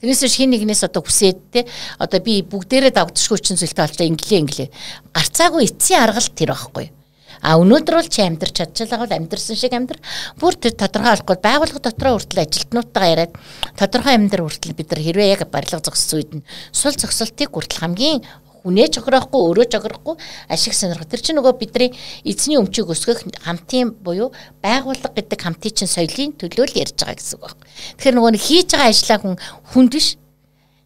Тэрнээс 0.00 0.24
биш 0.24 0.36
хин 0.40 0.56
нэгнээс 0.56 0.88
одоо 0.88 1.04
хүсээд 1.04 1.38
те 1.52 1.60
одоо 2.00 2.20
би 2.24 2.40
бүгдээрээ 2.40 2.96
давтшгүй 2.96 3.36
хүчин 3.36 3.60
зүйлтэй 3.60 3.84
болж 3.84 4.00
инглээ 4.00 4.40
инглээ. 4.40 4.68
Гарцаагүй 5.12 5.68
эцсийн 5.68 6.00
арга 6.00 6.24
л 6.24 6.32
тэр 6.32 6.56
байхгүй. 6.56 6.88
А 7.40 7.56
өнөөдөр 7.56 7.94
бол 8.00 8.08
чи 8.08 8.20
амьдрч 8.20 8.52
чадчихлаа 8.52 9.04
бол 9.04 9.16
амьдрсан 9.16 9.56
шиг 9.56 9.72
амьдр. 9.72 9.96
Бүр 10.40 10.56
тэр 10.60 10.76
тодорхой 10.76 11.20
болохгүй 11.20 11.36
байгууллага 11.40 11.84
дотроо 11.84 12.16
хүртэл 12.20 12.44
ажилтнуудтайгаа 12.44 13.12
яриад 13.12 13.32
тодорхой 13.80 14.14
амьдрал 14.16 14.48
хүртэл 14.48 14.76
бид 14.76 14.88
нар 14.92 15.00
хэрвээ 15.00 15.32
яг 15.36 15.48
барилга 15.48 15.80
зогссон 15.80 16.16
үед 16.20 16.32
нь 16.36 16.46
сул 16.72 16.92
зогсолтыг 16.92 17.48
хүртэл 17.48 17.80
хамгийн 17.80 18.20
хүнээ 18.62 18.88
жогроохгүй 18.94 19.40
өөрөө 19.40 19.66
жогроохгүй 19.72 20.16
ашиг 20.48 20.74
сонирхох. 20.76 21.08
Тэр 21.08 21.20
чинь 21.20 21.38
нөгөө 21.40 21.54
бидний 21.60 21.90
эзний 22.24 22.60
өмчийг 22.60 22.92
өсгөх 22.92 23.24
хамтын 23.40 23.96
буюу 24.04 24.32
байгууллага 24.62 25.16
гэдэг 25.16 25.40
хамтын 25.40 25.72
чинь 25.74 25.90
соёлын 25.90 26.36
төлөө 26.36 26.66
л 26.68 26.78
ярьж 26.80 26.96
байгаа 27.00 27.16
гэсэн 27.16 27.36
үг 27.40 27.56
байна. 27.56 27.64
Тэгэхээр 27.96 28.16
нөгөө 28.20 28.32
хийж 28.36 28.68
байгаа 28.72 28.90
ажлаа 28.92 29.18
хүн 29.20 29.36
хүнд 29.72 29.92
биш 29.96 30.08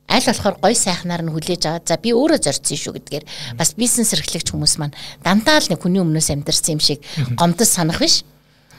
аль 0.08 0.24
болохоор 0.24 0.56
гой 0.60 0.74
сайхнаар 0.76 1.22
нь 1.24 1.32
хүлээж 1.32 1.62
аваад 1.66 1.88
за 1.88 1.96
би 1.96 2.12
өөрөө 2.12 2.38
зорьсон 2.44 2.76
шүү 2.76 2.92
гэдгээр 3.00 3.24
бас 3.56 3.72
бизнес 3.74 4.12
эрхлэгч 4.12 4.52
хүмүүс 4.52 4.76
маань 4.78 4.94
дандаа 5.24 5.58
л 5.64 5.70
нэг 5.72 5.80
хүний 5.80 6.02
өмнөөс 6.04 6.28
амьдэрсэн 6.30 6.76
юм 6.76 6.82
шиг 6.84 7.00
гомдос 7.40 7.72
санах 7.72 7.98
биш. 7.98 8.22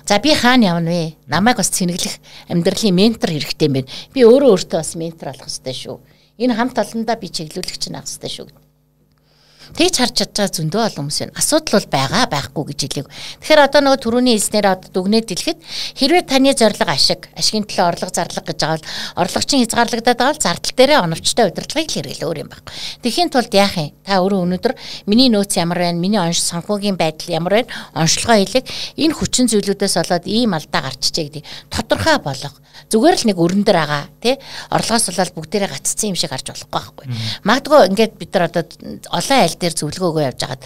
За 0.06 0.20
би 0.22 0.38
хаана 0.38 0.78
явна 0.78 0.92
вэ? 0.94 1.18
Намайг 1.26 1.58
бас 1.58 1.74
цэнэглэх 1.74 2.22
амьдралын 2.54 2.94
ментор 2.94 3.34
хэрэгтэй 3.34 3.68
юм 3.68 3.74
байна. 3.82 3.90
Би 4.14 4.22
өөрөө 4.22 4.54
өөртөө 4.54 4.78
бас 4.78 4.94
ментор 4.94 5.34
болох 5.34 5.50
хэрэгтэй 5.50 5.74
шүү. 5.74 5.98
Энэ 6.38 6.54
хамт 6.54 6.78
олондоо 6.78 7.16
би 7.18 7.28
чиглүүлэгч 7.34 7.90
наах 7.90 8.06
хэрэгтэй 8.06 8.30
шүү. 8.30 8.65
Тэгж 9.74 9.96
харж 9.98 10.14
чадж 10.14 10.34
байгаа 10.38 10.54
зөндөө 10.54 10.82
олон 10.86 11.10
хүмүүс 11.10 11.20
байна. 11.26 11.38
Асуудал 11.42 11.74
бол 11.82 11.90
байгаа 11.90 12.24
байхгүй 12.30 12.64
гэж 12.70 12.80
хэлээг. 12.86 13.08
Тэгэхээр 13.42 13.66
одоо 13.66 13.82
нөгөө 13.82 14.00
төрөүний 14.06 14.36
хэлснээр 14.38 14.68
одоо 14.70 14.90
дүгнээд 14.94 15.26
дэлгэхэд 15.26 15.60
хэрвээ 15.98 16.24
таны 16.30 16.54
зорилго 16.54 16.94
ашиг, 16.94 17.22
ашигын 17.34 17.66
төлөө 17.66 17.86
орлого 17.90 18.14
зарлага 18.14 18.46
гэж 18.46 18.60
байгаа 18.62 18.78
бол 18.78 18.90
орлогчийн 19.26 19.62
хязгаарлагдаад 19.66 20.20
байгаа 20.22 20.34
бол 20.36 20.46
зардал 20.46 20.76
дээрээ 20.78 21.00
оновчтой 21.02 21.46
удирдлагыг 21.50 21.90
л 21.90 21.96
хэрэглээ 21.98 22.28
өөр 22.30 22.42
юм 22.46 22.50
баг. 22.54 22.64
Тэхийн 23.02 23.30
тулд 23.34 23.54
яах 23.58 23.76
юм? 23.82 23.90
Та 24.06 24.22
өөрөө 24.22 24.40
өнөөдөр 24.46 24.74
миний 25.10 25.30
нөөц 25.34 25.58
ямар 25.58 25.80
байна? 25.82 25.98
Миний 25.98 26.22
онш 26.22 26.40
санхүүгийн 26.46 26.96
байдал 26.96 27.34
ямар 27.34 27.66
байна? 27.66 27.74
Онцлогоо 27.98 28.38
хэлэг 28.38 28.66
энэ 29.02 29.18
хүчин 29.18 29.50
зүйлүүдээс 29.50 29.98
болоод 29.98 30.26
ийм 30.30 30.54
алдаа 30.54 30.86
гарчжээ 30.86 31.26
гэдэг 31.26 31.44
тодорхой 31.74 32.18
болгох 32.22 32.56
зүгээр 32.92 33.16
л 33.18 33.28
нэг 33.32 33.38
өрөн 33.40 33.64
дээр 33.66 33.80
байгаа 33.82 34.04
тий 34.22 34.36
орлогоос 34.70 35.10
болоод 35.10 35.34
бүгдээрээ 35.36 35.72
гаццсан 35.72 36.12
юм 36.12 36.20
шиг 36.20 36.32
харж 36.32 36.52
болохгүй 36.52 36.70
байхгүй. 36.70 37.06
Магадгүй 37.48 37.80
ингээд 37.90 38.14
бид 38.20 38.32
нар 38.36 38.46
одоо 38.52 38.64
олон 39.10 39.40
айл 39.56 39.62
дээр 39.64 39.76
зөвлөгөөгөө 39.80 40.24
явж 40.28 40.40
хагаад 40.44 40.64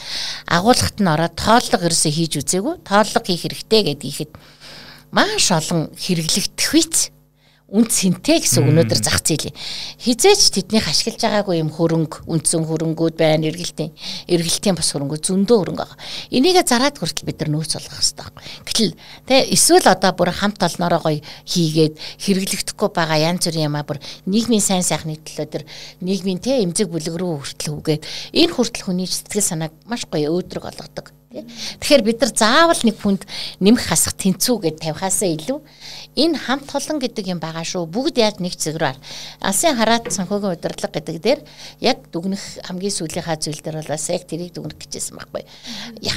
агуулгат 0.50 0.98
нь 0.98 1.14
ороод 1.14 1.36
тооллого 1.38 1.86
ерөөсөө 1.86 2.14
хийж 2.18 2.34
үзээгүй 2.42 2.76
тооллого 2.82 3.26
хийх 3.30 3.44
хэрэгтэй 3.46 3.82
гэдгийг 3.86 4.10
ихэд 4.10 4.32
маш 5.14 5.46
олон 5.54 5.94
хэрэглэгдэх 5.94 6.70
үйц 6.74 6.98
үнд 7.70 7.92
синтэй 7.94 8.42
гэсэн 8.42 8.66
өнөөдөр 8.66 9.00
зах 9.00 9.22
зээл. 9.22 9.54
Хизээч 10.02 10.58
тэднийх 10.58 10.90
ашиглаж 10.90 11.22
байгаагүй 11.22 11.62
юм 11.62 11.70
хөрөнгө, 11.70 12.26
үндсэн 12.26 12.66
хөрөнгүүд 12.66 13.16
байна, 13.16 13.46
эргэлтийн 13.46 13.94
эргэлтийн 14.26 14.74
бас 14.74 14.90
хөрөнгө 14.90 15.22
зөндөө 15.22 15.58
хөрөнгө 15.58 15.84
байгаа. 15.86 16.00
Энийгээ 16.34 16.66
зараад 16.66 16.98
хүртэл 16.98 17.30
бид 17.30 17.38
нар 17.46 17.50
нөөц 17.54 17.78
болгох 17.78 17.94
хэрэгтэй 17.94 18.26
байхгүй. 18.26 18.44
Гэтэл 18.66 18.92
тэ 19.30 19.36
эсвэл 19.54 19.86
одоо 19.86 20.12
бүр 20.18 20.34
хамт 20.34 20.62
олноороо 20.66 21.02
гоё 21.06 21.22
хийгээд 21.46 21.94
хэрэглэгдэхгүй 22.26 22.90
байгаа 22.90 23.18
янз 23.30 23.46
бүрийн 23.46 23.70
юмаа 23.70 23.86
бүр 23.86 24.02
нийгмийн 24.26 24.66
сайн 24.66 24.82
сайхны 24.82 25.22
төлөө 25.22 25.48
тэр 25.48 25.64
нийгмийн 26.02 26.42
тэ 26.42 26.66
эмзэг 26.66 26.90
бүлэг 26.90 27.16
рүү 27.22 27.46
хүртэл 27.46 27.78
үгээд 27.78 28.04
энэ 28.34 28.54
хүртэл 28.58 28.86
хүний 28.90 29.06
сэтгэл 29.06 29.46
санааг 29.46 29.74
маш 29.86 30.10
гоё 30.10 30.34
өөдрөг 30.34 30.66
болгодог. 30.66 31.14
Тэгэхээр 31.30 32.04
бид 32.10 32.18
нар 32.26 32.34
заавал 32.34 32.82
нэг 32.82 32.98
хүнд 32.98 33.22
нэмэх 33.62 33.94
хасах 33.94 34.18
тэнцүү 34.18 34.66
гэд 34.66 34.82
тавихаасаа 34.82 35.30
илүү 35.38 35.62
энэ 36.20 36.36
хамт 36.36 36.68
олон 36.76 37.00
гэдэг 37.00 37.26
юм 37.32 37.40
байгаа 37.40 37.64
шүү. 37.64 37.88
Бүгд 37.88 38.20
яг 38.20 38.44
нэг 38.44 38.60
зэгрээр 38.60 39.00
алсын 39.40 39.80
хараат 39.80 40.12
санхүүгийн 40.12 40.60
удирдлага 40.60 41.00
гэдэг 41.00 41.18
дээр 41.24 41.40
яг 41.80 42.12
дүгнэх 42.12 42.68
хамгийн 42.68 42.96
сүүлийнхаа 43.00 43.40
зүйл 43.40 43.64
дээр 43.64 43.80
бол 43.80 43.94
бас 43.96 44.12
яг 44.12 44.28
тэрийг 44.28 44.52
дүгнэх 44.52 44.76
гэжсэн 44.76 45.16
байхгүй. 45.16 45.44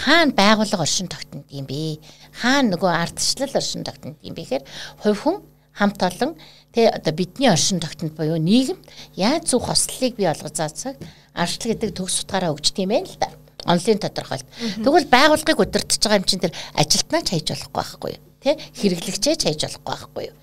Хаана 0.03 0.35
байгууллага 0.35 0.83
оршин 0.83 1.07
тогтнонд 1.07 1.47
юм 1.55 1.67
бэ? 1.71 2.03
Хаана 2.43 2.75
нөгөө 2.75 2.91
ардчлал 2.91 3.55
оршин 3.55 3.87
тогтнонд 3.87 4.19
юм 4.27 4.35
бэ 4.35 4.43
гэхээр 4.43 4.65
хувь 5.07 5.23
хүн 5.23 5.37
хамт 5.79 6.03
олон 6.03 6.35
тэ 6.75 6.91
одоо 6.91 7.13
бидний 7.15 7.49
оршин 7.49 7.81
тогтнод 7.81 8.19
буюу 8.19 8.37
нийгэмд 8.37 8.83
яаж 9.17 9.55
зөв 9.55 9.63
хослолыг 9.65 10.19
бий 10.19 10.27
болгож 10.27 10.57
заацаг 10.57 10.97
арчлал 11.33 11.73
гэдэг 11.73 11.97
төгс 11.97 12.27
утгаараа 12.27 12.53
өгч 12.53 12.75
тийм 12.75 12.93
ээ 12.93 13.07
л 13.07 13.17
да 13.21 13.31
онлайн 13.65 13.99
тодорхойлт. 13.99 14.47
Тэгвэл 14.83 15.07
байгууллагыг 15.07 15.59
удирдах 15.59 16.19
юм 16.19 16.27
чинь 16.27 16.43
тэр 16.43 16.53
ажилтнаач 16.75 17.31
хайж 17.31 17.47
болохгүй 17.47 17.73
байхгүй 17.73 18.11
юу? 18.19 18.32
Тэ 18.43 18.59
хэрэглэгчээ 18.59 19.35
хайж 19.39 19.61
болохгүй 19.63 19.87
байхгүй 19.87 20.25
юу? 20.35 20.37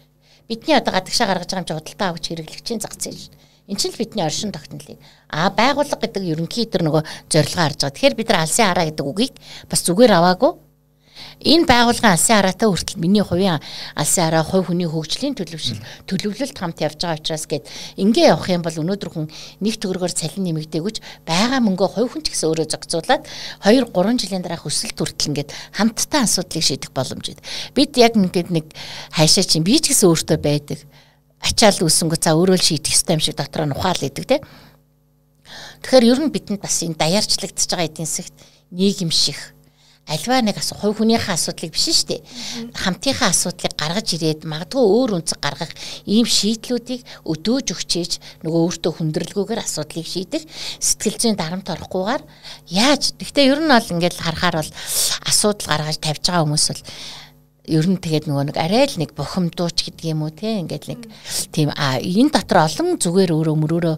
Бидний 0.47 0.75
одоо 0.79 0.95
гадагшаа 0.95 1.27
гаргаж 1.27 1.51
байгаа 1.51 1.61
юм 1.61 1.67
чи 1.67 1.75
худалдаа 1.75 2.09
авч 2.09 2.23
хэрэглэгчийн 2.31 2.79
зах 2.79 2.95
зээл. 2.95 3.27
Энд 3.69 3.79
чинь 3.83 3.93
л 3.93 4.01
бидний 4.01 4.25
оршин 4.25 4.55
тогтнолыг 4.55 4.97
а 5.29 5.51
байгууллага 5.53 6.01
гэдэг 6.01 6.23
ерөнхий 6.25 6.65
тэр 6.65 6.87
нөгөө 6.87 7.03
зорилгоо 7.29 7.63
харж 7.69 7.79
байгаа. 7.83 7.93
Тэгэхээр 7.93 8.17
бид 8.17 8.29
нар 8.31 8.41
алсын 8.41 8.65
хараа 8.65 8.87
гэдэг 8.89 9.05
үгийг 9.05 9.35
бас 9.69 9.85
зүгээр 9.85 10.15
аваагүй 10.17 10.51
Энэ 11.39 11.63
байгууллагын 11.71 12.19
алсын 12.19 12.35
хараатай 12.35 12.67
хүртэл 12.67 12.99
миний 12.99 13.23
хувийн 13.23 13.63
алсын 13.95 14.27
хараа 14.27 14.43
хувь 14.43 14.67
хүний 14.67 14.91
хөгжлийн 14.91 15.39
төлөвшил 15.39 15.79
төлөвлөлт 16.03 16.51
хамт 16.51 16.83
явж 16.83 16.99
байгаа 16.99 17.15
учраас 17.15 17.47
гээд 17.47 17.63
ингээ 17.95 18.35
явах 18.35 18.51
юм 18.51 18.59
бол 18.59 18.75
өнөөдөр 18.75 19.07
хүн 19.07 19.31
нэг 19.63 19.79
төгрөгөөр 19.79 20.11
цалин 20.19 20.43
нэмэгдээгүйч 20.51 20.99
байгаа 21.23 21.63
мөнгөө 21.63 21.89
хувь 21.95 22.11
хүн 22.11 22.23
ч 22.27 22.35
гэсэн 22.35 22.51
өөрөө 22.51 22.67
зохицуулаад 22.75 23.23
2 23.63 23.87
3 23.87 24.19
жилийн 24.19 24.43
дараах 24.43 24.67
өсөлт 24.67 24.99
хүртэл 24.99 25.31
ингээд 25.31 25.55
хамтдаа 25.79 26.27
асуудлыг 26.27 26.59
шийдэх 26.59 26.91
боломж 26.91 27.31
ид. 27.31 27.39
Бид 27.71 27.95
яг 27.95 28.19
ингээд 28.19 28.51
нэг 28.51 28.75
хайшаа 29.15 29.47
чинь 29.47 29.63
би 29.63 29.79
ч 29.79 29.95
гэсэн 29.95 30.11
өөртөө 30.11 30.37
байдаг. 30.43 30.83
Ачаал 31.39 31.87
үсэнгөө 31.87 32.19
за 32.19 32.35
өөрөө 32.35 32.59
л 32.59 32.67
шийдэх 32.67 32.91
ёстой 32.91 33.15
юм 33.15 33.23
шиг 33.23 33.39
дотроо 33.39 33.63
нухаал 33.63 34.03
идэг 34.03 34.27
те. 34.27 34.43
Тэгэхээр 35.87 36.03
ер 36.03 36.19
нь 36.19 36.33
бидэнд 36.35 36.59
бас 36.59 36.83
энэ 36.83 36.99
даяарчлагдчихж 36.99 37.71
байгаа 37.71 37.87
эдийн 37.87 38.11
засагт 38.11 38.35
нийгэм 38.75 39.07
шиг 39.07 39.39
альва 40.09 40.41
нэг 40.41 40.57
асуу 40.57 40.77
хувь 40.81 40.97
хүнийхээ 40.97 41.37
асуудлыг 41.37 41.69
биш 41.69 41.85
шүү 41.93 42.07
дээ. 42.09 42.21
Хамтынхаа 42.73 43.29
асуудлыг 43.29 43.73
гаргаж 43.77 44.07
ирээд 44.17 44.41
магадгүй 44.49 44.81
өөр 44.81 45.21
үнцэг 45.21 45.37
гаргах 45.37 45.71
ийм 46.09 46.25
шийдлүүдийг 46.25 47.05
өдөөж 47.29 47.67
өгчээж 47.77 48.11
нөгөө 48.41 48.61
өөртөө 48.65 48.91
хүндрэлгүйгээр 48.97 49.61
асуудлыг 49.61 50.07
шийдэх 50.09 50.43
сэтгэл 50.81 51.17
зүйн 51.21 51.37
дарамт 51.37 51.69
орохгүйгээр 51.69 52.23
яаж 52.73 53.13
гэхдээ 53.21 53.45
ер 53.53 53.61
нь 53.61 53.69
бол 53.69 53.93
ингээд 53.93 54.17
харахаар 54.17 54.65
бол 54.65 54.71
асуудал 55.29 55.67
гаргаж 55.69 55.97
тавьж 56.01 56.23
байгаа 56.25 56.43
хүмүүс 56.49 56.65
бол 56.73 56.83
ер 57.69 57.85
нь 57.85 58.01
тэгээд 58.01 58.25
нөгөө 58.25 58.45
нэг 58.49 58.57
арай 58.57 58.89
л 58.89 58.97
нэг 58.97 59.13
бухимдууч 59.13 59.77
гэдэг 59.85 60.05
юм 60.09 60.25
уу 60.25 60.33
те 60.33 60.59
ингээд 60.65 60.85
нэг 60.89 61.01
тийм 61.53 61.69
а 61.77 62.01
энэ 62.01 62.33
дотор 62.33 62.65
олон 62.65 62.97
зүгээр 62.97 63.29
өөрөө 63.29 63.55
мөрөөрөө 63.61 63.95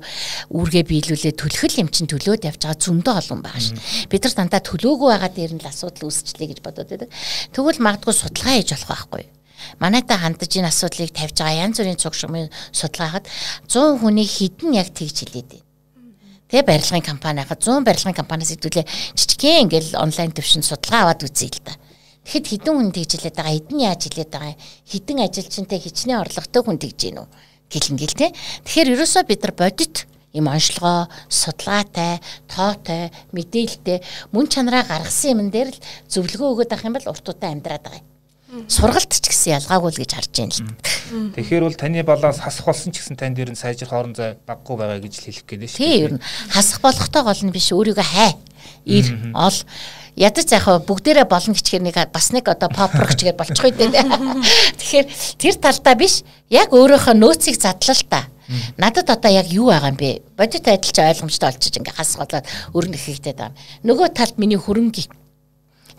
үүргээ 0.52 0.84
биелүүлээ 0.92 1.34
төлөхөл 1.40 1.82
юм 1.82 1.90
чин 1.90 2.12
төлөөд 2.12 2.46
явж 2.52 2.62
байгаа 2.68 2.84
зөндөө 2.84 3.16
олон 3.24 3.40
байгаа 3.40 3.64
шин. 3.64 3.80
Бид 4.12 4.28
нар 4.28 4.36
дандаа 4.36 4.62
төлөөгүй 4.62 5.10
байгаа 5.16 5.32
дээр 5.32 5.54
нь 5.56 5.64
л 5.64 5.72
асуудал 5.72 6.12
үүсчлээ 6.12 6.52
гэж 6.52 6.60
бодоод 6.60 6.92
байдаг. 6.92 7.10
Тэгвэл 7.56 7.80
магадгүй 7.80 8.14
судалгаа 8.14 8.60
хийж 8.60 8.76
болох 8.76 8.92
байхгүй 8.92 9.24
манайтай 9.80 10.18
хандаж 10.18 10.52
энэ 10.58 10.70
асуудлыг 10.70 11.12
тавьж 11.14 11.38
байгаа 11.38 11.64
янз 11.66 11.78
бүрийн 11.80 12.00
цуг 12.02 12.16
шугамын 12.18 12.50
судалгаагаад 12.74 13.26
100 13.70 14.02
хүний 14.02 14.26
хідэн 14.26 14.74
яг 14.74 14.90
тэгж 14.94 15.18
хэлээд 15.22 15.50
байна. 15.54 15.70
Тэгээ 16.52 16.68
барилгын 16.68 17.06
компани 17.06 17.42
хахад 17.42 17.64
100 17.64 17.88
барилгын 17.88 18.18
компаниас 18.18 18.52
хэдүүлээ 18.52 18.86
жижигхэн 19.16 19.64
ингээл 19.70 20.02
онлайн 20.02 20.36
төвшин 20.36 20.66
судалгаа 20.66 21.08
аваад 21.08 21.24
үзье 21.24 21.48
л 21.48 21.62
да. 21.64 21.74
Тэгэхэд 22.22 22.46
хідэн 22.48 22.76
хүн 22.78 22.90
тэгж 22.94 23.12
хэлээд 23.18 23.38
байгаа, 23.38 23.56
хідэн 23.58 23.80
яаж 23.82 24.02
хэлээд 24.06 24.32
байгаа, 24.32 24.56
хідэн 24.86 25.20
ажилчинтай 25.26 25.80
хичнээн 25.82 26.22
орлоготой 26.22 26.62
хүн 26.62 26.78
тэгж 26.78 27.00
гинүү 27.02 27.28
гэлэнгэл 27.72 28.16
те. 28.20 28.28
Тэгэхээр 28.68 28.94
ерөөсөө 28.94 29.24
бид 29.26 29.42
нар 29.42 29.54
бодит 29.58 29.96
юм 30.32 30.48
онцлогоо, 30.48 31.08
судалгаатай, 31.28 32.20
тоотой, 32.48 33.12
мэдээлэлтэй 33.36 34.00
мөн 34.32 34.48
чанараа 34.48 34.84
гаргасан 34.88 35.40
юм 35.40 35.50
дээр 35.52 35.76
л 35.76 35.80
зөвлөгөө 36.08 36.50
өгöd 36.56 36.72
авах 36.72 36.88
юм 36.88 36.96
бол 36.96 37.12
урт 37.12 37.26
удаа 37.26 37.52
амьдраад 37.52 37.84
байгаа 37.84 38.00
юм. 38.00 38.68
Сургалт 38.68 39.12
ч 39.12 39.28
гэсэн 39.32 39.64
ялгаагүй 39.64 39.92
л 39.92 40.02
гэж 40.04 40.12
харж 40.12 40.32
байна 40.36 40.56
л. 40.56 41.36
Тэгэхээр 41.36 41.64
бол 41.68 41.80
таны 41.80 42.04
баланс 42.04 42.44
хасах 42.44 42.68
болсон 42.68 42.92
ч 42.92 43.00
гэсэн 43.00 43.16
тань 43.16 43.36
дээр 43.36 43.56
нь 43.56 43.60
сайжрах 43.60 43.96
орон 43.96 44.16
зай 44.16 44.36
баггүй 44.44 44.76
байгаа 44.76 45.00
гэж 45.00 45.16
хэлэх 45.24 45.48
гээд 45.48 45.72
шүү 45.72 45.80
дээ. 45.80 45.88
Тийм 45.88 46.04
ер 46.04 46.14
нь 46.20 46.24
хасах 46.52 46.84
болохтой 46.84 47.24
гол 47.24 47.42
нь 47.48 47.56
биш 47.56 47.72
өөрийгөө 47.72 48.08
хай. 48.08 48.36
Ир 48.84 49.08
ол 49.36 49.56
ядаж 50.16 50.48
яхаа 50.52 50.80
бүгдээрээ 50.84 51.26
болно 51.26 51.54
гэчихэр 51.56 51.84
нэг 51.84 51.98
бас 52.12 52.32
нэг 52.32 52.48
одоо 52.48 52.70
попрох 52.70 53.16
чигээр 53.16 53.38
болчихгүй 53.40 53.72
дээ. 53.72 54.04
Тэгэхээр 54.80 55.08
тэр 55.40 55.56
талдаа 55.60 55.96
биш 55.96 56.24
яг 56.50 56.72
өөрөөхөө 56.76 57.16
нөөцийг 57.16 57.56
задлаа 57.56 57.96
л 57.96 58.06
та. 58.10 58.22
Надад 58.78 59.08
одоо 59.10 59.32
яг 59.32 59.48
юу 59.48 59.72
байгаа 59.72 59.96
юм 59.96 59.98
бэ? 59.98 60.22
Бодит 60.36 60.68
адилч 60.68 61.00
ойлгомжтой 61.00 61.50
олчиж 61.56 61.80
ингээ 61.80 61.96
хас 61.96 62.20
голоод 62.20 62.44
өрнө 62.76 63.00
хийгдээд 63.00 63.40
байгаа. 63.40 63.56
Нөгөө 63.88 64.08
талд 64.12 64.36
миний 64.36 64.60
хөрөнгө 64.60 65.08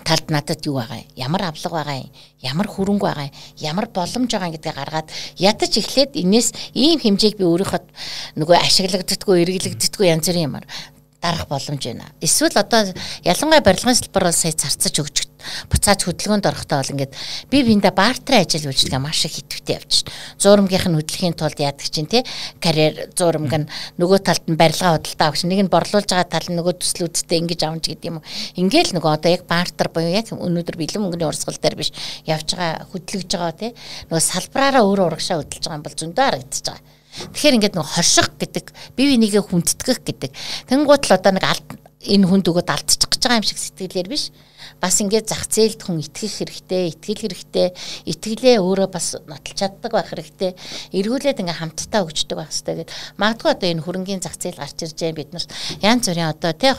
талд 0.04 0.30
надад 0.30 0.60
юу 0.66 0.76
байгаа 0.76 1.00
юм? 1.00 1.08
Ямар 1.16 1.42
авлага 1.48 1.80
байгаа 1.80 1.98
юм? 2.02 2.10
Ямар 2.42 2.68
хөрөнгө 2.68 3.06
байгаа 3.06 3.26
юм? 3.30 3.36
Ямар 3.56 3.86
боломж 3.88 4.30
байгаа 4.30 4.52
гэдгийг 4.52 4.76
гаргаад 4.76 5.08
ядаж 5.38 5.72
эхлээд 5.78 6.12
энэс 6.18 6.52
ийм 6.74 6.98
хэмжээг 7.00 7.38
би 7.38 7.44
өөрийнхөө 7.46 7.80
нөгөө 8.36 8.56
ашиглагддаггүй, 8.60 9.36
эргэлэгддэггүй 9.46 10.06
янз 10.10 10.26
бүрийн 10.28 10.48
юмар 10.50 10.64
дарах 11.22 11.46
боломж 11.48 11.86
байна. 11.86 12.10
Эсвэл 12.20 12.58
одоо 12.58 12.90
ялангуяа 13.22 13.62
барилгын 13.62 13.94
салбар 13.94 14.28
бол 14.28 14.34
сая 14.34 14.52
зарцаж 14.52 14.98
өгч 14.98 15.32
буцааж 15.70 16.06
хөдөлгөөнд 16.06 16.46
орохдоо 16.46 16.82
бол 16.82 16.92
ингээд 16.94 17.14
би 17.50 17.62
биэндээ 17.62 17.94
бартер 17.94 18.42
ажил 18.42 18.70
үйлчлэгээ 18.70 19.02
маш 19.02 19.24
их 19.26 19.38
хитвэтэй 19.38 19.78
явж 19.78 19.90
шин. 20.02 20.08
Зуурамгийнх 20.38 20.86
нь 20.90 20.98
хөдөлгөөний 20.98 21.38
тулд 21.38 21.58
яадаг 21.58 21.86
чинь 21.86 22.10
тий 22.10 22.22
карьер 22.62 23.10
зуурамг 23.14 23.54
нь 23.54 23.70
нөгөө 23.98 24.18
талд 24.22 24.44
нь 24.50 24.58
барилга 24.58 24.98
худалдаа 24.98 25.26
авах 25.30 25.44
нэг 25.46 25.60
нь 25.62 25.72
борлуулж 25.72 26.08
байгаа 26.10 26.30
тал 26.30 26.48
нь 26.50 26.58
нөгөө 26.58 26.74
төслүүдтэй 26.82 27.38
ингэж 27.42 27.60
авч 27.66 27.84
гэдэг 27.90 28.10
юм. 28.10 28.22
Ингээл 28.58 28.94
нөгөө 28.98 29.10
одоо 29.18 29.30
яг 29.30 29.42
бартер 29.46 29.90
буюу 29.90 30.10
яг 30.10 30.30
өнөөдөр 30.30 30.76
бэлэн 30.78 31.02
мөнгөний 31.02 31.28
урсгал 31.28 31.58
дээр 31.58 31.78
биш 31.78 31.90
явж 32.26 32.54
байгаа 32.54 32.86
хөдөлгөж 32.90 33.30
байгаа 33.30 33.54
тий 33.58 33.70
нөгөө 34.10 34.22
салбараараа 34.22 34.82
өөрөө 34.86 35.06
урагшаа 35.10 35.38
хөдөлж 35.42 35.64
байгаа 35.66 35.78
юм 35.78 35.86
бол 35.86 35.98
зөндөө 35.98 36.24
харагдаж 36.26 36.62
байгаа 36.66 37.01
Тэгэхээр 37.12 37.56
ингээд 37.60 37.76
нэг 37.76 37.86
хорших 37.86 38.28
гэдэг 38.40 38.66
бие 38.96 39.06
бинийгээ 39.12 39.42
хүндэтгэх 39.44 40.00
гэдэг. 40.00 40.30
Тэнгууд 40.68 41.02
л 41.04 41.16
одоо 41.16 41.32
нэг 41.36 41.44
энэ 42.02 42.26
хүнд 42.26 42.48
өгөөд 42.50 42.70
алдчих 42.72 43.06
гэж 43.06 43.22
байгаа 43.22 43.38
юм 43.38 43.46
шиг 43.46 43.60
сэтгэлээр 43.60 44.08
биш 44.10 44.34
бас 44.82 44.98
ингээд 44.98 45.30
зах 45.30 45.46
зээлд 45.46 45.78
хүн 45.78 46.02
итгэх 46.02 46.42
хэрэгтэй, 46.42 46.90
итгэл 46.90 47.22
хэрэгтэй, 47.22 47.68
итгэлээ 48.10 48.56
өөрөө 48.58 48.88
бас 48.90 49.14
нотолж 49.30 49.54
чаддаг 49.54 49.94
байх 49.94 50.10
хэрэгтэй. 50.10 50.58
Эргүүлээд 50.90 51.38
ингээ 51.38 51.60
хамтдаа 51.62 52.02
өгчдөг 52.02 52.36
байх 52.38 52.50
хэрэгтэй 52.50 52.82
гэд. 52.82 52.90
Магадгүй 53.18 53.50
одоо 53.54 53.68
энэ 53.70 53.84
хөрөнгөний 53.86 54.22
зах 54.22 54.34
зээл 54.38 54.58
гарч 54.58 54.78
ирж 54.82 54.98
байгаа 54.98 55.18
бид 55.18 55.30
нарт 55.30 55.50
янз 55.82 56.04
бүрийн 56.10 56.30
одоо 56.34 56.52
тий 56.58 56.72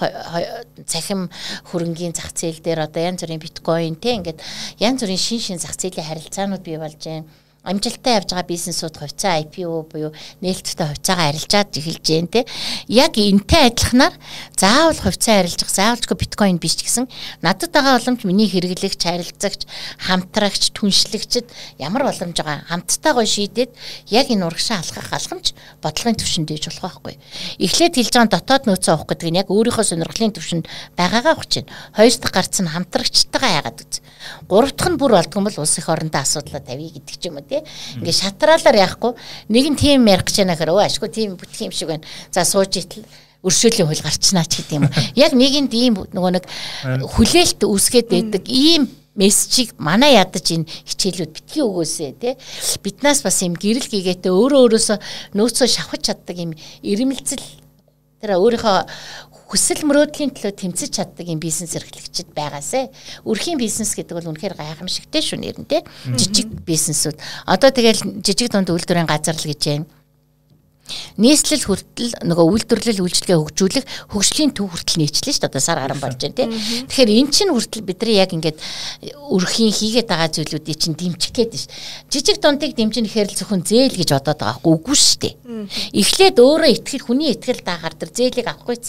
цахим 0.84 1.32
хөрөнгөний 1.72 2.16
зах 2.16 2.32
зээл 2.36 2.60
дээр 2.60 2.80
одоо 2.92 3.02
янз 3.08 3.24
бүрийн 3.24 3.40
биткойн 3.40 3.96
тий 3.96 4.20
ингээд 4.20 4.40
янз 4.84 5.00
бүрийн 5.00 5.24
шин 5.24 5.40
шин 5.40 5.60
зах 5.64 5.80
зээлийн 5.80 6.08
харилцаанууд 6.08 6.64
бий 6.64 6.76
болж 6.76 7.00
байна 7.00 7.24
амжилттай 7.64 8.20
явж 8.20 8.36
байгаа 8.36 8.52
бизнесүүд 8.52 8.96
хувьцаа 9.00 9.40
IPO 9.40 9.88
буюу 9.88 10.12
нээлттэй 10.44 10.84
хувьцаагаа 10.84 11.32
арилжаад 11.32 11.72
эхэлж 11.72 12.04
जैन 12.04 12.28
те. 12.28 12.44
Яг 12.92 13.16
энтэй 13.16 13.72
адилханаар 13.72 14.16
заавал 14.60 15.00
хувьцаа 15.00 15.40
арилжих, 15.40 15.72
заавалчгүй 15.72 16.18
биткойн 16.20 16.60
биш 16.60 16.76
гэсэн 16.84 17.08
надад 17.40 17.72
байгаа 17.72 17.96
боломж 17.96 18.28
миний 18.28 18.52
хэрэглэгч, 18.52 19.00
харилцагч, 19.00 19.64
хамтрагч, 19.96 20.76
түншлэгчд 20.76 21.48
ямар 21.80 22.04
боломж 22.04 22.36
байгаа 22.36 22.68
хамтдаа 22.68 23.14
гой 23.16 23.28
шийдээд 23.32 23.72
яг 24.12 24.28
энэ 24.28 24.44
урагшаа 24.44 24.84
алхах 24.84 25.08
алхамж 25.16 25.56
бодлогын 25.80 26.20
түвшинд 26.20 26.52
дэж 26.52 26.68
болох 26.68 27.00
байхгүй. 27.00 27.16
Эхлээд 27.64 27.96
хэлж 27.96 28.12
байгаа 28.12 28.44
дотоод 28.44 28.68
нөөцөө 28.68 28.92
авах 28.92 29.08
гэдэг 29.08 29.32
нь 29.32 29.40
яг 29.40 29.48
өөрийнхөө 29.48 29.88
сонирхлын 29.88 30.36
түвшинд 30.36 30.68
байгаагаа 31.00 31.32
авах 31.32 31.48
чинь. 31.48 31.72
Хоёр 31.96 32.12
дахь 32.12 32.36
гарц 32.36 32.60
нь 32.60 32.68
хамтрагчтайгаа 32.68 33.64
яагаад 33.64 33.80
үз. 33.80 34.04
Гурав 34.52 34.76
дахь 34.76 34.92
нь 34.92 35.00
бүр 35.00 35.16
болдгон 35.16 35.48
бол 35.48 35.58
улс 35.64 35.78
их 35.80 35.88
орондоо 35.88 36.22
асуудлаа 36.22 36.60
тавья 36.60 36.92
гэдэг 36.92 37.16
ч 37.16 37.24
юм 37.32 37.40
уу 37.40 37.53
тий. 37.54 37.62
Ингээ 38.02 38.18
шатраалаар 38.18 38.78
яахгүй 38.82 39.14
нэг 39.54 39.66
нь 39.70 39.78
тийм 39.78 40.10
ярих 40.10 40.26
гэж 40.26 40.42
байна 40.42 40.58
гэхээр 40.58 40.74
өө 40.74 40.86
ашгүй 40.90 41.10
тийм 41.14 41.38
бүтэх 41.38 41.70
юм 41.70 41.74
шиг 41.74 41.94
байна. 41.94 42.08
За 42.34 42.42
сууж 42.42 42.74
итл 42.82 43.06
өршөөлийн 43.46 43.86
хөл 43.86 44.02
гарчнаа 44.02 44.48
ч 44.50 44.66
гэдэг 44.66 44.78
юм. 44.82 44.90
Яг 45.14 45.38
нэгэнд 45.38 45.74
ийм 45.78 46.02
нөгөө 46.10 46.32
нэг 46.42 46.46
хүлээлт 47.14 47.62
үүсгээд 47.62 48.08
байдаг 48.10 48.44
ийм 48.50 48.90
мессежийг 49.16 49.78
манай 49.78 50.18
ядаж 50.18 50.48
энэ 50.50 50.66
хичээлүүд 50.66 51.32
битгий 51.38 51.62
өгөөсэй 51.62 52.18
тий 52.18 52.34
биднаас 52.82 53.22
бас 53.22 53.46
юм 53.46 53.54
гэрэл 53.54 53.86
гээгээтэй 53.86 54.34
өөрөө 54.34 54.62
өөрөөсөө 54.66 54.98
нөөцөө 55.38 55.68
шавхаж 55.70 56.02
чаддаг 56.10 56.38
юм 56.42 56.58
ирэмэлцэл 56.82 57.46
тэр 58.26 58.42
өөрийнхөө 58.42 58.78
хүсэл 59.54 59.86
мөрөөдлийн 59.86 60.34
төлөө 60.34 60.54
тэмцэж 60.58 60.90
чаддаг 60.98 61.30
юм 61.30 61.38
бизнес 61.38 61.78
эрхлэгчид 61.78 62.34
байгаасэ. 62.34 62.90
Өрхийн 63.22 63.62
бизнес 63.62 63.94
гэдэг 63.94 64.18
бол 64.18 64.34
үнэхээр 64.34 64.58
гайхамшигтэй 64.58 65.22
шүү 65.22 65.38
нэрнтэй. 65.46 65.86
Жижиг 66.18 66.50
бизнесүүд. 66.66 67.22
Одоо 67.46 67.70
тэгэл 67.70 68.02
жижиг 68.26 68.50
дунд 68.50 68.74
үйлдвэрийн 68.74 69.06
газар 69.06 69.38
л 69.38 69.46
гэж 69.46 69.62
байна 69.70 69.86
нийслэл 71.18 71.64
хүртэл 71.64 72.12
нөгөө 72.28 72.46
үйлдвэрлэл 72.68 73.04
үйлчлэгээ 73.08 73.40
хөгжүүлэх 73.40 73.86
хөгжлийн 74.12 74.52
төв 74.52 74.68
хүртэл 74.68 75.00
нийчлэн 75.00 75.32
шүү 75.32 75.42
дээ 75.48 75.52
одоо 75.56 75.64
сар 75.64 75.80
гарan 75.80 76.00
болж 76.04 76.20
байна 76.20 76.36
тийм. 76.36 76.52
Тэгэхээр 76.92 77.12
эн 77.24 77.28
чинь 77.32 77.52
хүртэл 77.56 77.88
бидний 77.88 78.20
яг 78.20 78.36
ингээд 78.36 78.60
өрхийн 79.32 79.72
хийгээд 79.72 80.12
байгаа 80.12 80.30
зүйлүүдийг 80.34 80.78
чинь 80.78 81.00
дэмжих 81.00 81.32
гээд 81.32 81.52
ш. 81.56 81.72
Жижиг 82.12 82.44
дундыг 82.44 82.76
дэмжин 82.76 83.08
ихээр 83.08 83.32
л 83.32 83.40
зөвхөн 83.40 83.64
зээл 83.64 83.96
гэж 83.96 84.10
бодоод 84.12 84.40
байгаа 84.44 84.60
хгүй 84.60 84.74
үгүй 84.76 84.98
шүү 85.00 85.20
дээ. 85.24 85.34
Эхлээд 85.96 86.38
өөрөө 86.44 86.72
итгэл 86.76 87.06
хүний 87.08 87.32
итгэл 87.32 87.64
даагаар 87.64 87.96
тэр 87.96 88.12
зээлийг 88.12 88.48
авахгүйц 88.52 88.86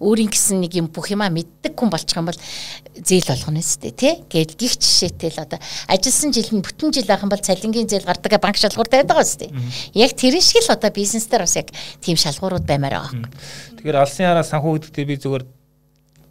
өөрийн 0.00 0.30
гэсэн 0.32 0.64
нэг 0.64 0.72
юм 0.80 0.88
бүх 0.88 1.12
юма 1.12 1.28
мэддэг 1.28 1.76
хүн 1.76 1.92
болчих 1.92 2.16
юм 2.16 2.26
бол 2.30 2.40
зээл 2.94 3.26
болгоно 3.26 3.58
өстэй 3.58 3.90
тий. 3.90 4.22
Гэтэл 4.30 4.58
гих 4.58 4.78
жишээтэй 4.78 5.30
л 5.34 5.42
одоо 5.42 5.58
ажилласан 5.90 6.30
жил 6.30 6.50
нь 6.54 6.62
бүтэн 6.62 6.94
жил 6.94 7.10
ахын 7.10 7.30
бол 7.30 7.42
цалингийн 7.42 7.90
зээл 7.90 8.06
гардаг 8.06 8.38
банк 8.38 8.56
шалгуур 8.56 8.86
тавьдаг 8.86 9.18
байгаа 9.18 9.26
өстэй. 9.26 9.50
Яг 9.98 10.14
тэр 10.14 10.38
шиг 10.38 10.62
л 10.62 10.74
одоо 10.74 10.90
бизнес 10.94 11.26
дээр 11.26 11.42
бас 11.42 11.56
яг 11.58 11.68
тийм 11.98 12.14
шалгуурууд 12.14 12.62
баймаар 12.62 13.10
байгаа. 13.10 13.26
Тэгэхээр 13.82 13.98
алсын 13.98 14.30
хараа 14.30 14.46
санхүү 14.46 14.78
гэдэгтээ 14.78 15.06
би 15.10 15.16
зүгээр 15.18 15.44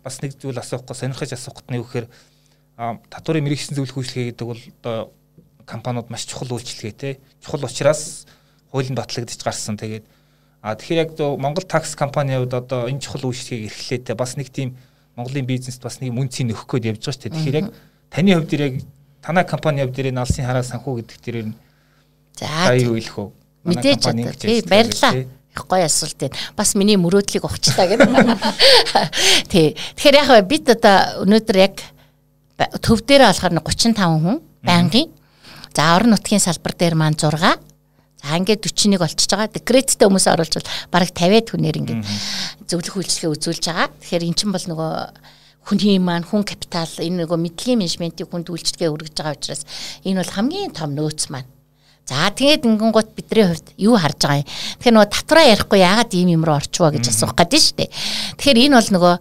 бас 0.04 0.16
нэг 0.24 0.40
зүйл 0.40 0.60
асуухгүй 0.60 0.96
сонирхож 0.96 1.32
асуух 1.36 1.64
гэт 1.64 1.70
нь 1.72 1.80
юу 1.80 1.88
гэхээр 1.88 2.08
татварын 3.08 3.44
мэрэгсэн 3.44 3.76
зөвлөх 3.76 4.00
үйлчлэгээ 4.02 4.32
гэдэг 4.36 4.48
бол 4.48 4.62
одоо 4.84 4.98
компаниуд 5.64 6.12
маш 6.12 6.28
чухал 6.28 6.60
үйлчлэгээ 6.60 6.96
те 7.00 7.10
чухал 7.40 7.64
учраас 7.64 8.26
хуулийн 8.72 8.98
батлагдаж 8.98 9.40
гарсан 9.40 9.80
тэгээд 9.80 10.04
а 10.60 10.76
тэгэхээр 10.76 11.04
яг 11.08 11.12
Монгол 11.40 11.64
такс 11.64 11.96
компаниуд 11.96 12.52
одоо 12.52 12.90
энэ 12.90 13.00
чухал 13.00 13.32
үйлчлэгийг 13.32 13.70
эрхлээд 13.70 14.18
бас 14.18 14.36
нэг 14.36 14.52
тийм 14.52 14.76
Монголын 15.16 15.46
бизнест 15.46 15.82
бас 15.84 16.00
нэг 16.02 16.14
мөн 16.14 16.30
цэн 16.30 16.54
өгөх 16.54 16.68
гээд 16.80 16.98
явж 16.98 17.06
байгаа 17.06 17.14
шүү 17.14 17.24
дээ 17.30 17.36
тэгэхээр 17.38 17.60
яг 17.62 17.68
таны 18.10 18.32
хувьд 18.34 18.54
яг 18.58 18.74
танай 19.22 19.46
компани 19.46 19.86
хувьд 19.86 20.00
энэ 20.00 20.22
алсын 20.22 20.46
хараа 20.46 20.66
санхүү 20.66 21.06
гэдэг 21.06 21.18
дээр 21.22 21.38
за 22.38 22.76
юу 22.82 22.98
хэлэх 22.98 23.18
вэ 23.18 23.44
мэдээж 23.64 24.00
чаддаг. 24.04 24.36
Тий 24.38 24.62
баярлаа. 24.68 25.14
Их 25.54 25.66
гоё 25.70 25.86
асуулт 25.86 26.18
байна. 26.18 26.36
Бас 26.58 26.76
миний 26.76 26.98
мөрөөдлийг 26.98 27.46
ухчтаа 27.46 27.88
гэдэг. 27.88 28.10
Тий. 29.54 29.78
Тэгэхээр 29.96 30.18
яг 30.20 30.48
бид 30.50 30.70
одоо 30.74 31.24
өнөөдөр 31.24 31.58
яг 31.62 31.78
төв 32.82 33.06
дээр 33.06 33.30
болохоор 33.30 33.54
35 33.62 33.94
хүн 33.96 34.42
байнгын. 34.66 35.14
За 35.74 35.96
орон 35.96 36.18
нутгийн 36.18 36.42
салбар 36.42 36.74
дээр 36.74 36.98
маань 36.98 37.18
6 37.18 37.73
За 38.24 38.40
ингээд 38.40 38.64
41 38.64 38.98
болчихж 39.04 39.32
байгаа. 39.36 39.52
Декреттэй 39.52 40.08
хүмүүс 40.08 40.28
оруулж 40.32 40.54
бол 40.56 40.70
бараг 40.96 41.12
50-аад 41.12 41.48
хүнээр 41.52 41.80
ингээд 41.84 42.04
зөвлөх 42.72 42.96
үйлчлэгээ 43.04 43.34
үзүүлж 43.36 43.64
байгаа. 43.68 43.92
Тэгэхээр 44.00 44.28
эн 44.32 44.36
чинь 44.40 44.56
бол 44.56 44.64
нөгөө 44.64 44.92
хүний 45.68 46.00
маань 46.00 46.24
хүн 46.24 46.48
капитал 46.48 46.88
энэ 47.04 47.28
нөгөө 47.28 47.40
мэдлэгийн 47.40 47.84
менежментийн 47.84 48.28
хүнд 48.32 48.48
үйлчлэгээ 48.48 48.92
өргөж 48.96 49.16
байгаа 49.16 49.36
учраас 49.36 49.64
энэ 50.08 50.24
бол 50.24 50.36
хамгийн 50.40 50.72
том 50.72 50.96
нөөц 50.96 51.28
маань. 51.32 51.52
За 52.04 52.28
тэгээд 52.28 52.68
ингэнгუთ 52.68 53.16
бидний 53.16 53.48
хувьд 53.48 53.68
юу 53.80 53.96
харж 53.96 54.20
байгаа 54.28 54.44
юм. 54.44 54.48
Тэгэхээр 54.84 54.92
нөгөө 54.92 55.08
татвараа 55.08 55.48
ярихгүй 55.56 55.80
яагаад 55.80 56.12
ийм 56.12 56.36
юм 56.36 56.44
руу 56.44 56.60
орчвоо 56.60 56.92
гэж 56.92 57.08
асуух 57.08 57.32
гэдэг 57.32 57.62
шүү 57.64 57.76
дээ. 57.80 57.90
Тэгэхээр 58.44 58.60
энэ 58.68 58.76
бол 58.76 58.90
нөгөө 58.92 59.14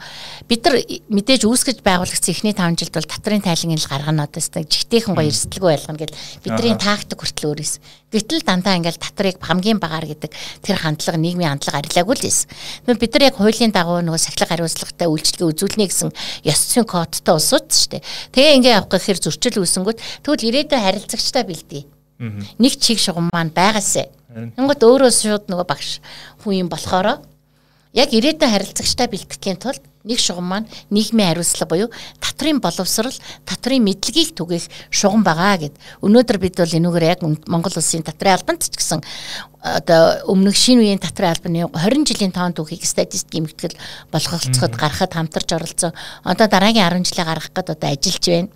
бид 0.51 0.61
нар 0.66 0.74
мэдээж 1.14 1.43
үүсгэж 1.47 1.78
байгуулагдсан 1.87 2.35
эхний 2.35 2.51
5 2.59 2.83
жилд 2.83 2.95
бол 2.99 3.07
татрын 3.07 3.39
тайлан 3.39 3.78
ил 3.78 3.87
гаргана 3.87 4.26
одоо 4.26 4.35
тест 4.35 4.59
жигтэйхэн 4.59 5.14
гоё 5.14 5.30
эрсдэлгүй 5.30 5.70
байлгана 5.70 6.01
гэж 6.03 6.11
бидний 6.43 6.74
тактик 6.74 7.22
хүртэл 7.22 7.55
өөрөөс. 7.55 7.74
Гэтэл 8.11 8.43
дандаа 8.43 8.74
ингээл 8.74 8.99
татрыг 8.99 9.39
хамгийн 9.39 9.78
багаар 9.78 10.11
гэдэг 10.11 10.35
тэр 10.66 10.76
хандлага 10.83 11.22
нийгмийн 11.22 11.55
хандлага 11.55 11.87
арилаагүй 11.87 12.18
л 12.18 12.26
байсан. 12.26 12.51
Тэгвэл 12.83 12.99
бид 12.99 13.14
нар 13.14 13.26
яг 13.30 13.39
хуулийн 13.39 13.70
дагуу 13.70 14.03
нөгөө 14.03 14.18
сахилга 14.26 14.51
хариуцлагатай 14.59 15.07
үйлчлэгээ 15.07 15.51
үзүүлнэ 15.55 15.87
гэсэн 15.87 16.11
ёс 16.51 16.61
зүйн 16.74 16.87
кодтой 16.91 17.39
улсууд 17.39 17.70
шүү 17.70 17.89
дээ. 17.95 18.03
Тэгээ 18.35 18.57
ингээ 18.59 18.74
авах 18.74 18.91
гэхээр 18.91 19.22
зөрчил 19.22 19.62
үүсэнгүүт 19.62 19.99
тэгвэл 20.26 20.49
ирээдүйн 20.51 20.83
харилцагчтай 20.83 21.47
бэлдээ 21.47 22.02
Нэг 22.19 22.73
чиг 22.81 22.99
шугам 22.99 23.31
маань 23.33 23.55
байгаасэ. 23.55 24.11
Тэнгод 24.57 24.81
өөрөө 24.81 25.13
шууд 25.13 25.45
нөгөө 25.49 25.67
багш 25.69 26.01
хүн 26.43 26.67
юм 26.67 26.69
болохоро 26.73 27.21
яг 27.93 28.09
ирээдүйн 28.17 28.53
харилцагчтай 28.53 29.09
бэлтгэхийн 29.13 29.61
тулд 29.61 29.85
нэг 30.05 30.19
шугам 30.19 30.49
маань 30.49 30.71
нийгмийн 30.89 31.29
хариуцлага 31.29 31.69
буюу 31.69 31.89
татрын 32.19 32.59
боловсрал, 32.59 33.15
татрын 33.45 33.85
мэдлэгийг 33.85 34.33
түгээх 34.35 34.67
шугам 34.91 35.23
байгаа 35.23 35.69
гэд. 35.69 35.77
Өнөөдөр 36.01 36.39
бид 36.41 36.57
бол 36.57 36.79
энүүгээр 36.79 37.07
яг 37.07 37.21
Монгол 37.23 37.77
улсын 37.77 38.03
татрын 38.03 38.35
албанд 38.35 38.65
ч 38.65 38.75
гэсэн 38.75 39.05
одоо 39.63 40.25
өмнөх 40.27 40.57
шинэ 40.57 40.83
үеийн 40.83 40.99
татрын 41.05 41.37
албаны 41.37 41.69
20 41.69 42.09
жилийн 42.09 42.33
тоон 42.35 42.57
түүхийг 42.57 42.83
статистик 42.83 43.39
эмгтгэл 43.39 43.79
болгоцоход 44.11 44.75
гарахад 44.75 45.13
хамтарч 45.15 45.53
оролцсон. 45.55 45.93
Одоо 46.25 46.49
дараагийн 46.49 46.89
10 46.89 47.07
жилээ 47.13 47.29
гаргах 47.29 47.53
гээд 47.55 47.71
одоо 47.77 47.89
ажиллаж 47.93 48.25
байна. 48.27 48.51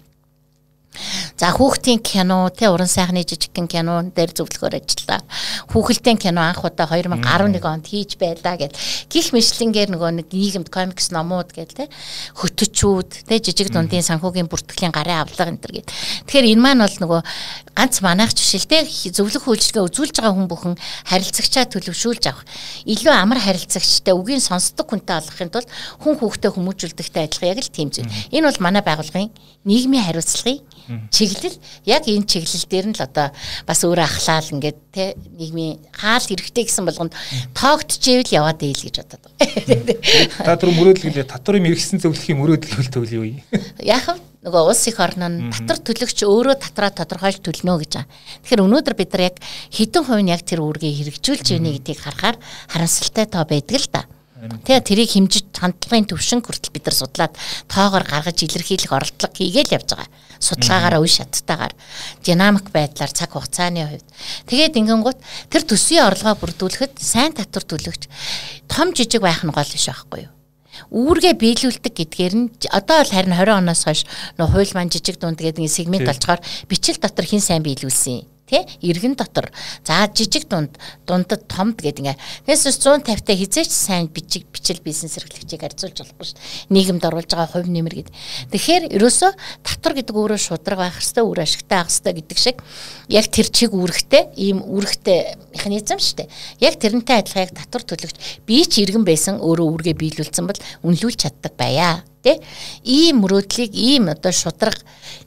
За 1.36 1.52
хүүхдийн 1.52 2.00
кино 2.00 2.48
тэ 2.48 2.72
уран 2.72 2.88
сайхны 2.88 3.22
жижигхэн 3.22 3.68
кино 3.68 4.02
дээр 4.08 4.32
зөвлөхөр 4.32 4.80
ажиллаа. 4.80 5.20
Хүүхэлдэйн 5.68 6.18
кино 6.18 6.40
анх 6.40 6.64
удаа 6.64 6.88
2011 6.88 7.60
онд 7.64 7.86
хийж 7.86 8.16
байлаа 8.16 8.56
гэл. 8.56 8.74
Гих 9.12 9.36
мэтлэнгээр 9.36 9.90
нөгөө 9.92 10.10
нэг 10.22 10.28
нийгэмд 10.32 10.68
комикс 10.72 11.12
номууд 11.12 11.52
гэл 11.52 11.72
тэ 11.76 11.92
хөтөчүүд 12.40 13.28
тэ 13.28 13.40
жижиг 13.44 13.68
дундын 13.68 14.04
санхүүгийн 14.04 14.48
бүртгэлийн 14.48 14.94
гарын 14.94 15.24
авлага 15.24 15.52
энэ 15.52 15.62
төр 15.62 15.72
гэд. 15.80 15.92
Тэгэхээр 16.24 16.50
энэ 16.56 16.62
маань 16.64 16.82
бол 16.84 16.96
нөгөө 17.04 17.20
ганц 17.76 18.00
л 18.00 18.66
тэ 18.66 18.88
зөвлөх 18.88 19.44
үйлчлэгээ 19.44 19.84
үзүүлж 19.84 20.16
байгаа 20.16 20.32
хүн 20.32 20.48
бүхэн 20.48 20.74
харилцагчаа 21.06 21.68
төлөвшүүлж 21.68 22.24
авах. 22.32 22.48
Илүү 22.88 23.12
амар 23.12 23.38
харилцагчтай 23.38 24.16
үгийн 24.16 24.40
сонсдог 24.40 24.88
хүнтэй 24.88 25.20
олохын 25.20 25.52
тулд 25.52 25.68
хүн 26.00 26.16
хүүхдээ 26.16 26.50
хүмүүжүүлдэгтэй 26.56 27.22
адилхан 27.28 27.52
яг 27.52 27.60
л 27.60 27.68
тийм 27.68 27.92
зүйл. 27.92 28.08
Энэ 28.32 28.48
бол 28.48 28.64
манай 28.64 28.80
байгууллагын 28.80 29.28
нийгмийн 29.68 30.08
хариуцлагын 30.08 30.64
чиглэл 31.10 31.58
яг 31.84 32.06
энэ 32.06 32.24
чиглэл 32.24 32.66
дээр 32.70 32.86
нь 32.90 32.96
л 32.96 33.02
одоо 33.02 33.34
бас 33.66 33.80
өөрөө 33.82 34.06
ахлаал 34.06 34.52
ингээд 34.54 34.78
те 34.94 35.18
нийгмийн 35.36 35.82
хаал 35.90 36.22
хэрэгтэй 36.22 36.64
гэсэн 36.64 36.86
болгонд 36.86 37.12
тоогдчихвэл 37.52 38.38
яваад 38.38 38.62
ийл 38.62 38.82
гэж 38.86 38.96
бодод. 39.02 39.24
Та 40.46 40.54
түр 40.54 40.70
мөрөөдөл 40.70 41.26
татварын 41.26 41.66
мэрэгсэн 41.66 41.98
зөвлөхийн 42.00 42.38
мөрөөдөл 42.38 42.76
хөлтөв 42.78 43.04
юу 43.10 43.26
юм? 43.26 43.42
Яг 43.82 44.06
нөгөө 44.46 44.62
улс 44.70 44.86
их 44.86 45.02
орн 45.02 45.26
нь 45.26 45.38
татвар 45.50 45.82
төлөгч 45.82 46.22
өөрөө 46.22 46.56
татраа 46.62 46.94
тодорхойлж 46.94 47.42
төлнө 47.42 47.82
гэж 47.82 47.92
байгаа. 47.98 48.06
Тэгэхээр 48.46 48.62
өнөөдөр 48.62 48.94
бид 48.94 49.10
нар 49.10 49.24
яг 49.34 49.36
хэдэн 49.74 50.06
хувь 50.06 50.22
нь 50.22 50.30
яг 50.30 50.46
тэр 50.46 50.62
үүргийг 50.62 51.18
хэрэгжүүлж 51.18 51.46
байна 51.50 51.74
гэдгийг 51.74 51.98
харахаар 51.98 52.36
харамсалтай 52.70 53.26
тоо 53.26 53.42
байдаг 53.42 53.74
л 53.82 53.90
да. 53.90 54.06
Тэгээ 54.36 54.86
тэрийг 54.86 55.10
хэмжиж 55.10 55.50
хандлагын 55.50 56.06
төвшин 56.06 56.46
хүртэл 56.46 56.70
бид 56.70 56.86
нар 56.86 56.94
судлаад 56.94 57.34
тоогоор 57.66 58.04
гаргаж 58.06 58.38
илэрхийлэх 58.46 58.92
оролдлого 58.94 59.34
хийгээл 59.34 59.74
явж 59.82 59.88
байгаа. 59.96 60.08
Судалгаагаараа 60.38 61.00
үе 61.02 61.10
шаттайгаар 61.10 61.74
динамик 62.22 62.70
байдлаар 62.70 63.10
цаг 63.10 63.32
хугацааны 63.32 63.82
хувьд. 63.82 64.06
Тэгээд 64.46 64.78
ингэнгუთ 64.78 65.18
тэр 65.50 65.62
төсвийн 65.64 66.06
орлогоо 66.06 66.36
бүрдүүлэхэд 66.36 67.00
сайн 67.00 67.32
татвар 67.32 67.64
төлөгч 67.64 68.06
том 68.68 68.92
жижиг 68.92 69.24
байх 69.24 69.40
нь 69.40 69.50
гол 69.50 69.64
биш 69.64 69.88
байхгүй 69.88 70.28
юу? 70.28 70.35
Үүргээ 70.90 71.34
биелүүлдэг 71.40 71.94
гэдгээр 71.96 72.34
нь 72.36 72.50
одоо 72.70 73.02
бол 73.02 73.12
харин 73.14 73.34
20 73.34 73.60
оноос 73.60 73.82
хойш 73.84 74.02
нөө 74.38 74.48
хууль 74.52 74.74
маань 74.76 74.92
жижиг 74.92 75.16
дунд 75.18 75.40
гэдэг 75.40 75.62
нэг 75.62 75.72
сегмент 75.72 76.06
болчоор 76.06 76.40
бичил 76.68 76.98
дотор 77.00 77.26
хин 77.26 77.40
сайн 77.40 77.64
биелүүлсэн 77.64 78.35
тий 78.46 78.62
иргэн 78.80 79.18
дотор. 79.18 79.50
За 79.84 80.06
жижиг 80.08 80.48
дунд 80.48 80.78
дундад 81.06 81.46
томд 81.50 81.82
гэдэг 81.82 82.02
ингээ. 82.02 82.18
Тэгээс 82.46 82.78
150 82.78 83.26
та 83.26 83.34
хизээч 83.34 83.70
сайн 83.70 84.06
бичиг 84.06 84.46
бичил 84.48 84.80
бизнес 84.80 85.18
эрхлэгчийг 85.18 85.60
харьцуулж 85.60 85.98
болохгүй 85.98 86.26
шүү 86.30 86.38
нийгэмд 86.70 87.04
оруулж 87.04 87.30
байгаа 87.30 87.52
хувь 87.52 87.70
нэмэр 87.70 87.94
гэдэг. 88.06 88.14
Тэгэхээр 88.50 88.84
ерөөсө 88.96 89.28
татвар 89.62 89.94
гэдэг 89.98 90.16
өөрөө 90.16 90.40
шудраг 90.40 90.78
байх 90.78 90.98
хэвээр 90.98 91.26
үр 91.26 91.40
ашигтай 91.42 91.78
байх 91.82 91.90
хэвээр 91.90 92.16
гэдэг 92.22 92.38
шиг 92.38 92.56
яг 93.10 93.26
тэр 93.30 93.48
чиг 93.50 93.70
үүрэгтэй 93.74 94.22
ийм 94.38 94.62
үүрэгтэй 94.62 95.18
механизм 95.54 95.98
шүү 95.98 96.16
дээ. 96.26 96.28
Яг 96.62 96.74
тэрнтэй 96.80 97.16
адилхан 97.22 97.44
яг 97.46 97.52
татвар 97.54 97.84
төлөгч 97.86 98.16
би 98.46 98.64
ч 98.66 98.82
иргэн 98.82 99.04
байсан 99.06 99.38
өөрөө 99.42 99.66
үүргээ 99.66 99.96
биелүүлсэн 99.96 100.46
бол 100.46 100.60
үнэлүүлж 100.86 101.18
чаддаг 101.22 101.54
байя 101.54 102.02
тий 102.26 102.42
ийм 102.82 103.22
мөрөөдлийг 103.22 103.70
ийм 103.70 104.10
одоо 104.10 104.34
шудраг 104.34 104.74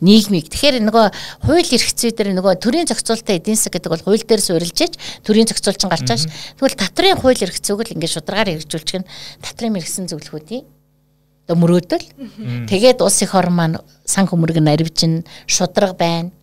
нийгмийг. 0.04 0.52
Тэгэхээр 0.52 0.84
нөгөө 0.84 1.06
хууль 1.48 1.72
эрх 1.72 1.92
зүй 1.96 2.12
дээр 2.12 2.36
нөгөө 2.36 2.60
төрийн 2.60 2.88
зохицуулалтын 2.92 3.40
эдийн 3.40 3.56
засаг 3.56 3.80
гэдэг 3.80 3.92
бол 3.96 4.04
хууль 4.04 4.24
дээр 4.28 4.44
суурилж 4.44 4.80
ич 4.84 4.94
төрийн 5.24 5.48
зохицуулч 5.48 5.88
гарч 5.88 6.04
байгаа 6.04 6.20
ш 6.20 6.28
тэгвэл 6.60 6.76
татрын 6.76 7.16
хууль 7.16 7.40
эрх 7.40 7.56
зүйг 7.56 7.80
л 7.88 7.94
ингээд 7.96 8.16
шударгаар 8.20 8.52
хэрэгжүүлчих 8.52 9.00
нь 9.00 9.10
татрын 9.40 9.74
мэрэгсэн 9.76 10.12
зөвлөхүүдийн 10.12 10.64
одоо 11.48 11.56
мөрөөдөл. 11.56 12.06
Тэгээд 12.68 13.00
улс 13.00 13.24
их 13.24 13.34
орн 13.34 13.56
маань 13.56 13.78
сан 14.06 14.28
хөмөрг 14.28 14.60
наривчин 14.60 15.24
шудраг 15.48 15.96
байна 15.98 16.36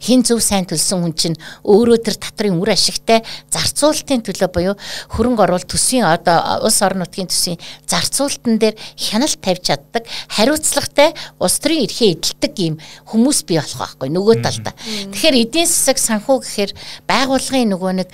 хин 0.00 0.24
зөв 0.26 0.40
сайн 0.42 0.66
төлсөн 0.68 1.02
хүн 1.04 1.14
чинь 1.14 1.36
өөрөө 1.64 1.98
тэр 2.04 2.16
татрын 2.18 2.58
үр 2.58 2.72
ашигтай 2.72 3.22
зарцуулалтын 3.52 4.24
төлөө 4.26 4.50
буюу 4.52 4.74
хөрөнгө 5.14 5.44
оруулалт 5.44 5.70
төсвийн 5.70 6.08
одоо 6.08 6.64
улс 6.64 6.80
орон 6.82 7.04
нутгийн 7.04 7.30
төсвийн 7.30 7.60
зарцуулалтан 7.86 8.58
дээр 8.58 8.76
хяналт 8.96 9.38
тавьж 9.38 9.62
чаддаг 9.70 10.04
хариуцлагатай 10.34 11.14
улс 11.38 11.56
төрийн 11.62 11.86
эрхээ 11.86 12.16
эдэлдэг 12.16 12.54
юм 12.58 12.76
хүмүүс 13.06 13.44
бий 13.46 13.58
болох 13.60 13.78
байхгүй 13.78 14.08
нөгөө 14.12 14.36
талдаа. 14.42 14.74
Тэгэхээр 15.12 15.36
эдийн 15.44 15.68
засаг 15.68 15.98
санхүү 15.98 16.36
гэхээр 16.42 16.72
байгууллагын 17.06 17.70
нөгөө 17.74 17.92
нэг 18.02 18.10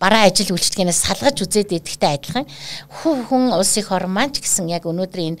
бараа 0.00 0.28
ажил 0.28 0.52
үйлчлэгээс 0.52 1.00
салгаж 1.08 1.40
үзээд 1.40 1.72
идэгтэй 1.80 2.20
адилхан. 2.20 2.46
Хүн 3.00 3.52
улс 3.56 3.72
их 3.80 3.88
орн 3.92 4.12
маань 4.12 4.32
ч 4.32 4.44
гэсэн 4.44 4.68
яг 4.68 4.84
өнөөдрийн 4.84 5.40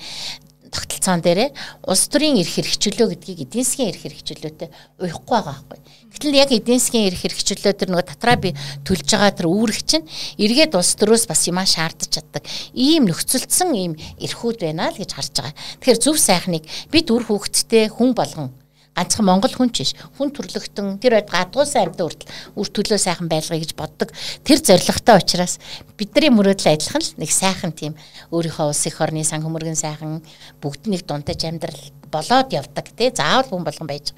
тогтолцоон 0.76 1.24
дээрээ 1.24 1.50
улс 1.88 2.04
төрийн 2.12 2.36
эрх 2.36 2.52
хэрэгчлөө 2.52 3.08
гэдгийг 3.16 3.48
эдийн 3.48 3.64
засгийн 3.64 3.90
эрх 3.96 4.02
хэрэгчлөөтэй 4.04 4.68
уяхгүй 5.00 5.32
байгаа 5.32 5.64
байхгүй. 5.64 5.80
Гэтэл 6.12 6.36
яг 6.36 6.50
эдийн 6.52 6.80
засгийн 6.80 7.08
эрх 7.08 7.20
хэрэгчлөө 7.24 7.72
төр 7.72 7.90
нөгөө 7.96 8.06
татраа 8.12 8.36
би 8.36 8.52
төлж 8.84 9.08
байгаа 9.08 9.32
тэр 9.32 9.48
үүрэг 9.48 9.80
чинь 9.88 10.04
эргээд 10.36 10.76
улс 10.76 10.92
төрөөс 11.00 11.24
бас 11.24 11.48
юмаа 11.48 11.64
шаардаж 11.64 12.12
чаддаг. 12.12 12.44
Ийм 12.76 13.08
нөхцөлдсөн 13.08 13.72
ийм 13.72 13.92
эрхүүд 14.20 14.60
байна 14.60 14.92
л 14.92 15.00
гэж 15.00 15.16
харж 15.16 15.32
байгаа. 15.40 15.54
Тэгэхээр 15.80 16.02
зөв 16.04 16.16
сайхныг 16.20 16.64
бид 16.92 17.08
үр 17.08 17.24
хүүхэдтэй 17.24 17.88
хүн 17.88 18.12
болгон 18.12 18.52
ганцхан 18.96 19.28
монгол 19.28 19.52
хүн 19.52 19.68
ч 19.70 19.84
биш. 19.84 19.92
Хүн 20.16 20.32
төрлөختөн 20.32 20.96
тэр 20.96 21.20
бод 21.20 21.28
гадуусан 21.28 21.84
амьд 21.84 22.00
хүртэл 22.00 22.32
үр 22.56 22.68
төлөө 22.72 22.96
сайхан 22.96 23.28
байлгая 23.28 23.60
гэж 23.60 23.76
боддог. 23.76 24.08
Тэр 24.40 24.58
зоригтой 24.64 25.20
учраас 25.20 25.60
бидний 26.00 26.32
мөрөөдөл 26.32 26.72
адилхан 26.72 27.04
л 27.04 27.20
нэг 27.20 27.30
сайхан 27.30 27.76
тийм 27.76 27.92
өөрийнхөө 28.32 28.72
улс 28.72 28.88
их 28.88 28.96
орны 29.04 29.20
сан 29.20 29.44
хөмөргөн 29.44 29.76
сайхан 29.76 30.24
бүгд 30.64 30.88
нэг 30.88 31.04
дунтаж 31.04 31.44
амьдрал 31.44 31.84
болоод 32.08 32.56
явдаг 32.56 32.88
тий 32.96 33.12
заавал 33.12 33.52
бүн 33.52 33.68
болгон 33.68 33.86
байж. 33.86 34.16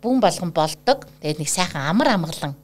Бүн 0.00 0.24
болгон 0.24 0.56
болдог. 0.56 1.04
Тэгээд 1.20 1.44
нэг 1.44 1.50
сайхан 1.52 1.84
амар 1.92 2.16
амгалан 2.16 2.56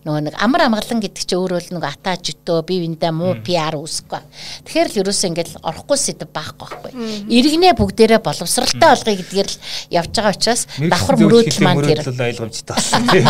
нөгөө 0.00 0.22
нэг 0.28 0.34
амар 0.40 0.64
амгалан 0.64 1.00
гэдэг 1.04 1.24
чинь 1.28 1.36
өөрөө 1.36 1.60
л 1.60 1.72
нөгөө 1.76 1.90
ата 1.92 2.16
житөө 2.16 2.64
бие 2.64 2.80
биендээ 2.88 3.12
муу 3.12 3.36
PR 3.44 3.76
үүсэхгүй. 3.76 4.22
Тэгэхээр 4.64 4.88
л 4.88 5.00
ерөөсөө 5.04 5.28
ингээл 5.28 5.60
орохгүй 5.60 5.98
сэдв 6.00 6.30
байхгүй 6.32 6.56
байхгүй. 6.56 6.92
Иргэнэ 7.28 7.76
бүгдээрээ 7.76 8.20
боловсралтай 8.24 8.80
болгоё 8.80 9.16
гэдгээр 9.20 9.48
л 9.52 9.56
явж 9.92 10.12
байгаа 10.16 10.32
учраас 10.32 10.62
давхар 10.80 11.16
мөрөөдөл 11.20 11.60
маань 11.60 11.84
тэр 11.84 12.00
ойлгомжтой 12.00 12.74
болсон 12.80 13.04
тийм. 13.12 13.28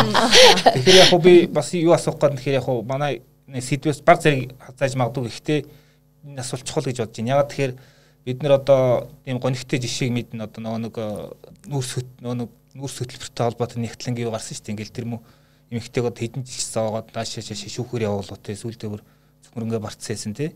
Тэгэхээр 0.79 0.99
яг 1.03 1.13
би 1.19 1.35
бас 1.51 1.75
юу 1.75 1.91
асуух 1.99 2.23
гээд 2.23 2.39
тэгэхээр 2.39 2.59
яг 2.63 2.69
манай 2.87 3.23
сэдвээс 3.51 4.07
баг 4.07 4.23
зэрэг 4.23 4.55
хазааж 4.63 4.95
магадгүй 4.95 5.27
гэхдээ 5.27 5.61
энэ 6.31 6.39
асуулт 6.39 6.63
чухал 6.63 6.87
гэж 6.87 7.03
бодож 7.03 7.19
байна. 7.19 7.35
Ягаад 7.35 7.51
тэгэхээр 7.51 7.73
бид 8.25 8.39
нар 8.47 8.55
одоо 8.63 9.11
ийм 9.27 9.43
гонигтэй 9.43 9.83
жишээг 9.83 10.15
мэднэ 10.15 10.47
одоо 10.47 10.63
нөгөө 10.63 10.81
нэг 10.87 10.95
нүүрс 11.67 11.91
хөт 11.99 12.09
нөгөө 12.23 12.47
нүүрс 12.79 12.97
хөтөлбөртэй 13.03 13.45
холбоотой 13.49 13.81
нэгтлэнгийн 13.83 14.27
юу 14.29 14.35
гарсан 14.35 14.55
шүү 14.55 14.65
дээ. 14.71 14.75
Ингээл 14.79 14.95
тэр 14.95 15.07
мө 15.11 15.19
эмэгтэйгод 15.71 16.17
хэдэн 16.19 16.43
жилсэн 16.45 16.83
аваад 16.83 17.15
наашаа 17.15 17.43
шүүхээр 17.43 18.07
явуулуу 18.11 18.39
те 18.43 18.59
сүулдээ 18.59 18.91
бүр 18.91 19.03
зөвхөрөнгө 19.47 19.79
барцсан 19.79 20.35
тий. 20.35 20.51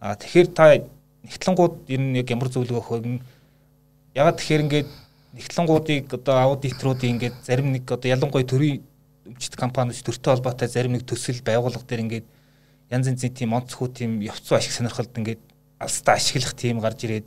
А 0.00 0.16
тэгэхээр 0.16 0.48
та 0.56 0.80
нэгтлэнгууд 1.28 1.74
ер 1.92 2.00
нь 2.00 2.16
яг 2.16 2.28
ямар 2.32 2.48
зөвлөгөө 2.48 2.80
өгөх 2.80 3.20
ягаад 4.16 4.36
тэгэхээр 4.40 4.64
ингээд 4.64 4.88
нэгтлэнгуудыг 5.36 6.06
одоо 6.16 6.36
аудиторуудын 6.56 7.12
ингээд 7.14 7.36
зарим 7.44 7.70
нэг 7.70 7.84
одоо 7.84 8.08
ялангуяа 8.08 8.48
төрийн 8.48 8.82
өмчт 9.28 9.54
компаниуд 9.54 10.00
төртэй 10.00 10.32
холбоотой 10.34 10.68
зарим 10.68 10.96
нэг 10.96 11.04
төсөл 11.04 11.38
байгууллага 11.44 11.86
дээр 11.86 12.04
ингээд 12.04 12.26
янз 12.90 13.06
янзын 13.06 13.30
тийм 13.30 13.54
онцгой 13.54 13.88
тийм 13.94 14.18
явцсан 14.24 14.58
ашиг 14.58 14.72
сонирхолд 14.74 15.14
ингээд 15.14 15.42
алстаа 15.78 16.18
ашиглах 16.18 16.54
тийм 16.58 16.80
гарч 16.82 17.06
ирээд 17.06 17.26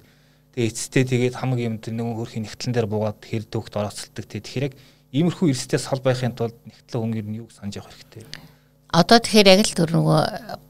тэгээ 0.57 0.70
эцэстээ 0.70 1.03
тэгээд 1.07 1.36
хамаг 1.39 1.59
юм 1.64 1.80
тэр 1.80 1.95
нөгөө 1.95 2.16
хөрхийн 2.20 2.43
нэгтлэн 2.43 2.74
дээр 2.76 2.88
буугаад 2.91 3.24
хэр 3.24 3.47
дөгт 3.47 3.74
орооцолдог 3.80 4.26
тий. 4.28 4.43
Тэгэхээр 4.43 4.68
яг 4.68 4.74
иймэрхүү 5.14 5.53
эрсдэлтэй 5.53 5.80
сал 5.80 6.01
байхын 6.01 6.34
тулд 6.34 6.57
нэгтлэн 6.66 6.99
хүн 6.99 7.14
ер 7.14 7.28
нь 7.30 7.38
юу 7.45 7.47
санаж 7.53 7.78
явах 7.78 7.93
хэрэгтэй. 7.93 8.26
Одоо 8.89 9.18
тэгэхээр 9.22 9.47
яг 9.53 9.61
л 9.61 9.78
тэр 9.78 9.89
нөгөө 9.93 10.20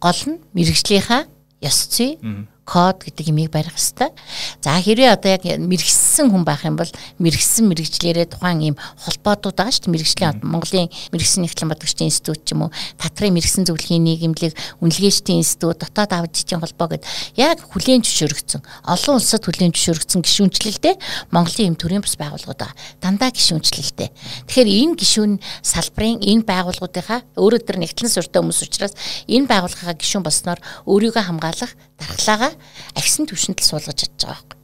гол 0.03 0.21
нь 0.27 0.37
мэрэгжлийнхаа 0.51 1.23
ёс 1.63 1.79
зүй 1.87 2.19
код 2.63 3.03
гэдэг 3.03 3.27
имийг 3.27 3.51
барих 3.51 3.75
хэвээр. 3.75 4.15
За 4.63 4.79
хэрвээ 4.79 5.11
одоо 5.11 5.35
яг 5.35 5.43
мэрэгсэн 5.43 6.31
хүн 6.31 6.43
байх 6.47 6.63
юм 6.63 6.79
бол 6.79 6.87
мэрэгсэн 7.19 7.67
мэрэгчлэрээ 7.67 8.31
тухайн 8.31 8.73
ийм 8.73 8.75
холбоотууд 8.79 9.55
байгаа 9.55 9.75
шүү 9.75 9.91
дээ. 9.91 9.93
Мэрэгжлийн 9.93 10.35
Монголын 10.47 10.87
мэрэгсэн 11.11 11.43
нэгтлэн 11.43 11.69
бодгочдын 11.75 12.07
институт 12.07 12.47
ч 12.47 12.55
юм 12.55 12.67
уу, 12.67 12.71
Татрын 12.95 13.35
мэрэгсэн 13.35 13.67
зөвлөхийн 13.67 14.03
нийгэмлэг 14.07 14.55
үнэлгээчдийн 14.79 15.43
институт, 15.43 15.83
дотоод 15.83 16.11
аваад 16.15 16.31
жижигэн 16.31 16.63
холбоо 16.63 16.87
гэд 16.95 17.03
яг 17.35 17.59
хүлээн 17.67 18.03
зөвшөөрөгдсөн. 18.07 18.61
Олон 18.87 19.19
улсад 19.19 19.43
хүлээн 19.43 19.75
зөвшөөрөгдсөн 19.75 20.21
гишүүнчлэлтэй 20.23 20.95
Монголын 21.35 21.67
ийм 21.67 21.75
төрийн 21.75 21.99
бас 21.99 22.15
байгууллагууд 22.15 22.59
байгаа. 22.63 22.79
Дандаа 23.03 23.31
гишүүнчлэлтэй. 23.35 24.09
Тэгэхээр 24.47 24.69
энэ 24.71 24.95
гишүүн 24.95 25.33
салбарын 25.59 26.23
энэ 26.23 26.47
байгууллагуудынхаа 26.47 27.19
өөрөө 27.35 27.61
тэр 27.67 27.77
нэгтлэн 27.83 28.11
суртай 28.11 28.39
хүмүүс 28.39 28.63
учраас 28.63 28.93
энэ 29.27 29.51
байгууллагынхаа 29.51 29.99
гишүүн 29.99 30.23
болсноор 30.23 30.59
өөрийгөө 30.87 31.23
хамгаалах 31.27 31.71
дархлаагаа 31.99 32.53
агсан 32.97 33.25
төвшөнд 33.29 33.59
л 33.61 33.69
суулгаж 33.69 33.97
чадж 34.01 34.19
байгаа 34.25 34.41
байхгүй. 34.41 34.59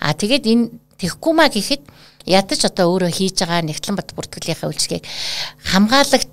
А 0.00 0.12
тэгээд 0.12 0.44
энэ 0.44 0.64
тэгэхгүй 1.00 1.32
маа 1.34 1.48
гэхэд 1.48 1.82
ядаж 2.26 2.60
одоо 2.64 2.92
өөрөө 2.92 3.12
хийж 3.12 3.36
байгаа 3.44 3.62
нэгтлэн 3.64 3.96
бат 3.98 4.12
бүртгэлийнхаа 4.16 4.68
үйлчлэгийг 4.70 5.04
хамгаалагч 5.70 6.28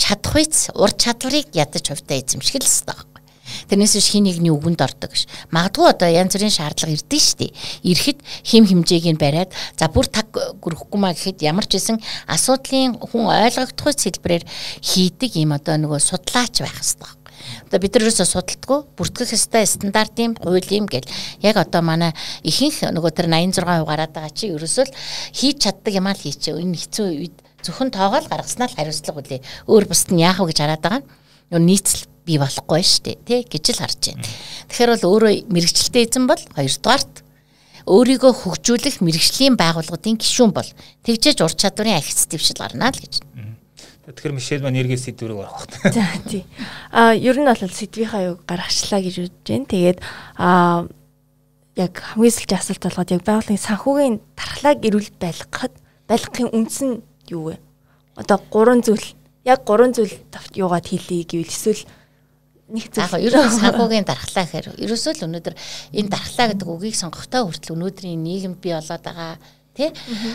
чадах 0.00 0.34
үйс 0.36 0.72
ур 0.76 0.92
чадварыг 0.92 1.52
ядаж 1.52 1.84
хувьдаа 1.88 2.16
эзэмшгэл 2.20 2.64
хэвээр 2.64 2.88
байхгүй. 2.88 3.08
Тэрнээс 3.68 3.94
биш 3.98 4.08
хин 4.14 4.24
нэгний 4.24 4.52
үгэнд 4.54 4.80
ордог 4.80 5.12
ш. 5.12 5.26
Магадгүй 5.50 5.86
одоо 5.90 6.08
янз 6.08 6.32
бүрийн 6.34 6.54
шаардлага 6.54 6.94
ирдэ 6.94 7.18
штий. 7.18 7.50
Ирэхэд 7.82 8.22
хим 8.46 8.64
хэмжээг 8.66 9.06
нь 9.10 9.20
бариад 9.20 9.50
за 9.76 9.90
бүр 9.90 10.06
таг 10.06 10.30
гөрөхгүй 10.30 10.98
маа 11.00 11.12
гэхэд 11.12 11.42
ямар 11.42 11.66
ч 11.66 11.76
байсан 11.76 11.98
асуудлын 12.30 12.96
хүн 12.98 13.26
ойлгогдох 13.26 13.90
хэлбэрээр 13.90 14.44
хийдэг 14.80 15.30
юм 15.36 15.52
одоо 15.54 15.76
нөгөө 15.76 15.98
судлаач 15.98 16.62
байх 16.62 16.78
хэрэгтэй 16.78 17.19
Одоо 17.70 17.86
бид 17.86 17.94
нар 17.94 18.10
юусоо 18.10 18.26
судалдаггүй 18.26 18.80
бүртгэх 18.98 19.30
ёстой 19.38 19.62
стандарт 19.62 20.18
юм 20.18 20.34
хууль 20.34 20.66
юм 20.74 20.90
гэл 20.90 21.06
яг 21.38 21.54
одоо 21.54 21.86
манай 21.86 22.10
ихэнх 22.42 22.82
нөгөө 22.90 23.14
тэр 23.14 23.30
86% 23.30 23.86
гараад 23.86 24.10
байгаа 24.10 24.34
чи 24.34 24.50
ерөөсөө 24.50 24.90
л 24.90 24.96
хийж 25.30 25.70
чаддаг 25.70 25.94
юм 25.94 26.10
аа 26.10 26.18
л 26.18 26.24
хийчихэ. 26.26 26.58
Энэ 26.58 26.74
хэцүү 26.74 27.06
үед 27.14 27.36
зөвхөн 27.62 27.94
тоогоол 27.94 28.26
гаргаснаа 28.26 28.66
л 28.66 28.74
хариуцлага 28.74 29.22
үлээ. 29.22 29.46
Өөр 29.70 29.86
бусд 29.86 30.10
нь 30.10 30.18
яах 30.18 30.42
вэ 30.42 30.50
гэж 30.50 30.58
хараад 30.66 30.82
байгаа. 30.82 31.02
Нөгөө 31.54 31.62
нийцэл 31.62 32.10
бий 32.26 32.38
болохгүй 32.42 32.82
шүү 32.82 33.02
дээ 33.06 33.16
тий 33.22 33.40
гэж 33.46 33.64
л 33.70 33.82
харж 33.86 34.02
байна. 34.02 34.26
Тэгэхээр 34.66 34.90
бол 34.90 35.06
өөрөө 35.14 35.32
мэрэгчлээ 35.46 36.04
эзэн 36.10 36.26
бол 36.26 36.42
хоёрдугаарт 36.58 37.14
өөрийгөө 37.86 38.32
хөгжүүлэх 38.34 38.96
мэрэгжлийн 38.98 39.54
байгууллагын 39.54 40.18
гишүүн 40.18 40.52
бол 40.54 40.68
тэгжээж 41.06 41.38
ур 41.42 41.54
чадварын 41.54 42.02
ахиц 42.02 42.26
дэвшил 42.26 42.58
гарна 42.58 42.90
л 42.90 42.98
гэж. 42.98 43.22
Тэгэхээр 44.10 44.34
Мишель 44.34 44.62
маань 44.62 44.80
эргээ 44.82 44.98
сэдвэрэг 44.98 45.38
орох 45.38 45.66
байна. 45.70 45.94
За 45.94 46.04
тий. 46.26 46.44
А 46.90 47.14
ер 47.14 47.36
нь 47.38 47.46
бол 47.46 47.56
сэдвийнхаа 47.56 48.34
юг 48.34 48.38
гаргачлаа 48.46 49.00
гэж 49.00 49.14
үзэж 49.30 49.46
байна. 49.46 49.66
Тэгээд 49.70 49.98
а 50.36 50.86
яг 51.78 51.94
хамгийн 51.94 52.34
сүүлчийн 52.34 52.60
асуулт 52.60 52.82
болгоод 52.82 53.10
яг 53.14 53.22
байгууллагын 53.22 53.66
санхүүгийн 53.66 54.16
дархлааг 54.34 54.78
эрүүл 54.82 55.10
байлгахад 55.22 55.74
байлгахын 56.10 56.50
үндэс 56.50 56.80
нь 56.82 57.02
юу 57.30 57.54
вэ? 57.54 57.56
Одоо 58.18 58.38
гурван 58.50 58.82
зүйл 58.82 59.06
яг 59.46 59.62
гурван 59.64 59.94
зүйл 59.94 60.12
юугаад 60.58 60.86
хийлээ 60.90 61.24
гэвэл 61.30 61.54
эсвэл 61.54 61.86
нэг 62.70 62.90
Яг 62.94 63.10
зүйл. 63.10 63.26
ерөн 63.30 63.50
санхүүгийн 63.50 64.06
дархлаа 64.06 64.44
гэхээр 64.46 64.66
ерөөсөө 64.78 65.12
л 65.18 65.24
өнөөдөр 65.26 65.54
энэ 65.94 66.10
дархлаа 66.10 66.46
гэдэг 66.50 66.68
үгийг 66.68 66.96
сонгохдоо 66.98 67.46
хүртэл 67.46 67.74
өнөөдрийн 67.74 68.20
нийгэмд 68.22 68.58
бий 68.62 68.74
болоод 68.74 69.02
байгаа 69.02 69.38
тий? 69.80 69.90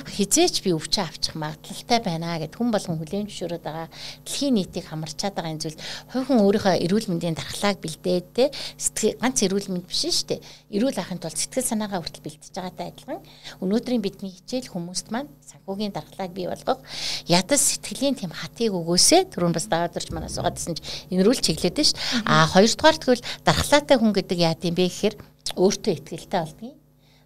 Хизээч 0.10 0.66
би 0.66 0.74
өвчөө 0.74 1.06
авчих 1.06 1.38
магадлалтай 1.38 2.00
байна 2.02 2.42
гэд 2.42 2.58
хүн 2.58 2.74
болгон 2.74 2.98
хүлээн 2.98 3.30
зөвшөөрöd 3.30 3.62
байгаа 3.62 3.88
дэлхийн 4.26 4.58
нийтийг 4.58 4.90
хамарчаад 4.90 5.38
байгаа 5.38 5.54
энэ 5.54 5.64
зүйл. 5.70 5.80
Хувь 6.10 6.26
хүн 6.26 6.42
өөрийнхөө 6.42 6.82
эрүүл 6.82 7.10
мэндийн 7.14 7.38
дархлааг 7.38 7.78
бэлдээд 7.78 8.28
тий? 8.34 8.50
Сэтгэл 8.82 9.22
ганц 9.22 9.38
эрүүл 9.46 9.70
мэнд 9.70 9.86
биш 9.86 10.02
шүү 10.10 10.28
дээ. 10.34 10.42
Эрүүл 10.74 10.98
ахын 10.98 11.22
тулд 11.22 11.38
сэтгэл 11.38 11.70
санаагаа 11.70 12.02
хүртэл 12.02 12.26
бэлтэж 12.26 12.54
байгаатай 12.58 12.90
адилхан. 12.90 13.22
Өнөөдрийн 13.62 14.02
бидний 14.02 14.34
хичээл 14.34 14.74
хүмүүст 14.74 15.14
маань 15.14 15.30
санхүүгийн 15.46 15.94
дархлааг 15.94 16.32
бий 16.34 16.48
болгох 16.50 16.82
ядас 17.30 17.62
сэтгэлийн 17.76 18.18
тэм 18.18 18.32
хатыг 18.34 18.74
өгөөсөө 18.74 19.34
түрүүн 19.34 19.54
бас 19.54 19.68
даадэрч 19.70 20.10
манаас 20.14 20.38
угаадсэн 20.40 20.78
чинь 20.78 20.90
энэрүүл 21.14 21.42
чиглээд 21.42 21.78
шүү 21.86 22.26
а 22.26 22.50
хоёрдугаар 22.54 22.98
тэгвэл 22.98 23.28
дархлаатай 23.46 23.98
хүн 23.98 24.14
гэдэг 24.16 24.40
яа 24.40 24.56
гэм 24.56 24.76
бэ 24.78 24.86
гэхээр 24.90 25.16
өөртөө 25.58 25.94
ихтэй 25.94 26.40
болдгийг 26.42 26.85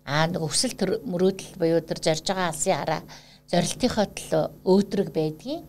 Аа 0.09 0.25
нэг 0.25 0.41
өсөл 0.41 0.73
төр 0.73 0.97
мөрөөдөл 1.05 1.61
буюу 1.61 1.81
тэр 1.85 2.01
зорж 2.01 2.25
байгаа 2.25 2.49
алсын 2.49 2.73
хараа 2.81 3.01
зорилтынхоо 3.53 4.05
төлөө 4.09 4.43
өөдрөг 4.65 5.09
байдгийн. 5.13 5.61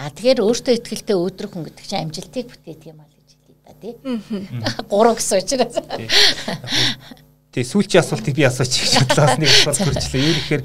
Аа 0.00 0.08
тэгэхээр 0.08 0.40
өөртөө 0.40 0.74
ихтэй 0.80 1.16
өөдрөг 1.16 1.52
хүн 1.52 1.64
гэдэг 1.68 1.84
чинь 1.84 2.00
амжилтыг 2.08 2.48
бүтээдэг 2.48 2.88
юм 2.88 3.04
аа 3.04 3.12
гэж 3.12 3.28
хэлээ 3.36 3.60
да 3.68 3.74
тий. 3.76 3.94
Гурав 4.88 5.20
гэсэн 5.20 5.44
учраас. 5.44 5.76
Тэгээ 7.52 7.68
сүүлчийн 7.68 8.00
асуултыг 8.00 8.32
би 8.32 8.48
асуучих 8.48 8.80
гэж 8.88 8.94
бодлоос 9.12 9.36
нэг 9.36 9.50
асуулт 9.52 9.80
хүрчлээ. 9.84 10.24
Юу 10.24 10.36
гэхээр 10.40 10.62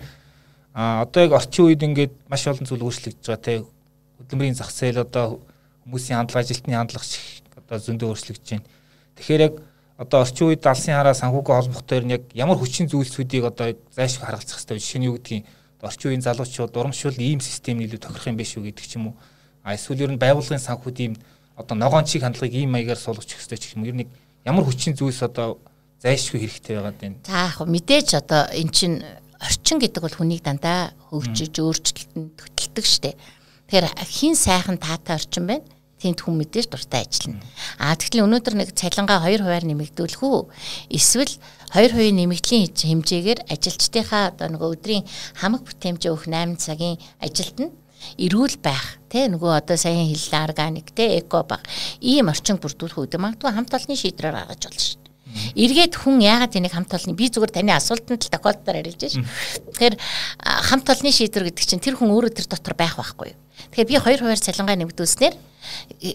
а 0.71 1.03
одоо 1.03 1.21
яг 1.27 1.33
орчин 1.35 1.67
үед 1.67 1.83
ингээд 1.83 2.13
маш 2.31 2.47
олон 2.47 2.63
зүйл 2.63 2.87
өөрчлөгдөж 2.87 3.27
байгаа 3.27 3.43
те 3.43 3.67
хөдөлмөрийн 4.23 4.55
зах 4.55 4.71
зээл 4.71 5.03
одоо 5.03 5.43
хүмүүсийн 5.83 6.15
хандлага 6.15 6.47
ажилтны 6.47 6.79
хандлага 6.79 7.03
одоо 7.59 7.77
зөндөө 7.83 8.07
өөрчлөгдөж 8.07 8.47
байна. 8.55 8.67
Тэгэхээр 9.19 9.45
яг 9.51 9.53
одоо 9.97 10.21
орчин 10.21 10.53
үед 10.53 10.65
алсын 10.65 10.93
хараа 10.93 11.17
санхүүгийн 11.17 11.57
холбоотой 11.57 12.05
нь 12.05 12.13
яг 12.13 12.23
ямар 12.37 12.57
хүчин 12.61 12.85
зүйлсүүдийг 12.85 13.49
одоо 13.49 13.73
зайлшгүй 13.97 14.25
харгалзах 14.29 14.61
хэрэгтэй 14.61 14.77
жишээ 14.77 14.99
нь 15.01 15.07
юу 15.09 15.17
гэдгийг 15.17 15.45
орчин 15.81 16.09
үеийн 16.13 16.21
залуучууд 16.21 16.77
урамшвал 16.77 17.17
ийм 17.17 17.41
систем 17.41 17.81
илүү 17.81 17.97
тохирох 17.97 18.29
юм 18.29 18.37
биш 18.37 18.53
үү 18.57 18.69
гэдэг 18.69 18.85
ч 18.85 19.01
юм 19.01 19.09
уу? 19.09 19.15
А 19.65 19.73
эсвэл 19.73 20.05
ер 20.05 20.13
нь 20.13 20.21
байгууллагын 20.21 20.61
санхүүд 20.61 20.97
ийм 21.01 21.13
одоо 21.57 21.73
ногоон 21.73 22.05
чиг 22.05 22.21
хандлагыг 22.21 22.53
ийм 22.53 22.77
маягаар 22.77 23.01
суулгах 23.01 23.25
хэрэгтэй 23.25 23.57
ч 23.57 23.73
юм 23.73 23.89
ер 23.89 23.97
нь 23.97 24.09
ямар 24.45 24.65
хүчин 24.69 24.93
зүйлс 24.93 25.25
одоо 25.25 25.57
зайлшгүй 25.97 26.45
хэрэгтэй 26.45 26.77
байгаад 26.77 26.97
байна? 27.01 27.17
За 27.25 27.49
яг 27.49 27.57
мэдээж 27.65 28.09
одоо 28.21 28.41
эн 28.53 28.69
чин 28.69 29.01
орчин 29.41 29.81
гэдэг 29.81 30.01
бол 30.05 30.13
хүнийг 30.13 30.45
дандаа 30.45 30.93
хөгжиж 31.09 31.57
өөрчлөлтөнд 31.57 32.37
хөтэлдэг 32.37 32.85
штеп. 32.85 33.17
Тэгэхээр 33.65 33.85
хин 34.05 34.37
сайхан 34.37 34.77
таатай 34.77 35.17
орчин 35.17 35.45
байна 35.49 35.65
тэнд 36.01 36.19
хүн 36.21 36.35
мэдээж 36.37 36.67
дуртай 36.69 37.05
ажиллана. 37.05 37.41
А 37.81 37.97
тэгэхээр 37.97 38.25
өнөөдөр 38.25 38.55
нэг 38.57 38.69
цалингаа 38.77 39.25
2 39.25 39.41
хувиар 39.41 39.65
нэмэгдүүлэх 39.65 40.21
үү? 40.21 40.39
Эсвэл 40.93 41.33
2 41.73 41.93
хувийн 41.93 42.17
нэмэгдлийн 42.21 42.69
хэмжээгээр 42.69 43.39
ажилчдынхаа 43.49 44.23
одоо 44.31 44.47
нөгөө 44.53 44.69
өдрийн 44.77 45.03
хамаг 45.41 45.65
бүтээмжээ 45.65 46.11
өгөх 46.13 46.29
8 46.29 46.55
цагийн 46.61 47.01
ажилд 47.17 47.57
нь 47.65 47.73
эрүүл 48.21 48.55
байх 48.61 49.01
тэ 49.09 49.27
нөгөө 49.33 49.51
одоо 49.57 49.77
саяхан 49.77 50.09
хэллээ 50.13 50.45
органик 50.47 50.93
тэ 50.93 51.17
эко 51.19 51.41
баг 51.43 51.65
ийм 51.99 52.29
орчин 52.29 52.61
бүрдүүлэх 52.61 52.97
үү 53.01 53.17
магадгүй 53.17 53.51
хамт 53.51 53.73
олонны 53.73 53.97
шийдрээр 53.97 54.37
гаргаж 54.37 54.61
болно 54.69 54.81
шүү. 54.85 55.06
Эргээд 55.55 55.93
хүн 55.97 56.21
яагаад 56.21 56.55
энийг 56.57 56.73
хамт 56.73 56.93
олонны 56.93 57.17
би 57.17 57.27
зүгээр 57.29 57.51
таны 57.51 57.71
асуултанд 57.75 58.23
л 58.25 58.33
тохиолдолоор 58.33 58.79
ярилж 58.81 59.01
шээ. 59.01 59.25
Тэгэхээр 59.73 59.95
хамт 60.43 60.87
олонны 60.87 61.11
шийдвэр 61.11 61.47
гэдэг 61.51 61.65
чинь 61.65 61.83
тэр 61.83 61.95
хүн 61.97 62.13
өөрөө 62.13 62.31
тэр 62.33 62.47
дотор 62.47 62.75
байх 62.77 62.95
байхгүй? 62.97 63.35
Тэгэхээр 63.73 63.89
би 63.89 63.95
хоёр 63.97 64.19
хувиар 64.21 64.41
цалингаа 64.41 64.77
нэмэгдүүлснээр 64.77 65.35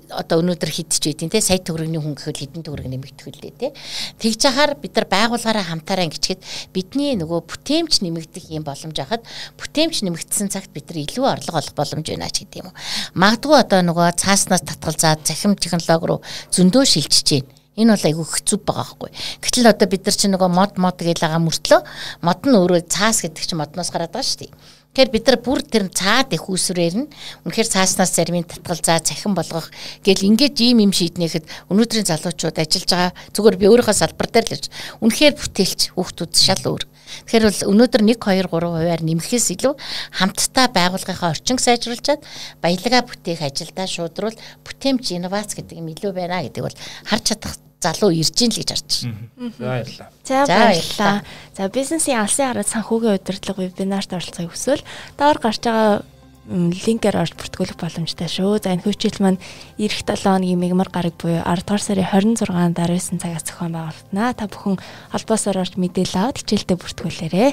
одоо 0.08 0.40
өнөөдөр 0.40 0.70
хидж 0.70 1.02
байдیں۔ 1.02 1.28
те 1.28 1.40
сая 1.40 1.60
төгрөгийн 1.60 2.00
хүн 2.00 2.16
гэхэл 2.16 2.40
хэдэн 2.40 2.62
төгрөг 2.64 2.88
нэмэгдэх 2.88 3.26
үлээ 3.28 3.52
те. 3.58 3.68
Тэгж 4.16 4.40
яхаар 4.48 4.78
бид 4.80 4.96
нар 4.96 5.06
байгууллагаараа 5.10 5.66
хамтаараа 5.68 6.06
ингэчихэд 6.08 6.40
бидний 6.72 7.18
нөгөө 7.20 7.40
бүтээмж 7.50 8.00
нэмэгдэх 8.00 8.48
юм 8.54 8.64
боломж 8.64 8.96
хахад 8.96 9.26
бүтээмж 9.60 9.96
нэмэгдсэн 10.08 10.48
цагт 10.48 10.72
бид 10.72 10.88
нар 10.88 11.04
илүү 11.04 11.24
орлого 11.26 11.60
олох 11.60 11.74
боломж 11.76 12.06
байна 12.08 12.32
ч 12.32 12.46
гэдэг 12.46 12.64
юм. 12.64 12.72
Магадгүй 13.12 13.56
одоо 13.60 13.80
нөгөө 13.84 14.16
цааснаас 14.16 14.64
татгалзаад 14.64 15.26
захим 15.26 15.52
технологи 15.58 16.06
руу 16.08 16.20
зөндөө 16.54 16.84
шилжиж 16.88 17.28
байна. 17.28 17.61
Энэ 17.72 17.96
бол 17.96 18.04
айгүй 18.04 18.26
хэцүү 18.28 18.58
байгаа 18.68 18.84
байхгүй. 18.84 19.10
Гэтэл 19.40 19.72
одоо 19.72 19.88
бид 19.88 20.04
нар 20.04 20.16
чинь 20.16 20.32
нөгөө 20.36 20.50
мод 20.52 20.72
мод 20.76 21.00
гэж 21.00 21.18
байгаа 21.24 21.40
мөртлөө 21.40 21.80
мод 22.20 22.40
нь 22.44 22.58
өөрөө 22.60 22.84
цаас 22.84 23.24
гэдэг 23.24 23.42
чинь 23.48 23.56
модноос 23.56 23.88
гараад 23.88 24.12
байгаа 24.12 24.28
шүү 24.28 24.40
дээ. 24.44 24.52
Тэгэхээр 24.92 25.08
бид 25.08 25.24
нар 25.24 25.38
бүр 25.40 25.60
тэр 25.64 25.88
цаад 25.88 26.36
их 26.36 26.52
усрээр 26.52 26.94
нь 27.00 27.08
үнэхээр 27.48 27.72
цааснаас 27.72 28.12
зарим 28.12 28.44
татгал 28.44 28.76
заа 28.76 29.00
цахин 29.00 29.32
болгох 29.32 29.72
гэл 30.04 30.20
ингээд 30.20 30.60
ийм 30.60 30.84
юм 30.84 30.92
шийднэхэд 30.92 31.48
өнөөдрийн 31.72 32.12
залуучууд 32.12 32.60
ажиллаж 32.60 32.92
байгаа 32.92 33.12
зүгээр 33.32 33.56
би 33.56 33.66
өөрийнхөө 33.72 33.96
салбар 33.96 34.28
дээр 34.28 34.52
л 34.52 34.54
ирж 34.60 34.68
үнэхээр 35.00 35.34
бүтээлч 35.40 35.80
хүүхдүүд 35.96 36.32
шал 36.36 36.76
өөр. 36.76 36.91
Тэгэхээр 37.26 37.44
бол 37.48 37.60
өнөөдөр 37.72 38.02
1 38.02 38.18
2 38.20 38.46
3 38.46 38.50
хувиар 38.50 39.02
нэмэхээс 39.02 39.46
илүү 39.56 39.74
хамтдаа 40.18 40.66
байгууллагынхаа 40.72 41.32
орчин 41.32 41.58
сайжруулчаад 41.58 42.20
баялгаа 42.62 43.02
бүтээх 43.06 43.40
ажилдаа 43.42 43.86
шуудруул 43.86 44.36
бүтээмж 44.64 45.04
инновац 45.16 45.54
гэдэг 45.54 45.78
юм 45.78 45.92
илүү 45.92 46.12
байна 46.12 46.42
гэдэг 46.44 46.62
бол 46.62 46.76
харж 47.08 47.24
чадах 47.32 47.54
залуу 47.82 48.10
ирж 48.14 48.36
ийн 48.38 48.52
л 48.54 48.60
гэж 48.62 48.70
харж 48.70 48.90
байна. 49.02 49.50
За 49.58 49.66
баярлалаа. 49.66 50.08
За 50.22 50.38
баярлалаа. 50.46 51.16
За 51.56 51.62
бизнесийн 51.68 52.22
алсын 52.22 52.46
хараад 52.46 52.70
санхүүгийн 52.70 53.18
удирдлага 53.18 53.60
вебинарт 53.66 54.10
оролцохыг 54.14 54.54
хүсвэл 54.54 54.86
доор 55.18 55.38
гарч 55.42 55.62
байгаа 55.66 56.06
линкээр 56.50 57.22
орж 57.22 57.38
бүртгүүлэх 57.38 57.78
боломжтой 57.78 58.26
шүү. 58.26 58.58
За 58.58 58.74
энэ 58.74 58.82
хөвчил 58.82 59.14
маань 59.22 59.38
эх 59.78 59.94
7 59.94 60.18
хоногийн 60.18 60.58
мигмар 60.58 60.90
гараг 60.90 61.14
буюу 61.14 61.38
10 61.38 61.62
дугаар 61.62 61.82
сарын 61.82 62.34
26-нд 62.34 62.82
19 62.82 63.22
цагаас 63.22 63.46
зохион 63.46 63.78
байгуултана. 63.78 64.34
Та 64.34 64.50
бүхэн 64.50 64.76
холбоосоор 65.14 65.62
орж 65.62 65.78
мэдээлэл 65.78 66.18
аваад 66.18 66.42
хичээлдээ 66.42 66.78
бүртгүүлээрэй. 66.82 67.50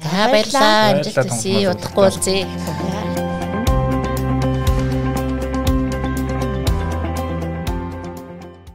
За 0.00 0.32
баярлалаа. 0.32 0.96
Амжилт 0.96 1.28
хүсье. 1.28 1.68
Удахгүй 1.68 2.04
уулзъя. 2.08 3.33